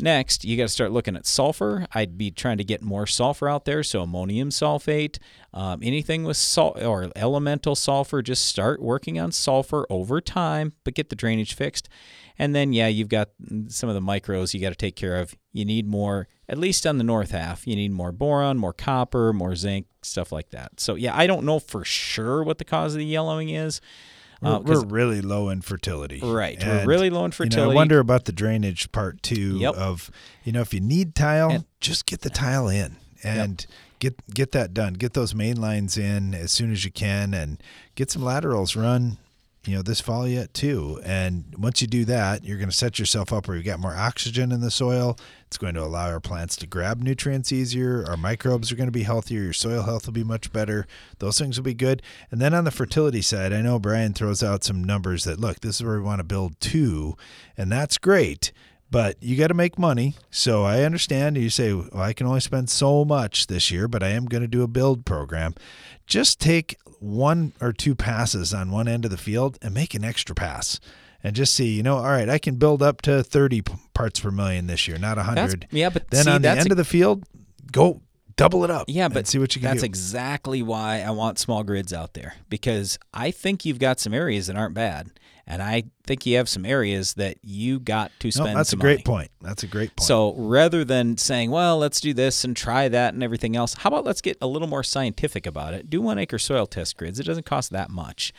Next, 0.00 0.44
you 0.44 0.56
got 0.56 0.64
to 0.64 0.68
start 0.68 0.90
looking 0.90 1.16
at 1.16 1.26
sulfur. 1.26 1.86
I'd 1.94 2.18
be 2.18 2.30
trying 2.30 2.58
to 2.58 2.64
get 2.64 2.82
more 2.82 3.06
sulfur 3.06 3.48
out 3.48 3.66
there, 3.66 3.82
so 3.82 4.02
ammonium 4.02 4.50
sulfate, 4.50 5.18
um, 5.54 5.80
anything 5.82 6.24
with 6.24 6.36
salt 6.36 6.82
or 6.82 7.10
elemental 7.14 7.76
sulfur. 7.76 8.22
Just 8.22 8.46
start 8.46 8.82
working 8.82 9.20
on 9.20 9.30
sulfur 9.32 9.86
over 9.90 10.20
time, 10.20 10.72
but 10.82 10.94
get 10.94 11.10
the 11.10 11.16
drainage 11.16 11.54
fixed. 11.54 11.88
And 12.38 12.54
then, 12.54 12.72
yeah, 12.72 12.88
you've 12.88 13.10
got 13.10 13.28
some 13.68 13.88
of 13.88 13.94
the 13.94 14.00
micros 14.00 14.54
you 14.54 14.60
got 14.60 14.70
to 14.70 14.74
take 14.74 14.96
care 14.96 15.20
of. 15.20 15.36
You 15.52 15.64
need 15.64 15.86
more, 15.86 16.26
at 16.48 16.58
least 16.58 16.86
on 16.86 16.98
the 16.98 17.04
north 17.04 17.30
half. 17.30 17.66
You 17.66 17.76
need 17.76 17.92
more 17.92 18.10
boron, 18.10 18.58
more 18.58 18.72
copper, 18.72 19.32
more 19.32 19.54
zinc, 19.54 19.86
stuff 20.02 20.32
like 20.32 20.50
that. 20.50 20.80
So, 20.80 20.94
yeah, 20.94 21.16
I 21.16 21.26
don't 21.26 21.44
know 21.44 21.58
for 21.58 21.84
sure 21.84 22.42
what 22.42 22.58
the 22.58 22.64
cause 22.64 22.94
of 22.94 22.98
the 22.98 23.04
yellowing 23.04 23.50
is. 23.50 23.80
We're, 24.42 24.50
uh, 24.50 24.58
we're, 24.60 24.84
really 24.84 25.20
low 25.20 25.48
in 25.48 25.62
fertility. 25.62 26.20
Right. 26.22 26.60
And, 26.62 26.86
we're 26.86 26.92
really 26.92 27.10
low 27.10 27.24
in 27.24 27.30
fertility. 27.30 27.60
You 27.60 27.66
know, 27.66 27.72
I 27.72 27.74
wonder 27.74 27.98
about 28.00 28.24
the 28.24 28.32
drainage 28.32 28.90
part 28.92 29.22
too 29.22 29.58
yep. 29.58 29.74
of, 29.74 30.10
you 30.44 30.52
know, 30.52 30.60
if 30.60 30.74
you 30.74 30.80
need 30.80 31.14
tile, 31.14 31.50
and, 31.50 31.64
just 31.80 32.06
get 32.06 32.22
the 32.22 32.30
tile 32.30 32.68
in 32.68 32.96
and 33.22 33.66
yep. 34.00 34.14
get 34.26 34.34
get 34.34 34.52
that 34.52 34.74
done. 34.74 34.94
Get 34.94 35.14
those 35.14 35.34
main 35.34 35.60
lines 35.60 35.96
in 35.96 36.34
as 36.34 36.50
soon 36.50 36.72
as 36.72 36.84
you 36.84 36.90
can 36.90 37.34
and 37.34 37.62
get 37.94 38.10
some 38.10 38.22
laterals 38.22 38.74
run 38.76 39.18
you 39.64 39.76
know, 39.76 39.82
this 39.82 40.00
fall 40.00 40.26
yet 40.26 40.52
too. 40.52 41.00
And 41.04 41.44
once 41.56 41.80
you 41.80 41.86
do 41.86 42.04
that, 42.06 42.44
you're 42.44 42.58
going 42.58 42.68
to 42.68 42.76
set 42.76 42.98
yourself 42.98 43.32
up 43.32 43.46
where 43.46 43.56
you 43.56 43.62
got 43.62 43.78
more 43.78 43.94
oxygen 43.94 44.50
in 44.50 44.60
the 44.60 44.70
soil. 44.70 45.16
It's 45.46 45.58
going 45.58 45.74
to 45.74 45.82
allow 45.82 46.08
our 46.08 46.20
plants 46.20 46.56
to 46.56 46.66
grab 46.66 47.00
nutrients 47.00 47.52
easier. 47.52 48.04
Our 48.08 48.16
microbes 48.16 48.72
are 48.72 48.76
going 48.76 48.88
to 48.88 48.92
be 48.92 49.04
healthier. 49.04 49.42
Your 49.42 49.52
soil 49.52 49.82
health 49.82 50.06
will 50.06 50.14
be 50.14 50.24
much 50.24 50.52
better. 50.52 50.86
Those 51.18 51.38
things 51.38 51.58
will 51.58 51.64
be 51.64 51.74
good. 51.74 52.02
And 52.30 52.40
then 52.40 52.54
on 52.54 52.64
the 52.64 52.70
fertility 52.70 53.22
side, 53.22 53.52
I 53.52 53.62
know 53.62 53.78
Brian 53.78 54.14
throws 54.14 54.42
out 54.42 54.64
some 54.64 54.82
numbers 54.82 55.24
that 55.24 55.38
look, 55.38 55.60
this 55.60 55.76
is 55.76 55.84
where 55.84 55.96
we 55.96 56.02
want 56.02 56.18
to 56.18 56.24
build 56.24 56.58
two, 56.60 57.16
and 57.56 57.70
that's 57.70 57.98
great 57.98 58.52
but 58.92 59.16
you 59.22 59.38
got 59.38 59.46
to 59.46 59.54
make 59.54 59.78
money. 59.78 60.14
So 60.30 60.64
I 60.64 60.82
understand 60.82 61.38
you 61.38 61.48
say, 61.48 61.72
well, 61.72 61.88
I 61.94 62.12
can 62.12 62.26
only 62.26 62.40
spend 62.40 62.68
so 62.68 63.06
much 63.06 63.46
this 63.46 63.70
year, 63.70 63.88
but 63.88 64.02
I 64.02 64.10
am 64.10 64.26
going 64.26 64.42
to 64.42 64.46
do 64.46 64.62
a 64.62 64.68
build 64.68 65.06
program. 65.06 65.54
Just 66.06 66.38
take 66.38 66.76
one 67.02 67.52
or 67.60 67.72
two 67.72 67.94
passes 67.94 68.54
on 68.54 68.70
one 68.70 68.88
end 68.88 69.04
of 69.04 69.10
the 69.10 69.16
field 69.16 69.58
and 69.60 69.74
make 69.74 69.94
an 69.94 70.04
extra 70.04 70.34
pass 70.34 70.78
and 71.22 71.36
just 71.36 71.54
see, 71.54 71.68
you 71.68 71.82
know, 71.82 71.96
all 71.96 72.04
right, 72.04 72.28
I 72.28 72.38
can 72.38 72.56
build 72.56 72.82
up 72.82 73.02
to 73.02 73.22
30 73.22 73.62
parts 73.94 74.20
per 74.20 74.30
million 74.30 74.66
this 74.66 74.88
year, 74.88 74.98
not 74.98 75.16
100. 75.16 75.36
That's, 75.36 75.72
yeah, 75.72 75.90
but 75.90 76.10
then 76.10 76.24
see, 76.24 76.30
on 76.30 76.42
the 76.42 76.50
end 76.50 76.68
a, 76.68 76.72
of 76.72 76.76
the 76.76 76.84
field, 76.84 77.24
go 77.70 78.00
double 78.36 78.64
it 78.64 78.70
up. 78.70 78.86
Yeah, 78.88 79.08
but 79.08 79.26
see 79.26 79.38
what 79.38 79.54
you 79.54 79.60
can 79.60 79.70
that's 79.70 79.82
do. 79.82 79.86
exactly 79.86 80.62
why 80.62 81.00
I 81.00 81.10
want 81.10 81.38
small 81.38 81.62
grids 81.62 81.92
out 81.92 82.14
there 82.14 82.34
because 82.48 82.98
I 83.12 83.30
think 83.30 83.64
you've 83.64 83.78
got 83.78 84.00
some 84.00 84.14
areas 84.14 84.46
that 84.48 84.56
aren't 84.56 84.74
bad. 84.74 85.10
And 85.46 85.62
I 85.62 85.84
think 86.04 86.24
you 86.24 86.36
have 86.36 86.48
some 86.48 86.64
areas 86.64 87.14
that 87.14 87.36
you 87.42 87.80
got 87.80 88.12
to 88.20 88.30
spend. 88.30 88.52
No, 88.52 88.56
that's 88.56 88.72
a 88.72 88.76
great 88.76 88.98
money. 88.98 89.02
point. 89.02 89.30
That's 89.40 89.62
a 89.62 89.66
great 89.66 89.94
point. 89.96 90.06
So 90.06 90.34
rather 90.34 90.84
than 90.84 91.16
saying, 91.16 91.50
"Well, 91.50 91.78
let's 91.78 92.00
do 92.00 92.14
this 92.14 92.44
and 92.44 92.56
try 92.56 92.88
that 92.88 93.14
and 93.14 93.22
everything 93.22 93.56
else," 93.56 93.74
how 93.74 93.88
about 93.88 94.04
let's 94.04 94.20
get 94.20 94.36
a 94.40 94.46
little 94.46 94.68
more 94.68 94.82
scientific 94.82 95.46
about 95.46 95.74
it? 95.74 95.90
Do 95.90 96.00
one 96.00 96.18
acre 96.18 96.38
soil 96.38 96.66
test 96.66 96.96
grids. 96.96 97.18
It 97.18 97.26
doesn't 97.26 97.46
cost 97.46 97.70
that 97.70 97.90
much, 97.90 98.32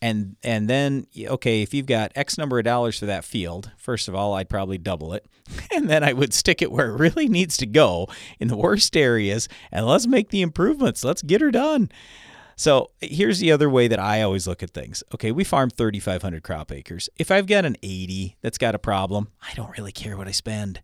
and 0.00 0.36
and 0.42 0.68
then 0.68 1.06
okay, 1.18 1.62
if 1.62 1.74
you've 1.74 1.86
got 1.86 2.12
X 2.14 2.38
number 2.38 2.58
of 2.58 2.64
dollars 2.64 2.98
for 2.98 3.06
that 3.06 3.24
field, 3.24 3.70
first 3.76 4.08
of 4.08 4.14
all, 4.14 4.34
I'd 4.34 4.48
probably 4.48 4.78
double 4.78 5.12
it, 5.12 5.26
and 5.74 5.90
then 5.90 6.04
I 6.04 6.12
would 6.12 6.32
stick 6.32 6.62
it 6.62 6.70
where 6.70 6.90
it 6.90 6.98
really 6.98 7.28
needs 7.28 7.56
to 7.58 7.66
go 7.66 8.08
in 8.38 8.48
the 8.48 8.56
worst 8.56 8.96
areas, 8.96 9.48
and 9.72 9.86
let's 9.86 10.06
make 10.06 10.30
the 10.30 10.42
improvements. 10.42 11.04
Let's 11.04 11.22
get 11.22 11.40
her 11.40 11.50
done. 11.50 11.90
So 12.56 12.90
here's 13.00 13.38
the 13.38 13.52
other 13.52 13.68
way 13.68 13.88
that 13.88 13.98
I 13.98 14.22
always 14.22 14.46
look 14.46 14.62
at 14.62 14.70
things. 14.70 15.02
Okay, 15.14 15.32
we 15.32 15.44
farm 15.44 15.70
3,500 15.70 16.42
crop 16.42 16.72
acres. 16.72 17.08
If 17.16 17.30
I've 17.30 17.46
got 17.46 17.64
an 17.64 17.76
80 17.82 18.36
that's 18.40 18.58
got 18.58 18.74
a 18.74 18.78
problem, 18.78 19.28
I 19.42 19.54
don't 19.54 19.76
really 19.76 19.92
care 19.92 20.16
what 20.16 20.28
I 20.28 20.32
spend 20.32 20.80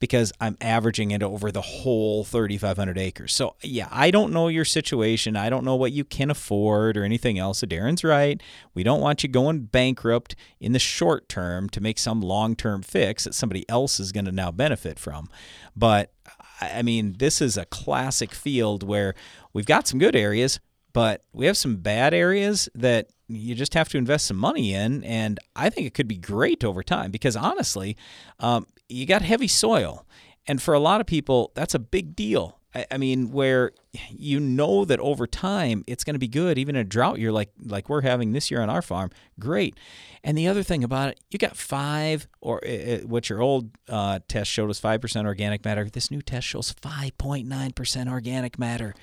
because 0.00 0.32
I'm 0.40 0.56
averaging 0.60 1.10
it 1.10 1.22
over 1.22 1.50
the 1.50 1.60
whole 1.60 2.24
3,500 2.24 2.98
acres. 2.98 3.34
So, 3.34 3.56
yeah, 3.62 3.88
I 3.90 4.10
don't 4.10 4.32
know 4.32 4.48
your 4.48 4.64
situation. 4.64 5.36
I 5.36 5.50
don't 5.50 5.64
know 5.64 5.74
what 5.76 5.92
you 5.92 6.04
can 6.04 6.30
afford 6.30 6.96
or 6.96 7.04
anything 7.04 7.38
else. 7.38 7.58
So, 7.58 7.66
Darren's 7.66 8.04
right. 8.04 8.40
We 8.74 8.82
don't 8.82 9.00
want 9.00 9.22
you 9.22 9.28
going 9.28 9.62
bankrupt 9.62 10.36
in 10.60 10.72
the 10.72 10.78
short 10.78 11.28
term 11.28 11.68
to 11.70 11.80
make 11.80 11.98
some 11.98 12.20
long 12.20 12.54
term 12.54 12.82
fix 12.82 13.24
that 13.24 13.34
somebody 13.34 13.68
else 13.68 13.98
is 13.98 14.12
going 14.12 14.26
to 14.26 14.32
now 14.32 14.52
benefit 14.52 14.98
from. 14.98 15.28
But, 15.74 16.12
I 16.60 16.82
mean, 16.82 17.16
this 17.18 17.40
is 17.40 17.56
a 17.56 17.64
classic 17.66 18.32
field 18.32 18.82
where 18.82 19.14
we've 19.52 19.66
got 19.66 19.88
some 19.88 19.98
good 19.98 20.16
areas, 20.16 20.60
but 20.98 21.22
we 21.32 21.46
have 21.46 21.56
some 21.56 21.76
bad 21.76 22.12
areas 22.12 22.68
that 22.74 23.08
you 23.28 23.54
just 23.54 23.74
have 23.74 23.88
to 23.88 23.96
invest 23.96 24.26
some 24.26 24.36
money 24.36 24.74
in. 24.74 25.04
And 25.04 25.38
I 25.54 25.70
think 25.70 25.86
it 25.86 25.94
could 25.94 26.08
be 26.08 26.16
great 26.16 26.64
over 26.64 26.82
time 26.82 27.12
because 27.12 27.36
honestly, 27.36 27.96
um, 28.40 28.66
you 28.88 29.06
got 29.06 29.22
heavy 29.22 29.46
soil. 29.46 30.04
And 30.48 30.60
for 30.60 30.74
a 30.74 30.80
lot 30.80 31.00
of 31.00 31.06
people, 31.06 31.52
that's 31.54 31.72
a 31.72 31.78
big 31.78 32.16
deal. 32.16 32.58
I, 32.90 32.98
mean, 32.98 33.30
where 33.30 33.70
you 34.10 34.40
know 34.40 34.84
that 34.86 34.98
over 34.98 35.28
time 35.28 35.84
it's 35.86 36.02
going 36.02 36.14
to 36.14 36.18
be 36.18 36.26
good, 36.26 36.58
even 36.58 36.74
in 36.74 36.80
a 36.80 36.84
drought 36.84 37.20
year 37.20 37.30
like 37.30 37.50
like 37.64 37.88
we're 37.88 38.02
having 38.02 38.32
this 38.32 38.50
year 38.50 38.60
on 38.60 38.68
our 38.68 38.82
farm, 38.82 39.10
great. 39.38 39.76
And 40.24 40.36
the 40.36 40.48
other 40.48 40.64
thing 40.64 40.82
about 40.82 41.10
it, 41.10 41.20
you 41.30 41.38
got 41.38 41.56
five, 41.56 42.26
or 42.40 42.60
uh, 42.66 42.98
what 43.06 43.30
your 43.30 43.40
old 43.40 43.70
uh, 43.88 44.18
test 44.28 44.50
showed 44.50 44.68
us 44.68 44.80
five 44.80 45.00
percent 45.00 45.26
organic 45.26 45.64
matter. 45.64 45.88
This 45.88 46.10
new 46.10 46.22
test 46.22 46.46
shows 46.46 46.72
five 46.72 47.16
point 47.18 47.46
nine 47.46 47.72
percent 47.72 48.10
organic 48.10 48.58
matter 48.58 48.94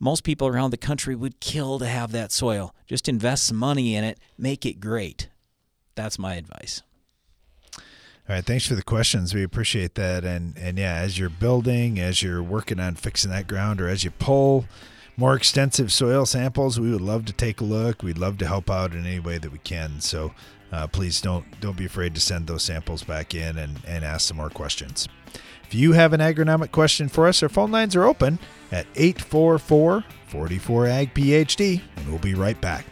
most 0.00 0.24
people 0.24 0.46
around 0.48 0.70
the 0.70 0.76
country 0.76 1.14
would 1.14 1.40
kill 1.40 1.78
to 1.78 1.86
have 1.86 2.12
that 2.12 2.32
soil. 2.32 2.74
Just 2.86 3.08
invest 3.08 3.44
some 3.44 3.56
money 3.56 3.94
in 3.94 4.04
it, 4.04 4.18
make 4.36 4.64
it 4.64 4.80
great. 4.80 5.28
That's 5.94 6.18
my 6.18 6.34
advice. 6.34 6.82
All 8.28 8.34
right, 8.34 8.44
thanks 8.44 8.66
for 8.66 8.74
the 8.74 8.82
questions. 8.82 9.34
We 9.34 9.42
appreciate 9.42 9.94
that. 9.94 10.24
And 10.24 10.56
and 10.58 10.76
yeah, 10.78 10.96
as 10.96 11.18
you're 11.18 11.30
building, 11.30 11.98
as 11.98 12.22
you're 12.22 12.42
working 12.42 12.78
on 12.78 12.94
fixing 12.94 13.30
that 13.30 13.48
ground, 13.48 13.80
or 13.80 13.88
as 13.88 14.04
you 14.04 14.10
pull 14.10 14.66
more 15.16 15.34
extensive 15.34 15.90
soil 15.90 16.26
samples, 16.26 16.78
we 16.78 16.92
would 16.92 17.00
love 17.00 17.24
to 17.24 17.32
take 17.32 17.60
a 17.60 17.64
look. 17.64 18.02
We'd 18.02 18.18
love 18.18 18.38
to 18.38 18.46
help 18.46 18.70
out 18.70 18.92
in 18.92 19.06
any 19.06 19.18
way 19.18 19.38
that 19.38 19.50
we 19.50 19.58
can. 19.58 20.00
So 20.00 20.32
uh, 20.70 20.86
please 20.86 21.20
don't 21.20 21.60
don't 21.60 21.76
be 21.76 21.86
afraid 21.86 22.14
to 22.14 22.20
send 22.20 22.46
those 22.46 22.62
samples 22.62 23.02
back 23.02 23.34
in 23.34 23.56
and, 23.56 23.80
and 23.86 24.04
ask 24.04 24.28
some 24.28 24.36
more 24.36 24.50
questions. 24.50 25.08
If 25.68 25.74
you 25.74 25.92
have 25.92 26.14
an 26.14 26.20
agronomic 26.20 26.72
question 26.72 27.08
for 27.10 27.28
us, 27.28 27.42
our 27.42 27.50
phone 27.50 27.70
lines 27.70 27.94
are 27.94 28.04
open 28.04 28.38
at 28.72 28.86
844 28.96 30.02
44 30.28 30.86
Ag 30.86 31.12
PhD, 31.12 31.82
and 31.94 32.08
we'll 32.08 32.18
be 32.18 32.32
right 32.32 32.58
back. 32.58 32.86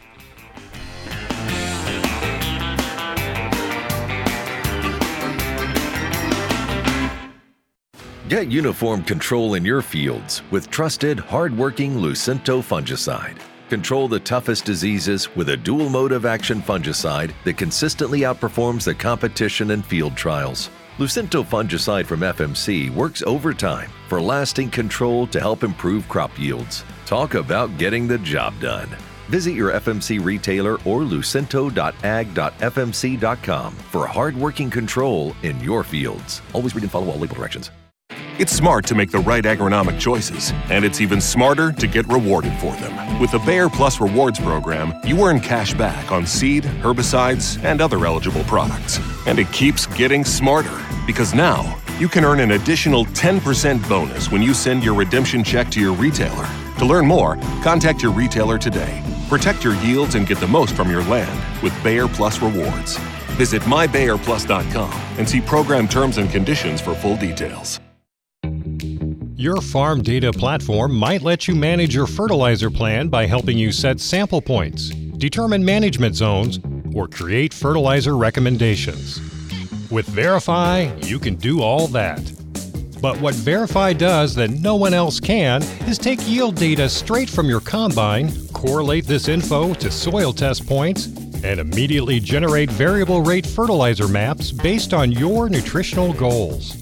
Get 8.29 8.51
uniform 8.51 9.03
control 9.03 9.55
in 9.55 9.65
your 9.65 9.81
fields 9.81 10.43
with 10.51 10.69
trusted, 10.69 11.17
hard-working 11.17 11.95
Lucento 11.95 12.61
fungicide. 12.61 13.39
Control 13.69 14.07
the 14.07 14.19
toughest 14.19 14.65
diseases 14.65 15.35
with 15.35 15.49
a 15.49 15.57
dual 15.57 15.89
mode 15.89 16.11
of 16.11 16.27
action 16.27 16.61
fungicide 16.61 17.33
that 17.43 17.57
consistently 17.57 18.19
outperforms 18.19 18.83
the 18.83 18.93
competition 18.93 19.71
in 19.71 19.81
field 19.81 20.15
trials. 20.15 20.69
Lucento 20.97 21.45
fungicide 21.45 22.07
from 22.07 22.21
FMC 22.21 22.89
works 22.89 23.21
overtime 23.21 23.91
for 24.07 24.19
lasting 24.19 24.71
control 24.71 25.27
to 25.27 25.39
help 25.39 25.63
improve 25.63 26.09
crop 26.09 26.39
yields. 26.39 26.83
Talk 27.05 27.35
about 27.35 27.77
getting 27.77 28.07
the 28.07 28.17
job 28.17 28.59
done. 28.59 28.89
Visit 29.29 29.51
your 29.51 29.73
FMC 29.73 30.25
retailer 30.25 30.73
or 30.85 31.01
lucento.ag.fmc.com 31.01 33.73
for 33.73 34.07
hard-working 34.07 34.71
control 34.71 35.35
in 35.43 35.59
your 35.59 35.83
fields. 35.83 36.41
Always 36.53 36.73
read 36.73 36.81
and 36.81 36.91
follow 36.91 37.11
all 37.11 37.19
label 37.19 37.35
directions. 37.35 37.69
It's 38.39 38.53
smart 38.53 38.85
to 38.85 38.95
make 38.95 39.09
the 39.09 39.19
right 39.19 39.43
agronomic 39.43 39.99
choices, 39.99 40.53
and 40.69 40.85
it's 40.85 41.01
even 41.01 41.19
smarter 41.19 41.71
to 41.71 41.87
get 41.87 42.07
rewarded 42.07 42.53
for 42.59 42.75
them. 42.75 43.19
With 43.19 43.31
the 43.31 43.39
Bayer 43.39 43.67
Plus 43.67 43.99
Rewards 43.99 44.39
program, 44.39 44.93
you 45.03 45.19
earn 45.25 45.39
cash 45.39 45.73
back 45.73 46.11
on 46.11 46.27
seed, 46.27 46.63
herbicides, 46.63 47.61
and 47.63 47.81
other 47.81 48.05
eligible 48.05 48.43
products. 48.43 48.99
And 49.25 49.39
it 49.39 49.51
keeps 49.51 49.87
getting 49.87 50.23
smarter 50.23 50.69
because 51.07 51.33
now 51.33 51.75
you 51.99 52.07
can 52.07 52.23
earn 52.23 52.39
an 52.41 52.51
additional 52.51 53.05
10% 53.05 53.89
bonus 53.89 54.29
when 54.29 54.43
you 54.43 54.53
send 54.53 54.83
your 54.83 54.93
redemption 54.93 55.43
check 55.43 55.71
to 55.71 55.79
your 55.79 55.93
retailer. 55.93 56.47
To 56.77 56.85
learn 56.85 57.07
more, 57.07 57.37
contact 57.63 58.03
your 58.03 58.11
retailer 58.11 58.59
today. 58.59 59.01
Protect 59.29 59.63
your 59.63 59.73
yields 59.75 60.13
and 60.13 60.27
get 60.27 60.39
the 60.39 60.47
most 60.47 60.75
from 60.75 60.91
your 60.91 61.03
land 61.05 61.63
with 61.63 61.73
Bayer 61.83 62.07
Plus 62.07 62.39
Rewards. 62.41 62.97
Visit 63.37 63.63
mybayerplus.com 63.63 64.91
and 65.17 65.27
see 65.27 65.41
program 65.41 65.87
terms 65.87 66.17
and 66.17 66.29
conditions 66.29 66.81
for 66.81 66.93
full 66.93 67.17
details. 67.17 67.79
Your 69.35 69.61
farm 69.61 70.01
data 70.01 70.33
platform 70.33 70.95
might 70.95 71.21
let 71.21 71.47
you 71.47 71.55
manage 71.55 71.93
your 71.93 72.07
fertilizer 72.07 72.71
plan 72.71 73.07
by 73.07 73.27
helping 73.27 73.57
you 73.57 73.71
set 73.71 73.99
sample 73.99 74.41
points, 74.41 74.89
determine 74.89 75.63
management 75.63 76.15
zones, 76.15 76.59
or 76.95 77.07
create 77.07 77.53
fertilizer 77.53 78.17
recommendations. 78.17 79.21
With 79.89 80.05
Verify, 80.07 80.93
you 81.03 81.17
can 81.17 81.35
do 81.35 81.61
all 81.61 81.87
that. 81.87 82.19
But 83.01 83.21
what 83.21 83.33
Verify 83.35 83.93
does 83.93 84.35
that 84.35 84.49
no 84.49 84.75
one 84.75 84.93
else 84.93 85.21
can 85.21 85.63
is 85.87 85.97
take 85.97 86.19
yield 86.27 86.55
data 86.55 86.89
straight 86.89 87.29
from 87.29 87.47
your 87.47 87.61
combine, 87.61 88.29
correlate 88.49 89.05
this 89.05 89.29
info 89.29 89.73
to 89.75 89.89
soil 89.89 90.33
test 90.33 90.67
points, 90.67 91.05
and 91.43 91.61
immediately 91.61 92.19
generate 92.19 92.69
variable 92.69 93.21
rate 93.21 93.45
fertilizer 93.45 94.09
maps 94.09 94.51
based 94.51 94.93
on 94.93 95.09
your 95.09 95.47
nutritional 95.47 96.11
goals. 96.11 96.75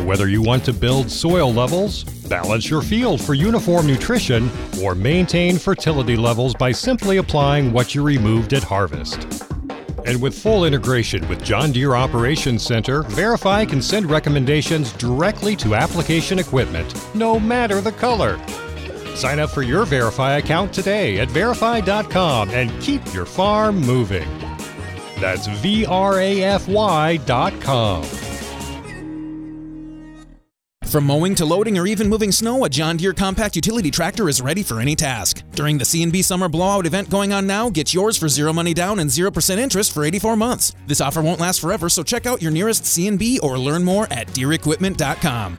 Whether 0.00 0.28
you 0.28 0.42
want 0.42 0.64
to 0.64 0.72
build 0.72 1.08
soil 1.08 1.52
levels, 1.52 2.02
balance 2.02 2.68
your 2.68 2.82
field 2.82 3.20
for 3.20 3.34
uniform 3.34 3.86
nutrition, 3.86 4.50
or 4.82 4.96
maintain 4.96 5.56
fertility 5.56 6.16
levels 6.16 6.54
by 6.54 6.72
simply 6.72 7.18
applying 7.18 7.72
what 7.72 7.94
you 7.94 8.02
removed 8.02 8.54
at 8.54 8.64
harvest. 8.64 9.44
And 10.08 10.22
with 10.22 10.38
full 10.38 10.64
integration 10.64 11.28
with 11.28 11.44
John 11.44 11.70
Deere 11.70 11.94
Operations 11.94 12.62
Center, 12.62 13.02
Verify 13.02 13.66
can 13.66 13.82
send 13.82 14.10
recommendations 14.10 14.90
directly 14.94 15.54
to 15.56 15.74
application 15.74 16.38
equipment, 16.38 16.94
no 17.14 17.38
matter 17.38 17.82
the 17.82 17.92
color. 17.92 18.40
Sign 19.14 19.38
up 19.38 19.50
for 19.50 19.60
your 19.60 19.84
Verify 19.84 20.38
account 20.38 20.72
today 20.72 21.20
at 21.20 21.28
verify.com 21.28 22.48
and 22.48 22.70
keep 22.80 23.02
your 23.12 23.26
farm 23.26 23.82
moving. 23.82 24.26
That's 25.20 25.46
V 25.46 25.84
R 25.84 26.18
A 26.18 26.42
F 26.42 26.68
Y.com. 26.68 28.27
From 30.88 31.04
mowing 31.04 31.34
to 31.34 31.44
loading 31.44 31.76
or 31.76 31.86
even 31.86 32.08
moving 32.08 32.32
snow, 32.32 32.64
a 32.64 32.68
John 32.70 32.96
Deere 32.96 33.12
compact 33.12 33.54
utility 33.56 33.90
tractor 33.90 34.26
is 34.26 34.40
ready 34.40 34.62
for 34.62 34.80
any 34.80 34.96
task. 34.96 35.42
During 35.50 35.76
the 35.76 35.84
C&B 35.84 36.22
Summer 36.22 36.48
Blowout 36.48 36.86
event 36.86 37.10
going 37.10 37.30
on 37.30 37.46
now, 37.46 37.68
get 37.68 37.92
yours 37.92 38.16
for 38.16 38.26
zero 38.26 38.54
money 38.54 38.72
down 38.72 38.98
and 38.98 39.10
0% 39.10 39.58
interest 39.58 39.92
for 39.92 40.02
84 40.02 40.34
months. 40.36 40.74
This 40.86 41.02
offer 41.02 41.20
won't 41.20 41.40
last 41.40 41.60
forever, 41.60 41.90
so 41.90 42.02
check 42.02 42.24
out 42.24 42.40
your 42.40 42.50
nearest 42.50 42.86
C&B 42.86 43.38
or 43.42 43.58
learn 43.58 43.84
more 43.84 44.10
at 44.10 44.28
DeereEquipment.com. 44.28 45.58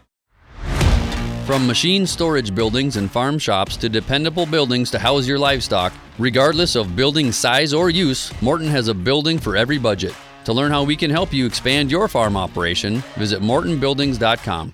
From 1.46 1.68
machine 1.68 2.08
storage 2.08 2.56
buildings 2.56 2.98
and 2.98 3.10
farm 3.10 3.38
shops 3.38 3.78
to 3.78 3.88
dependable 3.88 4.48
buildings 4.48 4.90
to 4.92 4.98
house 4.98 5.28
your 5.28 5.38
livestock, 5.38 5.94
regardless 6.18 6.76
of 6.76 6.96
building 6.96 7.32
size 7.32 7.72
or 7.72 7.92
use, 7.92 8.32
Morton 8.42 8.68
has 8.68 8.88
a 8.88 8.96
building 8.96 9.38
for 9.38 9.56
every 9.56 9.78
budget. 9.78 10.16
To 10.46 10.54
learn 10.54 10.72
how 10.72 10.82
we 10.82 10.96
can 10.96 11.12
help 11.12 11.32
you 11.32 11.46
expand 11.46 11.92
your 11.92 12.08
farm 12.08 12.36
operation, 12.36 13.04
visit 13.16 13.42
mortonbuildings.com. 13.42 14.74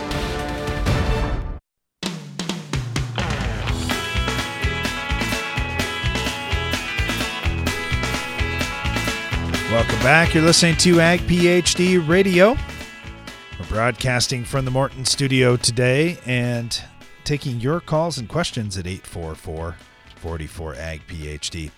back. 10.03 10.33
You're 10.33 10.43
listening 10.43 10.77
to 10.77 10.99
Ag 10.99 11.19
PhD 11.21 12.07
Radio. 12.07 12.57
We're 13.59 13.67
broadcasting 13.69 14.43
from 14.43 14.65
the 14.65 14.71
Morton 14.71 15.05
studio 15.05 15.55
today 15.57 16.17
and 16.25 16.81
taking 17.23 17.59
your 17.59 17.79
calls 17.79 18.17
and 18.17 18.27
questions 18.27 18.79
at 18.79 18.87
844 18.87 19.75
44 20.15 20.75
Ag 20.75 21.01
PhD. 21.07 21.69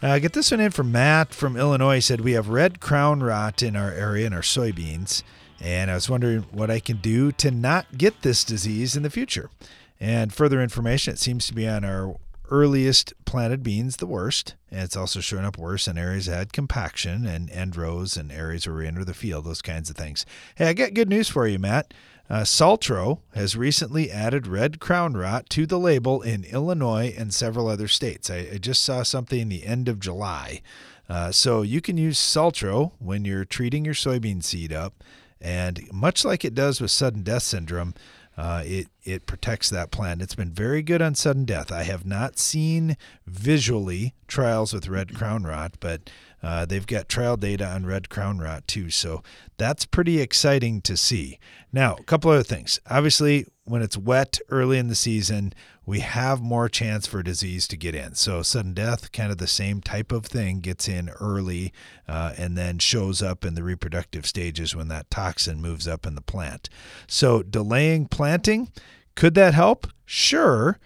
Uh, 0.00 0.20
get 0.20 0.32
this 0.32 0.52
one 0.52 0.60
in 0.60 0.70
from 0.70 0.92
Matt 0.92 1.34
from 1.34 1.56
Illinois. 1.56 1.96
He 1.96 2.00
said, 2.02 2.20
We 2.20 2.32
have 2.32 2.48
red 2.50 2.78
crown 2.78 3.20
rot 3.20 3.64
in 3.64 3.74
our 3.74 3.90
area 3.90 4.28
in 4.28 4.32
our 4.32 4.42
soybeans, 4.42 5.24
and 5.60 5.90
I 5.90 5.94
was 5.94 6.08
wondering 6.08 6.42
what 6.52 6.70
I 6.70 6.78
can 6.78 6.98
do 6.98 7.32
to 7.32 7.50
not 7.50 7.98
get 7.98 8.22
this 8.22 8.44
disease 8.44 8.94
in 8.94 9.02
the 9.02 9.10
future. 9.10 9.50
And 9.98 10.32
further 10.32 10.62
information, 10.62 11.14
it 11.14 11.18
seems 11.18 11.48
to 11.48 11.54
be 11.54 11.66
on 11.66 11.84
our 11.84 12.14
earliest 12.50 13.12
planted 13.24 13.62
beans 13.62 13.96
the 13.96 14.06
worst, 14.06 14.54
and 14.70 14.80
it's 14.80 14.96
also 14.96 15.20
showing 15.20 15.44
up 15.44 15.58
worse 15.58 15.88
in 15.88 15.98
areas 15.98 16.26
that 16.26 16.36
had 16.36 16.52
compaction 16.52 17.26
and 17.26 17.50
end 17.50 17.76
rows 17.76 18.16
and 18.16 18.30
areas 18.30 18.66
where 18.66 18.76
we 18.76 18.86
enter 18.86 19.04
the 19.04 19.14
field, 19.14 19.44
those 19.44 19.62
kinds 19.62 19.90
of 19.90 19.96
things. 19.96 20.24
Hey, 20.54 20.68
I 20.68 20.72
got 20.72 20.94
good 20.94 21.08
news 21.08 21.28
for 21.28 21.46
you, 21.46 21.58
Matt. 21.58 21.92
Uh, 22.28 22.42
Saltro 22.42 23.20
has 23.34 23.56
recently 23.56 24.10
added 24.10 24.46
red 24.46 24.80
crown 24.80 25.14
rot 25.16 25.48
to 25.50 25.64
the 25.64 25.78
label 25.78 26.22
in 26.22 26.44
Illinois 26.44 27.14
and 27.16 27.32
several 27.32 27.68
other 27.68 27.88
states. 27.88 28.30
I, 28.30 28.48
I 28.54 28.58
just 28.58 28.82
saw 28.82 29.02
something 29.02 29.48
the 29.48 29.64
end 29.64 29.88
of 29.88 30.00
July. 30.00 30.60
Uh, 31.08 31.30
so 31.30 31.62
you 31.62 31.80
can 31.80 31.96
use 31.96 32.18
Saltro 32.18 32.92
when 32.98 33.24
you're 33.24 33.44
treating 33.44 33.84
your 33.84 33.94
soybean 33.94 34.42
seed 34.42 34.72
up. 34.72 35.04
And 35.40 35.86
much 35.92 36.24
like 36.24 36.44
it 36.44 36.54
does 36.54 36.80
with 36.80 36.90
sudden 36.90 37.22
death 37.22 37.44
syndrome, 37.44 37.94
uh, 38.36 38.62
it 38.64 38.88
it 39.02 39.26
protects 39.26 39.70
that 39.70 39.90
plant. 39.90 40.20
It's 40.22 40.34
been 40.34 40.50
very 40.50 40.82
good 40.82 41.00
on 41.00 41.14
sudden 41.14 41.44
death. 41.44 41.72
I 41.72 41.84
have 41.84 42.04
not 42.04 42.38
seen 42.38 42.96
visually 43.26 44.14
trials 44.26 44.72
with 44.72 44.88
red 44.88 45.14
crown 45.14 45.44
rot, 45.44 45.74
but 45.80 46.10
Uh, 46.46 46.64
they've 46.64 46.86
got 46.86 47.08
trial 47.08 47.36
data 47.36 47.66
on 47.66 47.84
red 47.84 48.08
crown 48.08 48.38
rot 48.38 48.68
too, 48.68 48.88
so 48.88 49.20
that's 49.56 49.84
pretty 49.84 50.20
exciting 50.20 50.80
to 50.80 50.96
see. 50.96 51.40
Now, 51.72 51.96
a 51.96 52.04
couple 52.04 52.30
other 52.30 52.44
things. 52.44 52.78
Obviously, 52.88 53.46
when 53.64 53.82
it's 53.82 53.98
wet 53.98 54.38
early 54.48 54.78
in 54.78 54.86
the 54.86 54.94
season, 54.94 55.52
we 55.84 55.98
have 56.00 56.40
more 56.40 56.68
chance 56.68 57.04
for 57.04 57.20
disease 57.20 57.66
to 57.66 57.76
get 57.76 57.96
in. 57.96 58.14
So 58.14 58.42
sudden 58.42 58.74
death, 58.74 59.10
kind 59.10 59.32
of 59.32 59.38
the 59.38 59.48
same 59.48 59.80
type 59.80 60.12
of 60.12 60.24
thing, 60.24 60.60
gets 60.60 60.86
in 60.86 61.08
early 61.20 61.72
uh, 62.06 62.34
and 62.38 62.56
then 62.56 62.78
shows 62.78 63.22
up 63.22 63.44
in 63.44 63.54
the 63.56 63.64
reproductive 63.64 64.24
stages 64.24 64.76
when 64.76 64.86
that 64.86 65.10
toxin 65.10 65.60
moves 65.60 65.88
up 65.88 66.06
in 66.06 66.14
the 66.14 66.20
plant. 66.20 66.68
So 67.08 67.42
delaying 67.42 68.06
planting, 68.06 68.70
could 69.16 69.34
that 69.34 69.54
help? 69.54 69.88
Sure. 70.04 70.78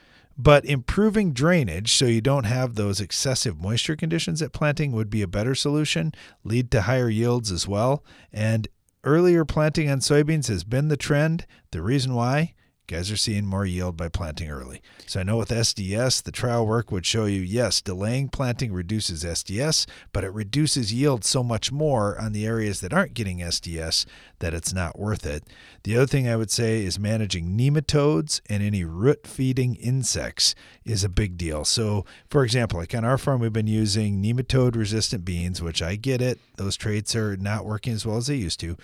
But 0.43 0.64
improving 0.64 1.34
drainage 1.34 1.93
so 1.93 2.07
you 2.07 2.22
don't 2.22 2.45
have 2.45 2.74
those 2.74 2.99
excessive 2.99 3.61
moisture 3.61 3.95
conditions 3.95 4.41
at 4.41 4.55
planting 4.55 4.93
would 4.93 5.11
be 5.11 5.20
a 5.20 5.28
better 5.28 5.55
solution, 5.55 6.12
lead 6.45 6.70
to 6.70 6.82
higher 6.82 7.11
yields 7.11 7.53
as 7.53 7.68
well. 7.68 8.03
And 8.32 8.66
earlier 9.05 9.45
planting 9.45 9.91
on 9.91 9.99
soybeans 9.99 10.49
has 10.49 10.64
been 10.64 10.88
the 10.88 10.97
trend. 10.97 11.47
The 11.72 11.82
reason 11.82 12.14
why? 12.14 12.55
Guys 12.91 13.11
are 13.11 13.16
seeing 13.16 13.47
more 13.47 13.64
yield 13.64 13.97
by 13.97 14.09
planting 14.09 14.51
early. 14.51 14.82
So 15.07 15.20
I 15.20 15.22
know 15.22 15.36
with 15.36 15.51
SDS, 15.51 16.22
the 16.24 16.32
trial 16.32 16.66
work 16.66 16.91
would 16.91 17.07
show 17.07 17.24
you 17.24 17.41
yes, 17.41 17.80
delaying 17.80 18.28
planting 18.28 18.72
reduces 18.72 19.22
SDS, 19.22 19.86
but 20.12 20.24
it 20.24 20.32
reduces 20.32 20.93
yield 20.93 21.24
so 21.24 21.45
much 21.45 21.70
more 21.70 22.20
on 22.20 22.32
the 22.32 22.45
areas 22.45 22.80
that 22.80 22.93
aren't 22.93 23.14
getting 23.14 23.38
SDS 23.38 24.07
that 24.41 24.55
it's 24.55 24.72
not 24.72 24.99
worth 24.99 25.24
it. 25.24 25.45
The 25.84 25.97
other 25.97 26.07
thing 26.07 26.28
I 26.28 26.36
would 26.36 26.51
say 26.51 26.84
is 26.84 26.99
managing 26.99 27.57
nematodes 27.57 28.41
and 28.51 28.62
any 28.62 28.84
root 28.84 29.26
feeding 29.26 29.76
insects 29.76 30.57
is 30.84 31.05
a 31.05 31.09
big 31.09 31.36
deal. 31.36 31.64
So, 31.64 32.05
for 32.28 32.43
example, 32.43 32.80
like 32.80 32.95
on 32.95 33.05
our 33.05 33.18
farm, 33.18 33.41
we've 33.41 33.53
been 33.53 33.66
using 33.68 34.22
nematode 34.22 34.74
resistant 34.74 35.24
beans, 35.24 35.62
which 35.62 35.80
I 35.80 35.95
get 35.95 36.20
it. 36.20 36.41
Those 36.57 36.76
traits 36.76 37.14
are 37.14 37.36
not 37.36 37.64
working 37.64 37.93
as 37.93 38.05
well 38.05 38.16
as 38.16 38.26
they 38.26 38.36
used 38.36 38.61
to. 38.61 38.76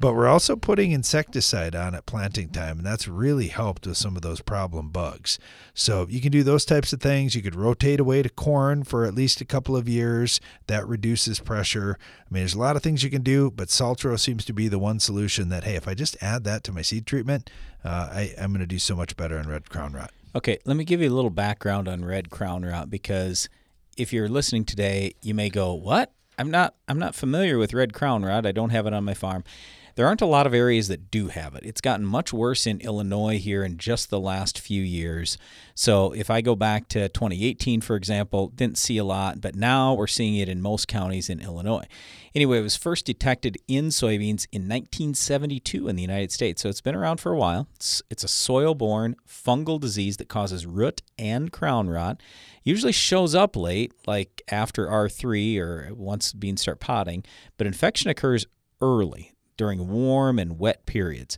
But 0.00 0.14
we're 0.14 0.28
also 0.28 0.54
putting 0.54 0.92
insecticide 0.92 1.74
on 1.74 1.96
at 1.96 2.06
planting 2.06 2.50
time, 2.50 2.78
and 2.78 2.86
that's 2.86 3.08
really 3.08 3.48
helped 3.48 3.84
with 3.84 3.96
some 3.96 4.14
of 4.14 4.22
those 4.22 4.40
problem 4.40 4.90
bugs. 4.90 5.40
So 5.74 6.06
you 6.08 6.20
can 6.20 6.30
do 6.30 6.44
those 6.44 6.64
types 6.64 6.92
of 6.92 7.00
things. 7.00 7.34
You 7.34 7.42
could 7.42 7.56
rotate 7.56 7.98
away 7.98 8.22
to 8.22 8.28
corn 8.28 8.84
for 8.84 9.04
at 9.04 9.14
least 9.14 9.40
a 9.40 9.44
couple 9.44 9.76
of 9.76 9.88
years. 9.88 10.40
That 10.68 10.86
reduces 10.86 11.40
pressure. 11.40 11.98
I 12.00 12.32
mean, 12.32 12.42
there's 12.42 12.54
a 12.54 12.60
lot 12.60 12.76
of 12.76 12.82
things 12.82 13.02
you 13.02 13.10
can 13.10 13.22
do, 13.22 13.50
but 13.50 13.68
Saltro 13.68 14.18
seems 14.18 14.44
to 14.44 14.52
be 14.52 14.68
the 14.68 14.78
one 14.78 15.00
solution 15.00 15.48
that, 15.48 15.64
hey, 15.64 15.74
if 15.74 15.88
I 15.88 15.94
just 15.94 16.16
add 16.22 16.44
that 16.44 16.62
to 16.64 16.72
my 16.72 16.82
seed 16.82 17.04
treatment, 17.04 17.50
uh, 17.84 18.08
I, 18.12 18.34
I'm 18.40 18.52
going 18.52 18.60
to 18.60 18.66
do 18.66 18.78
so 18.78 18.94
much 18.94 19.16
better 19.16 19.36
on 19.36 19.48
red 19.48 19.68
crown 19.68 19.94
rot. 19.94 20.12
Okay, 20.36 20.58
let 20.64 20.76
me 20.76 20.84
give 20.84 21.00
you 21.00 21.08
a 21.08 21.14
little 21.14 21.30
background 21.30 21.88
on 21.88 22.04
red 22.04 22.30
crown 22.30 22.64
rot 22.64 22.88
because 22.88 23.48
if 23.96 24.12
you're 24.12 24.28
listening 24.28 24.64
today, 24.64 25.14
you 25.22 25.34
may 25.34 25.48
go, 25.48 25.74
"What? 25.74 26.12
I'm 26.38 26.52
not 26.52 26.76
I'm 26.86 27.00
not 27.00 27.16
familiar 27.16 27.58
with 27.58 27.74
red 27.74 27.92
crown 27.92 28.24
rot. 28.24 28.46
I 28.46 28.52
don't 28.52 28.70
have 28.70 28.86
it 28.86 28.92
on 28.92 29.04
my 29.04 29.14
farm." 29.14 29.42
There 29.98 30.06
aren't 30.06 30.22
a 30.22 30.26
lot 30.26 30.46
of 30.46 30.54
areas 30.54 30.86
that 30.86 31.10
do 31.10 31.26
have 31.26 31.56
it. 31.56 31.64
It's 31.64 31.80
gotten 31.80 32.06
much 32.06 32.32
worse 32.32 32.68
in 32.68 32.80
Illinois 32.82 33.36
here 33.36 33.64
in 33.64 33.78
just 33.78 34.10
the 34.10 34.20
last 34.20 34.56
few 34.56 34.80
years. 34.80 35.36
So 35.74 36.12
if 36.12 36.30
I 36.30 36.40
go 36.40 36.54
back 36.54 36.86
to 36.90 37.08
2018, 37.08 37.80
for 37.80 37.96
example, 37.96 38.46
didn't 38.54 38.78
see 38.78 38.96
a 38.98 39.02
lot, 39.02 39.40
but 39.40 39.56
now 39.56 39.94
we're 39.94 40.06
seeing 40.06 40.36
it 40.36 40.48
in 40.48 40.62
most 40.62 40.86
counties 40.86 41.28
in 41.28 41.40
Illinois. 41.40 41.84
Anyway, 42.32 42.60
it 42.60 42.62
was 42.62 42.76
first 42.76 43.06
detected 43.06 43.56
in 43.66 43.86
soybeans 43.86 44.46
in 44.52 44.68
1972 44.68 45.88
in 45.88 45.96
the 45.96 46.02
United 46.02 46.30
States. 46.30 46.62
So 46.62 46.68
it's 46.68 46.80
been 46.80 46.94
around 46.94 47.16
for 47.18 47.32
a 47.32 47.36
while. 47.36 47.66
It's, 47.74 48.00
it's 48.08 48.22
a 48.22 48.28
soil 48.28 48.76
borne 48.76 49.16
fungal 49.28 49.80
disease 49.80 50.18
that 50.18 50.28
causes 50.28 50.64
root 50.64 51.02
and 51.18 51.50
crown 51.50 51.90
rot. 51.90 52.22
Usually 52.62 52.92
shows 52.92 53.34
up 53.34 53.56
late, 53.56 53.92
like 54.06 54.42
after 54.48 54.86
R3 54.86 55.58
or 55.58 55.88
once 55.92 56.32
beans 56.32 56.60
start 56.60 56.78
potting, 56.78 57.24
but 57.56 57.66
infection 57.66 58.08
occurs 58.12 58.46
early 58.80 59.32
during 59.58 59.88
warm 59.88 60.38
and 60.38 60.58
wet 60.58 60.86
periods. 60.86 61.36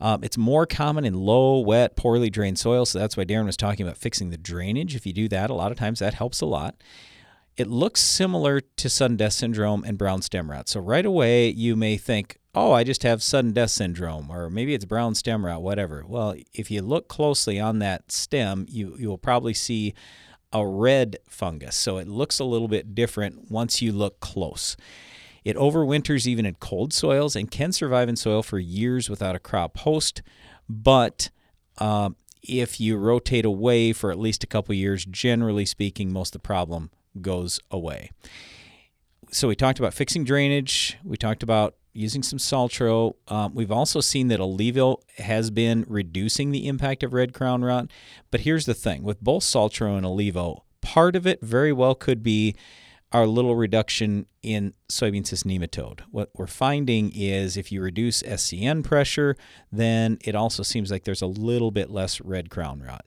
Um, 0.00 0.24
it's 0.24 0.36
more 0.36 0.66
common 0.66 1.04
in 1.04 1.14
low, 1.14 1.60
wet, 1.60 1.94
poorly 1.94 2.28
drained 2.28 2.58
soil, 2.58 2.84
so 2.84 2.98
that's 2.98 3.16
why 3.16 3.24
Darren 3.24 3.46
was 3.46 3.56
talking 3.56 3.86
about 3.86 3.96
fixing 3.96 4.30
the 4.30 4.36
drainage. 4.36 4.96
If 4.96 5.06
you 5.06 5.12
do 5.12 5.28
that, 5.28 5.48
a 5.48 5.54
lot 5.54 5.70
of 5.70 5.78
times 5.78 6.00
that 6.00 6.14
helps 6.14 6.40
a 6.40 6.46
lot. 6.46 6.74
It 7.56 7.68
looks 7.68 8.00
similar 8.00 8.60
to 8.60 8.88
sudden 8.88 9.16
death 9.16 9.34
syndrome 9.34 9.84
and 9.84 9.96
brown 9.96 10.22
stem 10.22 10.50
rot. 10.50 10.68
So 10.68 10.80
right 10.80 11.06
away, 11.06 11.50
you 11.50 11.76
may 11.76 11.96
think, 11.98 12.38
oh, 12.52 12.72
I 12.72 12.82
just 12.82 13.04
have 13.04 13.22
sudden 13.22 13.52
death 13.52 13.70
syndrome, 13.70 14.28
or 14.28 14.50
maybe 14.50 14.74
it's 14.74 14.86
brown 14.86 15.14
stem 15.14 15.46
rot, 15.46 15.62
whatever. 15.62 16.04
Well, 16.04 16.34
if 16.52 16.68
you 16.68 16.82
look 16.82 17.06
closely 17.06 17.60
on 17.60 17.78
that 17.78 18.10
stem, 18.10 18.66
you, 18.68 18.96
you 18.98 19.08
will 19.08 19.18
probably 19.18 19.54
see 19.54 19.94
a 20.52 20.66
red 20.66 21.18
fungus. 21.28 21.76
So 21.76 21.98
it 21.98 22.08
looks 22.08 22.38
a 22.40 22.44
little 22.44 22.68
bit 22.68 22.94
different 22.94 23.50
once 23.50 23.80
you 23.80 23.92
look 23.92 24.18
close. 24.18 24.76
It 25.44 25.56
overwinters 25.56 26.26
even 26.26 26.46
in 26.46 26.54
cold 26.54 26.92
soils 26.92 27.34
and 27.34 27.50
can 27.50 27.72
survive 27.72 28.08
in 28.08 28.16
soil 28.16 28.42
for 28.42 28.58
years 28.58 29.10
without 29.10 29.34
a 29.34 29.40
crop 29.40 29.78
host. 29.78 30.22
But 30.68 31.30
um, 31.78 32.16
if 32.42 32.80
you 32.80 32.96
rotate 32.96 33.44
away 33.44 33.92
for 33.92 34.10
at 34.10 34.18
least 34.18 34.44
a 34.44 34.46
couple 34.46 34.74
years, 34.74 35.04
generally 35.04 35.66
speaking, 35.66 36.12
most 36.12 36.34
of 36.34 36.42
the 36.42 36.46
problem 36.46 36.90
goes 37.20 37.60
away. 37.70 38.10
So 39.30 39.48
we 39.48 39.56
talked 39.56 39.78
about 39.78 39.94
fixing 39.94 40.24
drainage. 40.24 40.98
We 41.02 41.16
talked 41.16 41.42
about 41.42 41.74
using 41.94 42.22
some 42.22 42.38
Saltro. 42.38 43.14
Um, 43.28 43.54
we've 43.54 43.72
also 43.72 44.00
seen 44.00 44.28
that 44.28 44.40
Olivo 44.40 45.00
has 45.18 45.50
been 45.50 45.84
reducing 45.88 46.50
the 46.50 46.66
impact 46.66 47.02
of 47.02 47.12
red 47.12 47.32
crown 47.32 47.64
rot. 47.64 47.90
But 48.30 48.40
here's 48.40 48.66
the 48.66 48.74
thing 48.74 49.02
with 49.02 49.20
both 49.20 49.42
Saltro 49.42 49.96
and 49.96 50.06
Olivo, 50.06 50.64
part 50.80 51.16
of 51.16 51.26
it 51.26 51.40
very 51.42 51.72
well 51.72 51.94
could 51.94 52.22
be 52.22 52.54
our 53.12 53.26
little 53.26 53.54
reduction 53.54 54.26
in 54.42 54.74
soybean 54.88 55.26
cyst 55.26 55.46
nematode. 55.46 56.00
What 56.10 56.30
we're 56.34 56.46
finding 56.46 57.12
is 57.14 57.56
if 57.56 57.70
you 57.70 57.82
reduce 57.82 58.22
SCN 58.22 58.82
pressure, 58.84 59.36
then 59.70 60.18
it 60.22 60.34
also 60.34 60.62
seems 60.62 60.90
like 60.90 61.04
there's 61.04 61.22
a 61.22 61.26
little 61.26 61.70
bit 61.70 61.90
less 61.90 62.20
red 62.20 62.50
crown 62.50 62.82
rot. 62.82 63.04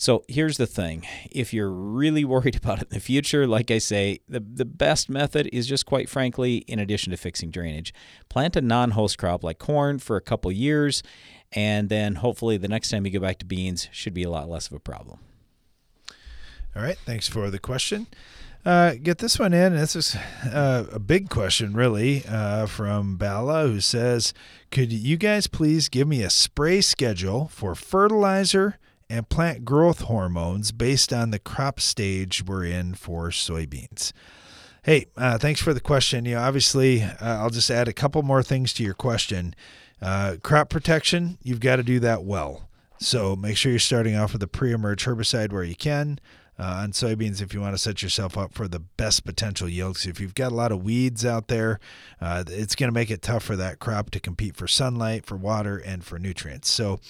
So 0.00 0.24
here's 0.28 0.58
the 0.58 0.66
thing 0.66 1.04
if 1.30 1.52
you're 1.52 1.70
really 1.70 2.24
worried 2.24 2.56
about 2.56 2.78
it 2.78 2.88
in 2.90 2.94
the 2.94 3.00
future, 3.00 3.46
like 3.46 3.70
I 3.70 3.78
say, 3.78 4.20
the, 4.28 4.40
the 4.40 4.64
best 4.64 5.10
method 5.10 5.50
is 5.52 5.66
just 5.66 5.84
quite 5.86 6.08
frankly, 6.08 6.58
in 6.68 6.78
addition 6.78 7.10
to 7.10 7.16
fixing 7.16 7.50
drainage, 7.50 7.92
plant 8.28 8.56
a 8.56 8.60
non 8.60 8.92
host 8.92 9.18
crop 9.18 9.44
like 9.44 9.58
corn 9.58 9.98
for 9.98 10.16
a 10.16 10.22
couple 10.22 10.50
years, 10.52 11.02
and 11.52 11.88
then 11.88 12.16
hopefully 12.16 12.56
the 12.56 12.68
next 12.68 12.90
time 12.90 13.04
you 13.04 13.12
go 13.12 13.20
back 13.20 13.38
to 13.40 13.44
beans 13.44 13.88
should 13.92 14.14
be 14.14 14.22
a 14.22 14.30
lot 14.30 14.48
less 14.48 14.68
of 14.68 14.72
a 14.72 14.80
problem. 14.80 15.18
All 16.76 16.82
right, 16.82 16.98
thanks 17.04 17.26
for 17.26 17.50
the 17.50 17.58
question. 17.58 18.06
Uh, 18.64 18.94
get 19.02 19.18
this 19.18 19.38
one 19.38 19.54
in. 19.54 19.74
This 19.74 19.96
is 19.96 20.16
uh, 20.44 20.84
a 20.92 20.98
big 20.98 21.30
question, 21.30 21.74
really, 21.74 22.24
uh, 22.28 22.66
from 22.66 23.16
Bala, 23.16 23.66
who 23.66 23.80
says, 23.80 24.34
"Could 24.70 24.92
you 24.92 25.16
guys 25.16 25.46
please 25.46 25.88
give 25.88 26.08
me 26.08 26.22
a 26.22 26.30
spray 26.30 26.80
schedule 26.80 27.48
for 27.48 27.74
fertilizer 27.74 28.76
and 29.08 29.28
plant 29.28 29.64
growth 29.64 30.02
hormones 30.02 30.72
based 30.72 31.12
on 31.12 31.30
the 31.30 31.38
crop 31.38 31.80
stage 31.80 32.44
we're 32.44 32.64
in 32.64 32.94
for 32.94 33.30
soybeans?" 33.30 34.12
Hey, 34.82 35.06
uh, 35.16 35.38
thanks 35.38 35.60
for 35.60 35.72
the 35.72 35.80
question. 35.80 36.24
You 36.24 36.34
know, 36.34 36.42
obviously, 36.42 37.02
uh, 37.02 37.16
I'll 37.20 37.50
just 37.50 37.70
add 37.70 37.88
a 37.88 37.92
couple 37.92 38.22
more 38.22 38.42
things 38.42 38.72
to 38.74 38.82
your 38.82 38.94
question. 38.94 39.54
Uh, 40.02 40.36
crop 40.42 40.68
protection, 40.68 41.38
you've 41.42 41.60
got 41.60 41.76
to 41.76 41.82
do 41.82 42.00
that 42.00 42.24
well. 42.24 42.68
So 42.98 43.36
make 43.36 43.56
sure 43.56 43.70
you're 43.70 43.78
starting 43.78 44.16
off 44.16 44.32
with 44.32 44.42
a 44.42 44.48
pre-emerge 44.48 45.04
herbicide 45.04 45.52
where 45.52 45.62
you 45.64 45.76
can 45.76 46.18
uh, 46.58 46.80
on 46.82 46.92
soybeans 46.92 47.40
if 47.40 47.54
you 47.54 47.60
want 47.60 47.74
to 47.74 47.78
set 47.78 48.02
yourself 48.02 48.36
up 48.36 48.52
for 48.52 48.66
the 48.66 48.80
best 48.80 49.24
potential 49.24 49.68
yields. 49.68 50.06
If 50.06 50.20
you've 50.20 50.34
got 50.34 50.52
a 50.52 50.54
lot 50.54 50.72
of 50.72 50.82
weeds 50.82 51.24
out 51.24 51.48
there, 51.48 51.78
uh, 52.20 52.44
it's 52.48 52.74
going 52.74 52.88
to 52.88 52.94
make 52.94 53.10
it 53.10 53.22
tough 53.22 53.44
for 53.44 53.56
that 53.56 53.78
crop 53.78 54.10
to 54.10 54.20
compete 54.20 54.56
for 54.56 54.66
sunlight, 54.66 55.24
for 55.24 55.36
water, 55.36 55.78
and 55.78 56.04
for 56.04 56.18
nutrients. 56.18 56.70
So, 56.70 57.00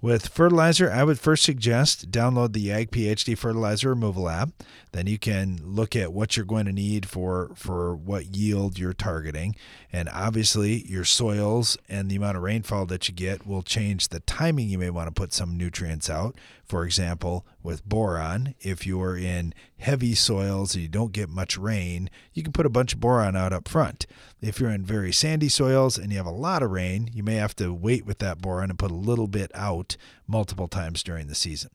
with 0.00 0.28
fertilizer, 0.28 0.90
I 0.90 1.02
would 1.02 1.18
first 1.18 1.44
suggest 1.44 2.10
download 2.10 2.52
the 2.52 2.70
Ag 2.70 2.90
PhD 2.90 3.36
fertilizer 3.38 3.88
removal 3.88 4.28
app. 4.28 4.50
Then 4.92 5.06
you 5.06 5.18
can 5.18 5.58
look 5.62 5.96
at 5.96 6.12
what 6.12 6.36
you're 6.36 6.44
going 6.44 6.66
to 6.66 6.72
need 6.72 7.06
for 7.06 7.52
for 7.54 7.96
what 7.96 8.36
yield 8.36 8.78
you're 8.78 8.92
targeting, 8.92 9.56
and 9.92 10.08
obviously 10.10 10.84
your 10.86 11.04
soils 11.04 11.78
and 11.88 12.10
the 12.10 12.16
amount 12.16 12.36
of 12.36 12.42
rainfall 12.42 12.86
that 12.86 13.08
you 13.08 13.14
get 13.14 13.46
will 13.46 13.62
change 13.62 14.08
the 14.08 14.20
timing 14.20 14.68
you 14.68 14.78
may 14.78 14.90
want 14.90 15.08
to 15.08 15.12
put 15.12 15.32
some 15.32 15.56
nutrients 15.56 16.10
out. 16.10 16.36
For 16.64 16.84
example, 16.84 17.46
with 17.64 17.84
boron, 17.84 18.54
if 18.60 18.86
you're 18.86 19.16
in 19.16 19.54
heavy 19.78 20.14
soils 20.14 20.74
and 20.74 20.82
you 20.82 20.88
don't 20.88 21.12
get 21.12 21.28
much 21.28 21.56
rain, 21.56 22.10
you 22.34 22.42
can 22.42 22.52
put 22.52 22.66
a 22.66 22.70
bunch 22.70 22.92
of 22.92 23.00
boron 23.00 23.34
out 23.34 23.52
up 23.52 23.66
front. 23.66 24.06
If 24.40 24.60
you're 24.60 24.70
in 24.70 24.84
very 24.84 25.12
sandy 25.12 25.48
soils 25.48 25.96
and 25.96 26.12
you 26.12 26.18
have 26.18 26.26
a 26.26 26.30
lot 26.30 26.62
of 26.62 26.70
rain, 26.70 27.08
you 27.12 27.22
may 27.22 27.36
have 27.36 27.56
to 27.56 27.72
wait 27.72 28.04
with 28.04 28.18
that 28.18 28.38
boron 28.38 28.70
and 28.70 28.78
put 28.78 28.90
a 28.90 28.94
little 28.94 29.26
bit 29.26 29.50
out 29.54 29.96
multiple 30.26 30.68
times 30.68 31.02
during 31.02 31.26
the 31.26 31.34
season. 31.34 31.70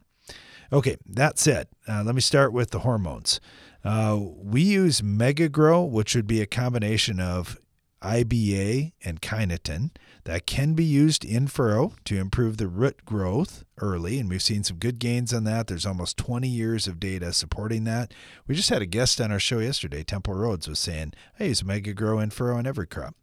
Okay, 0.71 0.97
that 1.07 1.39
said, 1.39 1.67
uh, 1.87 2.03
let 2.05 2.13
me 2.13 2.21
start 2.21 2.53
with 2.53 2.69
the 2.69 2.79
hormones. 2.79 3.41
Uh, 3.83 4.19
we 4.21 4.61
use 4.61 5.01
Megagrow, 5.01 5.89
which 5.89 6.15
would 6.15 6.27
be 6.27 6.41
a 6.41 6.45
combination 6.45 7.19
of 7.19 7.57
IBA, 8.01 8.93
and 9.03 9.21
kinetin. 9.21 9.91
That 10.25 10.45
can 10.45 10.73
be 10.73 10.83
used 10.83 11.23
in 11.25 11.47
furrow 11.47 11.93
to 12.05 12.17
improve 12.17 12.57
the 12.57 12.67
root 12.67 13.05
growth 13.05 13.63
early, 13.77 14.19
and 14.19 14.29
we've 14.29 14.41
seen 14.41 14.63
some 14.63 14.77
good 14.77 14.99
gains 14.99 15.33
on 15.33 15.43
that. 15.45 15.67
There's 15.67 15.85
almost 15.85 16.17
20 16.17 16.47
years 16.47 16.87
of 16.87 16.99
data 16.99 17.33
supporting 17.33 17.83
that. 17.85 18.13
We 18.47 18.55
just 18.55 18.69
had 18.69 18.81
a 18.81 18.85
guest 18.85 19.19
on 19.21 19.31
our 19.31 19.39
show 19.39 19.59
yesterday, 19.59 20.03
Temple 20.03 20.33
Rhodes, 20.33 20.67
was 20.67 20.79
saying, 20.79 21.13
I 21.39 21.45
use 21.45 21.63
Mega 21.63 21.93
Grow 21.93 22.19
in 22.19 22.29
furrow 22.29 22.57
on 22.57 22.67
every 22.67 22.87
crop. 22.87 23.15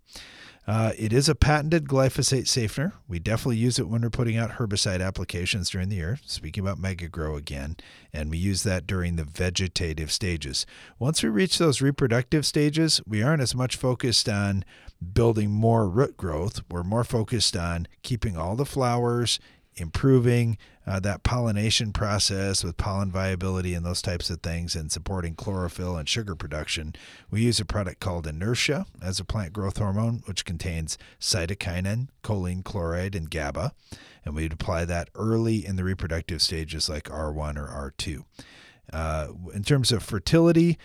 Uh, 0.67 0.93
it 0.99 1.13
is 1.13 1.29
a 1.29 1.35
patented 1.37 1.85
glyphosate 1.85 2.49
safener. 2.49 2.93
We 3.07 3.21
definitely 3.21 3.59
use 3.59 3.79
it 3.79 3.89
when 3.89 4.03
we're 4.03 4.11
putting 4.11 4.37
out 4.37 4.53
herbicide 4.53 5.01
applications 5.01 5.71
during 5.71 5.91
the 5.91 5.97
year. 5.97 6.19
Speaking 6.27 6.65
about 6.65 6.81
Mega 6.81 7.09
Grow 7.09 7.37
again, 7.37 7.77
and 8.13 8.31
we 8.31 8.39
use 8.39 8.65
that 8.65 8.85
during 8.85 9.15
the 9.15 9.23
vegetative 9.23 10.11
stages. 10.11 10.67
Once 10.99 11.23
we 11.23 11.29
reach 11.29 11.59
those 11.59 11.81
reproductive 11.81 12.45
stages, 12.45 13.01
we 13.07 13.23
aren't 13.23 13.43
as 13.43 13.55
much 13.55 13.77
focused 13.77 14.29
on 14.29 14.65
building 15.13 15.51
more 15.51 15.89
root 15.89 16.17
growth. 16.17 16.61
We're 16.71 16.83
more 16.83 17.05
focused 17.05 17.57
on 17.57 17.89
keeping 18.03 18.37
all 18.37 18.57
the 18.57 18.67
flowers 18.67 19.39
improving 19.77 20.57
uh, 20.87 21.01
that 21.01 21.23
pollination 21.23 21.93
process 21.93 22.65
with 22.65 22.77
pollen 22.77 23.11
viability 23.11 23.75
and 23.75 23.85
those 23.85 24.01
types 24.01 24.31
of 24.31 24.41
things 24.41 24.75
and 24.75 24.91
supporting 24.91 25.35
chlorophyll 25.35 25.97
and 25.97 26.09
sugar 26.09 26.35
production. 26.35 26.95
We 27.31 27.43
use 27.43 27.61
a 27.61 27.65
product 27.65 28.01
called 28.01 28.27
Inertia 28.27 28.87
as 29.03 29.21
a 29.21 29.25
plant 29.25 29.53
growth 29.53 29.79
hormone, 29.79 30.23
which 30.27 30.45
contains 30.45 30.97
cytokinin, 31.21 32.09
choline 32.23 32.65
chloride, 32.65 33.15
and 33.15 33.31
GABA. 33.31 33.73
And 34.25 34.35
we'd 34.35 34.53
apply 34.53 34.85
that 34.87 35.11
early 35.15 35.65
in 35.65 35.77
the 35.77 35.85
reproductive 35.85 36.41
stages 36.41 36.89
like 36.89 37.05
R1 37.05 37.57
or 37.57 37.93
R2. 37.93 38.25
Uh, 38.93 39.29
in 39.53 39.65
terms 39.65 39.91
of 39.91 40.03
fertility, 40.03 40.79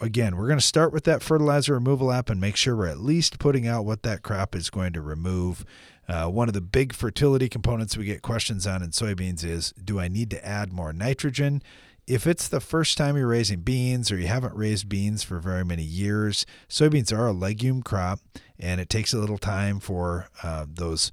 again, 0.00 0.36
we're 0.36 0.46
going 0.46 0.58
to 0.58 0.64
start 0.64 0.92
with 0.92 1.04
that 1.04 1.22
fertilizer 1.22 1.74
removal 1.74 2.10
app 2.10 2.30
and 2.30 2.40
make 2.40 2.56
sure 2.56 2.76
we're 2.76 2.86
at 2.86 3.00
least 3.00 3.38
putting 3.38 3.66
out 3.66 3.84
what 3.84 4.02
that 4.02 4.22
crop 4.22 4.54
is 4.54 4.70
going 4.70 4.92
to 4.92 5.02
remove. 5.02 5.64
Uh, 6.08 6.28
one 6.28 6.48
of 6.48 6.54
the 6.54 6.60
big 6.60 6.92
fertility 6.92 7.48
components 7.48 7.96
we 7.96 8.04
get 8.04 8.22
questions 8.22 8.66
on 8.66 8.82
in 8.82 8.90
soybeans 8.90 9.44
is 9.44 9.72
do 9.72 10.00
I 10.00 10.08
need 10.08 10.30
to 10.30 10.46
add 10.46 10.72
more 10.72 10.92
nitrogen? 10.92 11.62
If 12.06 12.26
it's 12.26 12.48
the 12.48 12.60
first 12.60 12.98
time 12.98 13.16
you're 13.16 13.28
raising 13.28 13.60
beans 13.60 14.10
or 14.10 14.18
you 14.18 14.26
haven't 14.26 14.56
raised 14.56 14.88
beans 14.88 15.22
for 15.22 15.38
very 15.38 15.64
many 15.64 15.84
years, 15.84 16.44
soybeans 16.68 17.16
are 17.16 17.28
a 17.28 17.32
legume 17.32 17.82
crop 17.82 18.18
and 18.58 18.80
it 18.80 18.88
takes 18.88 19.12
a 19.12 19.18
little 19.18 19.38
time 19.38 19.78
for 19.78 20.28
uh, 20.42 20.66
those 20.68 21.12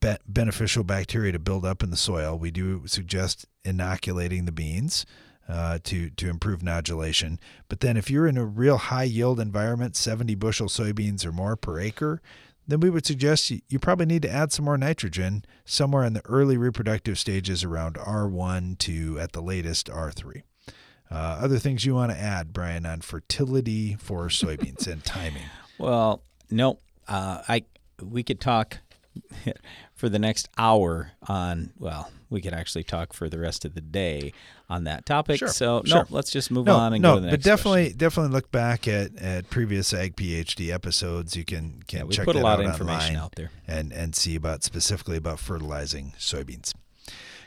be- 0.00 0.16
beneficial 0.28 0.84
bacteria 0.84 1.32
to 1.32 1.38
build 1.38 1.64
up 1.64 1.82
in 1.82 1.90
the 1.90 1.96
soil. 1.96 2.38
We 2.38 2.52
do 2.52 2.86
suggest 2.86 3.46
inoculating 3.64 4.44
the 4.44 4.52
beans. 4.52 5.04
Uh, 5.46 5.78
to 5.84 6.08
to 6.08 6.30
improve 6.30 6.60
nodulation. 6.60 7.36
But 7.68 7.80
then, 7.80 7.98
if 7.98 8.08
you're 8.08 8.26
in 8.26 8.38
a 8.38 8.46
real 8.46 8.78
high 8.78 9.04
yield 9.04 9.38
environment, 9.38 9.94
70 9.94 10.34
bushel 10.36 10.68
soybeans 10.68 11.26
or 11.26 11.32
more 11.32 11.54
per 11.54 11.78
acre, 11.78 12.22
then 12.66 12.80
we 12.80 12.88
would 12.88 13.04
suggest 13.04 13.50
you, 13.50 13.60
you 13.68 13.78
probably 13.78 14.06
need 14.06 14.22
to 14.22 14.30
add 14.30 14.52
some 14.52 14.64
more 14.64 14.78
nitrogen 14.78 15.44
somewhere 15.64 16.04
in 16.04 16.14
the 16.14 16.24
early 16.24 16.56
reproductive 16.56 17.18
stages 17.18 17.62
around 17.62 17.96
R1 17.96 18.78
to 18.78 19.18
at 19.20 19.32
the 19.32 19.42
latest 19.42 19.88
R3. 19.88 20.42
Uh, 21.10 21.14
other 21.14 21.58
things 21.58 21.84
you 21.84 21.94
want 21.94 22.10
to 22.10 22.18
add, 22.18 22.52
Brian, 22.52 22.86
on 22.86 23.02
fertility 23.02 23.94
for 23.96 24.28
soybeans 24.28 24.86
and 24.86 25.04
timing? 25.04 25.42
Well, 25.76 26.22
no, 26.52 26.78
uh, 27.08 27.42
I 27.48 27.64
we 28.00 28.22
could 28.22 28.40
talk 28.40 28.78
for 29.94 30.08
the 30.08 30.20
next 30.20 30.48
hour 30.56 31.10
on 31.26 31.72
well 31.78 32.10
we 32.30 32.40
could 32.40 32.54
actually 32.54 32.84
talk 32.84 33.12
for 33.12 33.28
the 33.28 33.40
rest 33.40 33.64
of 33.64 33.74
the 33.74 33.80
day 33.80 34.32
on 34.68 34.84
that 34.84 35.04
topic 35.04 35.38
Sure, 35.38 35.48
so 35.48 35.82
sure. 35.84 35.98
no 36.00 36.06
let's 36.10 36.30
just 36.30 36.50
move 36.50 36.66
no, 36.66 36.74
on 36.76 36.92
and 36.94 37.02
no, 37.02 37.10
go 37.12 37.14
to 37.16 37.20
the 37.20 37.26
but 37.26 37.32
next 37.32 37.44
definitely, 37.44 37.82
question. 37.84 37.98
definitely 37.98 38.32
look 38.32 38.50
back 38.50 38.88
at, 38.88 39.14
at 39.16 39.50
previous 39.50 39.92
Ag 39.92 40.16
PhD 40.16 40.72
episodes. 40.72 41.36
You 41.36 41.44
can 41.44 41.82
can 41.86 41.98
Yeah, 42.00 42.04
we 42.04 42.14
check 42.14 42.24
put 42.24 42.34
a 42.36 42.38
that 42.38 42.44
lot 42.44 42.58
out 42.60 42.64
of 42.64 42.70
information 42.70 43.16
out 43.16 43.34
there. 43.36 43.50
and 43.68 43.92
and 43.92 44.14
see 44.16 44.34
about 44.36 44.62
specifically 44.64 45.16
about 45.18 45.38
fertilizing 45.38 46.12
soybeans. 46.18 46.72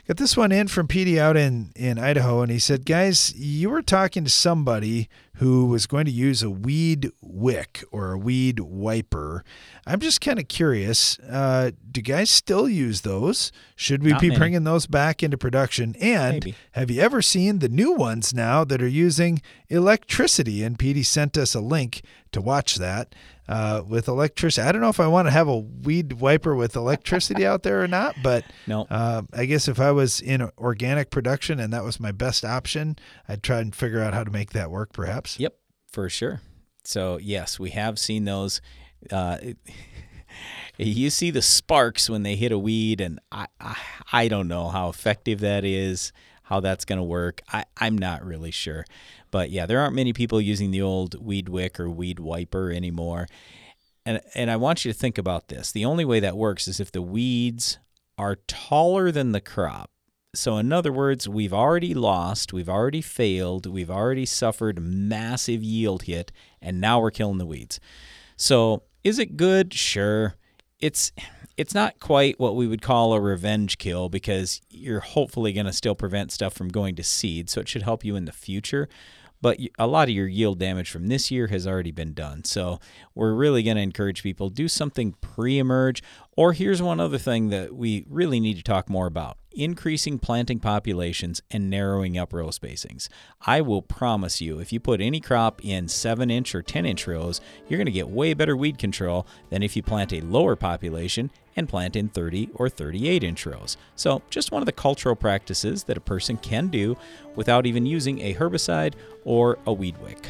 Got 0.06 0.16
this 0.16 0.38
one 0.38 0.52
in 0.52 0.68
from 0.68 0.88
Petey 0.88 1.20
out 1.20 1.36
in, 1.36 1.70
in 1.76 1.98
Idaho, 1.98 2.40
and 2.40 2.50
he 2.50 2.58
said, 2.58 2.86
Guys, 2.86 3.34
you 3.36 3.68
were 3.68 3.82
talking 3.82 4.24
to 4.24 4.30
somebody 4.30 5.06
who 5.38 5.66
was 5.66 5.86
going 5.86 6.04
to 6.04 6.10
use 6.10 6.42
a 6.42 6.50
weed 6.50 7.10
wick 7.20 7.82
or 7.90 8.12
a 8.12 8.18
weed 8.18 8.60
wiper. 8.60 9.44
I'm 9.86 10.00
just 10.00 10.20
kind 10.20 10.38
of 10.38 10.48
curious 10.48 11.18
uh, 11.20 11.70
do 11.90 12.02
guys 12.02 12.28
still 12.30 12.68
use 12.68 13.00
those? 13.00 13.50
Should 13.76 14.02
we 14.02 14.10
Not 14.10 14.20
be 14.20 14.28
many. 14.28 14.38
bringing 14.38 14.64
those 14.64 14.86
back 14.86 15.22
into 15.22 15.38
production? 15.38 15.94
And 16.00 16.34
Maybe. 16.34 16.54
have 16.72 16.90
you 16.90 17.00
ever 17.00 17.22
seen 17.22 17.60
the 17.60 17.68
new 17.68 17.92
ones 17.92 18.34
now 18.34 18.64
that 18.64 18.82
are 18.82 18.88
using 18.88 19.40
electricity? 19.68 20.62
And 20.62 20.78
Petey 20.78 21.02
sent 21.02 21.38
us 21.38 21.54
a 21.54 21.60
link 21.60 22.02
to 22.32 22.40
watch 22.40 22.76
that 22.76 23.14
uh, 23.48 23.82
with 23.88 24.06
electricity. 24.08 24.66
I 24.66 24.72
don't 24.72 24.82
know 24.82 24.90
if 24.90 25.00
I 25.00 25.06
want 25.06 25.26
to 25.28 25.32
have 25.32 25.48
a 25.48 25.56
weed 25.58 26.14
wiper 26.14 26.54
with 26.54 26.76
electricity 26.76 27.46
out 27.46 27.62
there 27.62 27.82
or 27.82 27.88
not, 27.88 28.16
but 28.22 28.44
No. 28.66 28.86
uh, 28.90 29.22
I 29.32 29.46
guess 29.46 29.66
if 29.68 29.80
I 29.80 29.92
was 29.92 30.20
in 30.20 30.50
organic 30.58 31.10
production 31.10 31.58
and 31.58 31.72
that 31.72 31.84
was 31.84 31.98
my 31.98 32.12
best 32.12 32.44
option, 32.44 32.96
I'd 33.26 33.42
try 33.42 33.60
and 33.60 33.74
figure 33.74 34.00
out 34.02 34.12
how 34.12 34.24
to 34.24 34.30
make 34.30 34.50
that 34.50 34.70
work, 34.70 34.92
perhaps. 34.92 35.27
Yep, 35.38 35.56
for 35.90 36.08
sure. 36.08 36.40
So 36.84 37.18
yes, 37.18 37.58
we 37.58 37.70
have 37.70 37.98
seen 37.98 38.24
those. 38.24 38.60
Uh, 39.10 39.38
you 40.78 41.10
see 41.10 41.30
the 41.30 41.42
sparks 41.42 42.08
when 42.08 42.22
they 42.22 42.36
hit 42.36 42.52
a 42.52 42.58
weed, 42.58 43.00
and 43.00 43.20
I 43.30 43.46
I, 43.60 43.76
I 44.12 44.28
don't 44.28 44.48
know 44.48 44.68
how 44.68 44.88
effective 44.88 45.40
that 45.40 45.64
is, 45.64 46.12
how 46.44 46.60
that's 46.60 46.84
going 46.84 46.98
to 46.98 47.04
work. 47.04 47.42
I 47.52 47.64
I'm 47.76 47.98
not 47.98 48.24
really 48.24 48.50
sure, 48.50 48.84
but 49.30 49.50
yeah, 49.50 49.66
there 49.66 49.80
aren't 49.80 49.94
many 49.94 50.12
people 50.12 50.40
using 50.40 50.70
the 50.70 50.82
old 50.82 51.22
weed 51.22 51.48
wick 51.48 51.78
or 51.78 51.90
weed 51.90 52.18
wiper 52.18 52.72
anymore. 52.72 53.26
And 54.06 54.20
and 54.34 54.50
I 54.50 54.56
want 54.56 54.84
you 54.84 54.92
to 54.92 54.98
think 54.98 55.18
about 55.18 55.48
this. 55.48 55.72
The 55.72 55.84
only 55.84 56.04
way 56.04 56.20
that 56.20 56.36
works 56.36 56.68
is 56.68 56.80
if 56.80 56.90
the 56.90 57.02
weeds 57.02 57.78
are 58.16 58.36
taller 58.46 59.12
than 59.12 59.32
the 59.32 59.40
crop. 59.40 59.90
So, 60.34 60.58
in 60.58 60.72
other 60.72 60.92
words, 60.92 61.26
we've 61.26 61.54
already 61.54 61.94
lost, 61.94 62.52
we've 62.52 62.68
already 62.68 63.00
failed, 63.00 63.64
we've 63.64 63.90
already 63.90 64.26
suffered 64.26 64.78
massive 64.78 65.62
yield 65.62 66.02
hit, 66.02 66.32
and 66.60 66.80
now 66.80 67.00
we're 67.00 67.10
killing 67.10 67.38
the 67.38 67.46
weeds. 67.46 67.80
So, 68.36 68.82
is 69.02 69.18
it 69.18 69.38
good? 69.38 69.72
Sure. 69.72 70.34
It's 70.80 71.12
it's 71.56 71.74
not 71.74 71.98
quite 71.98 72.38
what 72.38 72.54
we 72.56 72.66
would 72.66 72.82
call 72.82 73.14
a 73.14 73.20
revenge 73.20 73.78
kill 73.78 74.08
because 74.08 74.60
you're 74.70 75.00
hopefully 75.00 75.52
going 75.52 75.66
to 75.66 75.72
still 75.72 75.94
prevent 75.94 76.30
stuff 76.30 76.52
from 76.52 76.68
going 76.68 76.94
to 76.96 77.02
seed, 77.02 77.48
so 77.48 77.62
it 77.62 77.68
should 77.68 77.82
help 77.82 78.04
you 78.04 78.14
in 78.14 78.26
the 78.26 78.32
future. 78.32 78.88
But 79.40 79.58
a 79.78 79.86
lot 79.86 80.08
of 80.08 80.14
your 80.14 80.26
yield 80.26 80.58
damage 80.58 80.90
from 80.90 81.06
this 81.06 81.30
year 81.30 81.46
has 81.46 81.66
already 81.66 81.92
been 81.92 82.12
done. 82.12 82.44
So 82.44 82.80
we're 83.14 83.34
really 83.34 83.62
going 83.62 83.76
to 83.76 83.82
encourage 83.82 84.22
people 84.22 84.50
do 84.50 84.66
something 84.68 85.14
pre-emerge. 85.20 86.02
Or 86.36 86.52
here's 86.52 86.82
one 86.82 86.98
other 86.98 87.18
thing 87.18 87.48
that 87.50 87.74
we 87.74 88.04
really 88.08 88.40
need 88.40 88.56
to 88.56 88.62
talk 88.62 88.90
more 88.90 89.06
about: 89.06 89.38
increasing 89.58 90.18
planting 90.18 90.60
populations 90.60 91.42
and 91.50 91.68
narrowing 91.68 92.16
up 92.16 92.32
row 92.32 92.46
spacings. 92.46 93.08
I 93.44 93.60
will 93.60 93.82
promise 93.82 94.40
you, 94.40 94.60
if 94.60 94.72
you 94.72 94.78
put 94.78 95.00
any 95.00 95.20
crop 95.20 95.62
in 95.64 95.88
seven 95.88 96.30
inch 96.30 96.54
or 96.54 96.62
ten 96.62 96.86
inch 96.86 97.06
rows, 97.06 97.40
you're 97.68 97.78
going 97.78 97.86
to 97.86 97.92
get 97.92 98.08
way 98.08 98.32
better 98.32 98.56
weed 98.56 98.78
control 98.78 99.26
than 99.50 99.62
if 99.62 99.76
you 99.76 99.82
plant 99.82 100.12
a 100.12 100.20
lower 100.20 100.54
population 100.56 101.30
and 101.56 101.68
plant 101.68 101.96
in 101.96 102.08
30 102.08 102.50
or 102.54 102.68
38 102.68 103.24
inch 103.24 103.44
rows. 103.44 103.76
So, 103.96 104.22
just 104.30 104.52
one 104.52 104.62
of 104.62 104.66
the 104.66 104.72
cultural 104.72 105.16
practices 105.16 105.84
that 105.84 105.96
a 105.96 106.00
person 106.00 106.36
can 106.36 106.68
do 106.68 106.96
without 107.34 107.66
even 107.66 107.84
using 107.84 108.20
a 108.20 108.34
herbicide 108.34 108.94
or 109.24 109.58
a 109.66 109.72
weed 109.72 109.96
wick. 109.98 110.28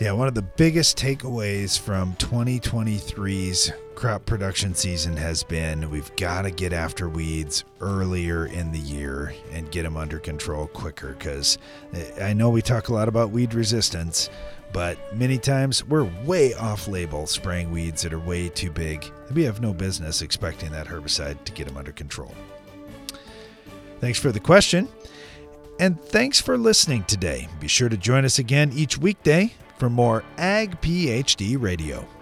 Yeah, 0.00 0.10
one 0.10 0.26
of 0.26 0.34
the 0.34 0.42
biggest 0.42 0.98
takeaways 0.98 1.78
from 1.78 2.14
2023's 2.14 3.70
crop 3.94 4.26
production 4.26 4.74
season 4.74 5.16
has 5.16 5.44
been 5.44 5.88
we've 5.88 6.14
got 6.16 6.42
to 6.42 6.50
get 6.50 6.72
after 6.72 7.08
weeds 7.08 7.64
earlier 7.80 8.46
in 8.46 8.72
the 8.72 8.78
year 8.80 9.32
and 9.52 9.70
get 9.70 9.84
them 9.84 9.96
under 9.96 10.18
control 10.18 10.66
quicker 10.66 11.12
because 11.12 11.58
eh, 11.92 12.24
I 12.28 12.32
know 12.32 12.50
we 12.50 12.60
talk 12.60 12.88
a 12.88 12.92
lot 12.92 13.06
about 13.06 13.30
weed 13.30 13.54
resistance, 13.54 14.30
but 14.72 14.98
many 15.16 15.38
times 15.38 15.84
we're 15.84 16.10
way 16.24 16.54
off 16.54 16.88
label 16.88 17.28
spraying 17.28 17.70
weeds 17.70 18.02
that 18.02 18.12
are 18.12 18.18
way 18.18 18.48
too 18.48 18.72
big. 18.72 19.08
We 19.32 19.44
have 19.44 19.60
no 19.60 19.72
business 19.72 20.22
expecting 20.22 20.72
that 20.72 20.88
herbicide 20.88 21.44
to 21.44 21.52
get 21.52 21.68
them 21.68 21.76
under 21.76 21.92
control. 21.92 22.34
Thanks 24.00 24.18
for 24.18 24.32
the 24.32 24.40
question. 24.40 24.88
And 25.78 26.00
thanks 26.00 26.40
for 26.40 26.58
listening 26.58 27.04
today. 27.04 27.46
Be 27.60 27.68
sure 27.68 27.88
to 27.88 27.96
join 27.96 28.24
us 28.24 28.40
again 28.40 28.72
each 28.74 28.98
weekday 28.98 29.54
for 29.84 29.90
more 29.90 30.24
Ag 30.38 30.80
PhD 30.80 31.60
Radio. 31.60 32.13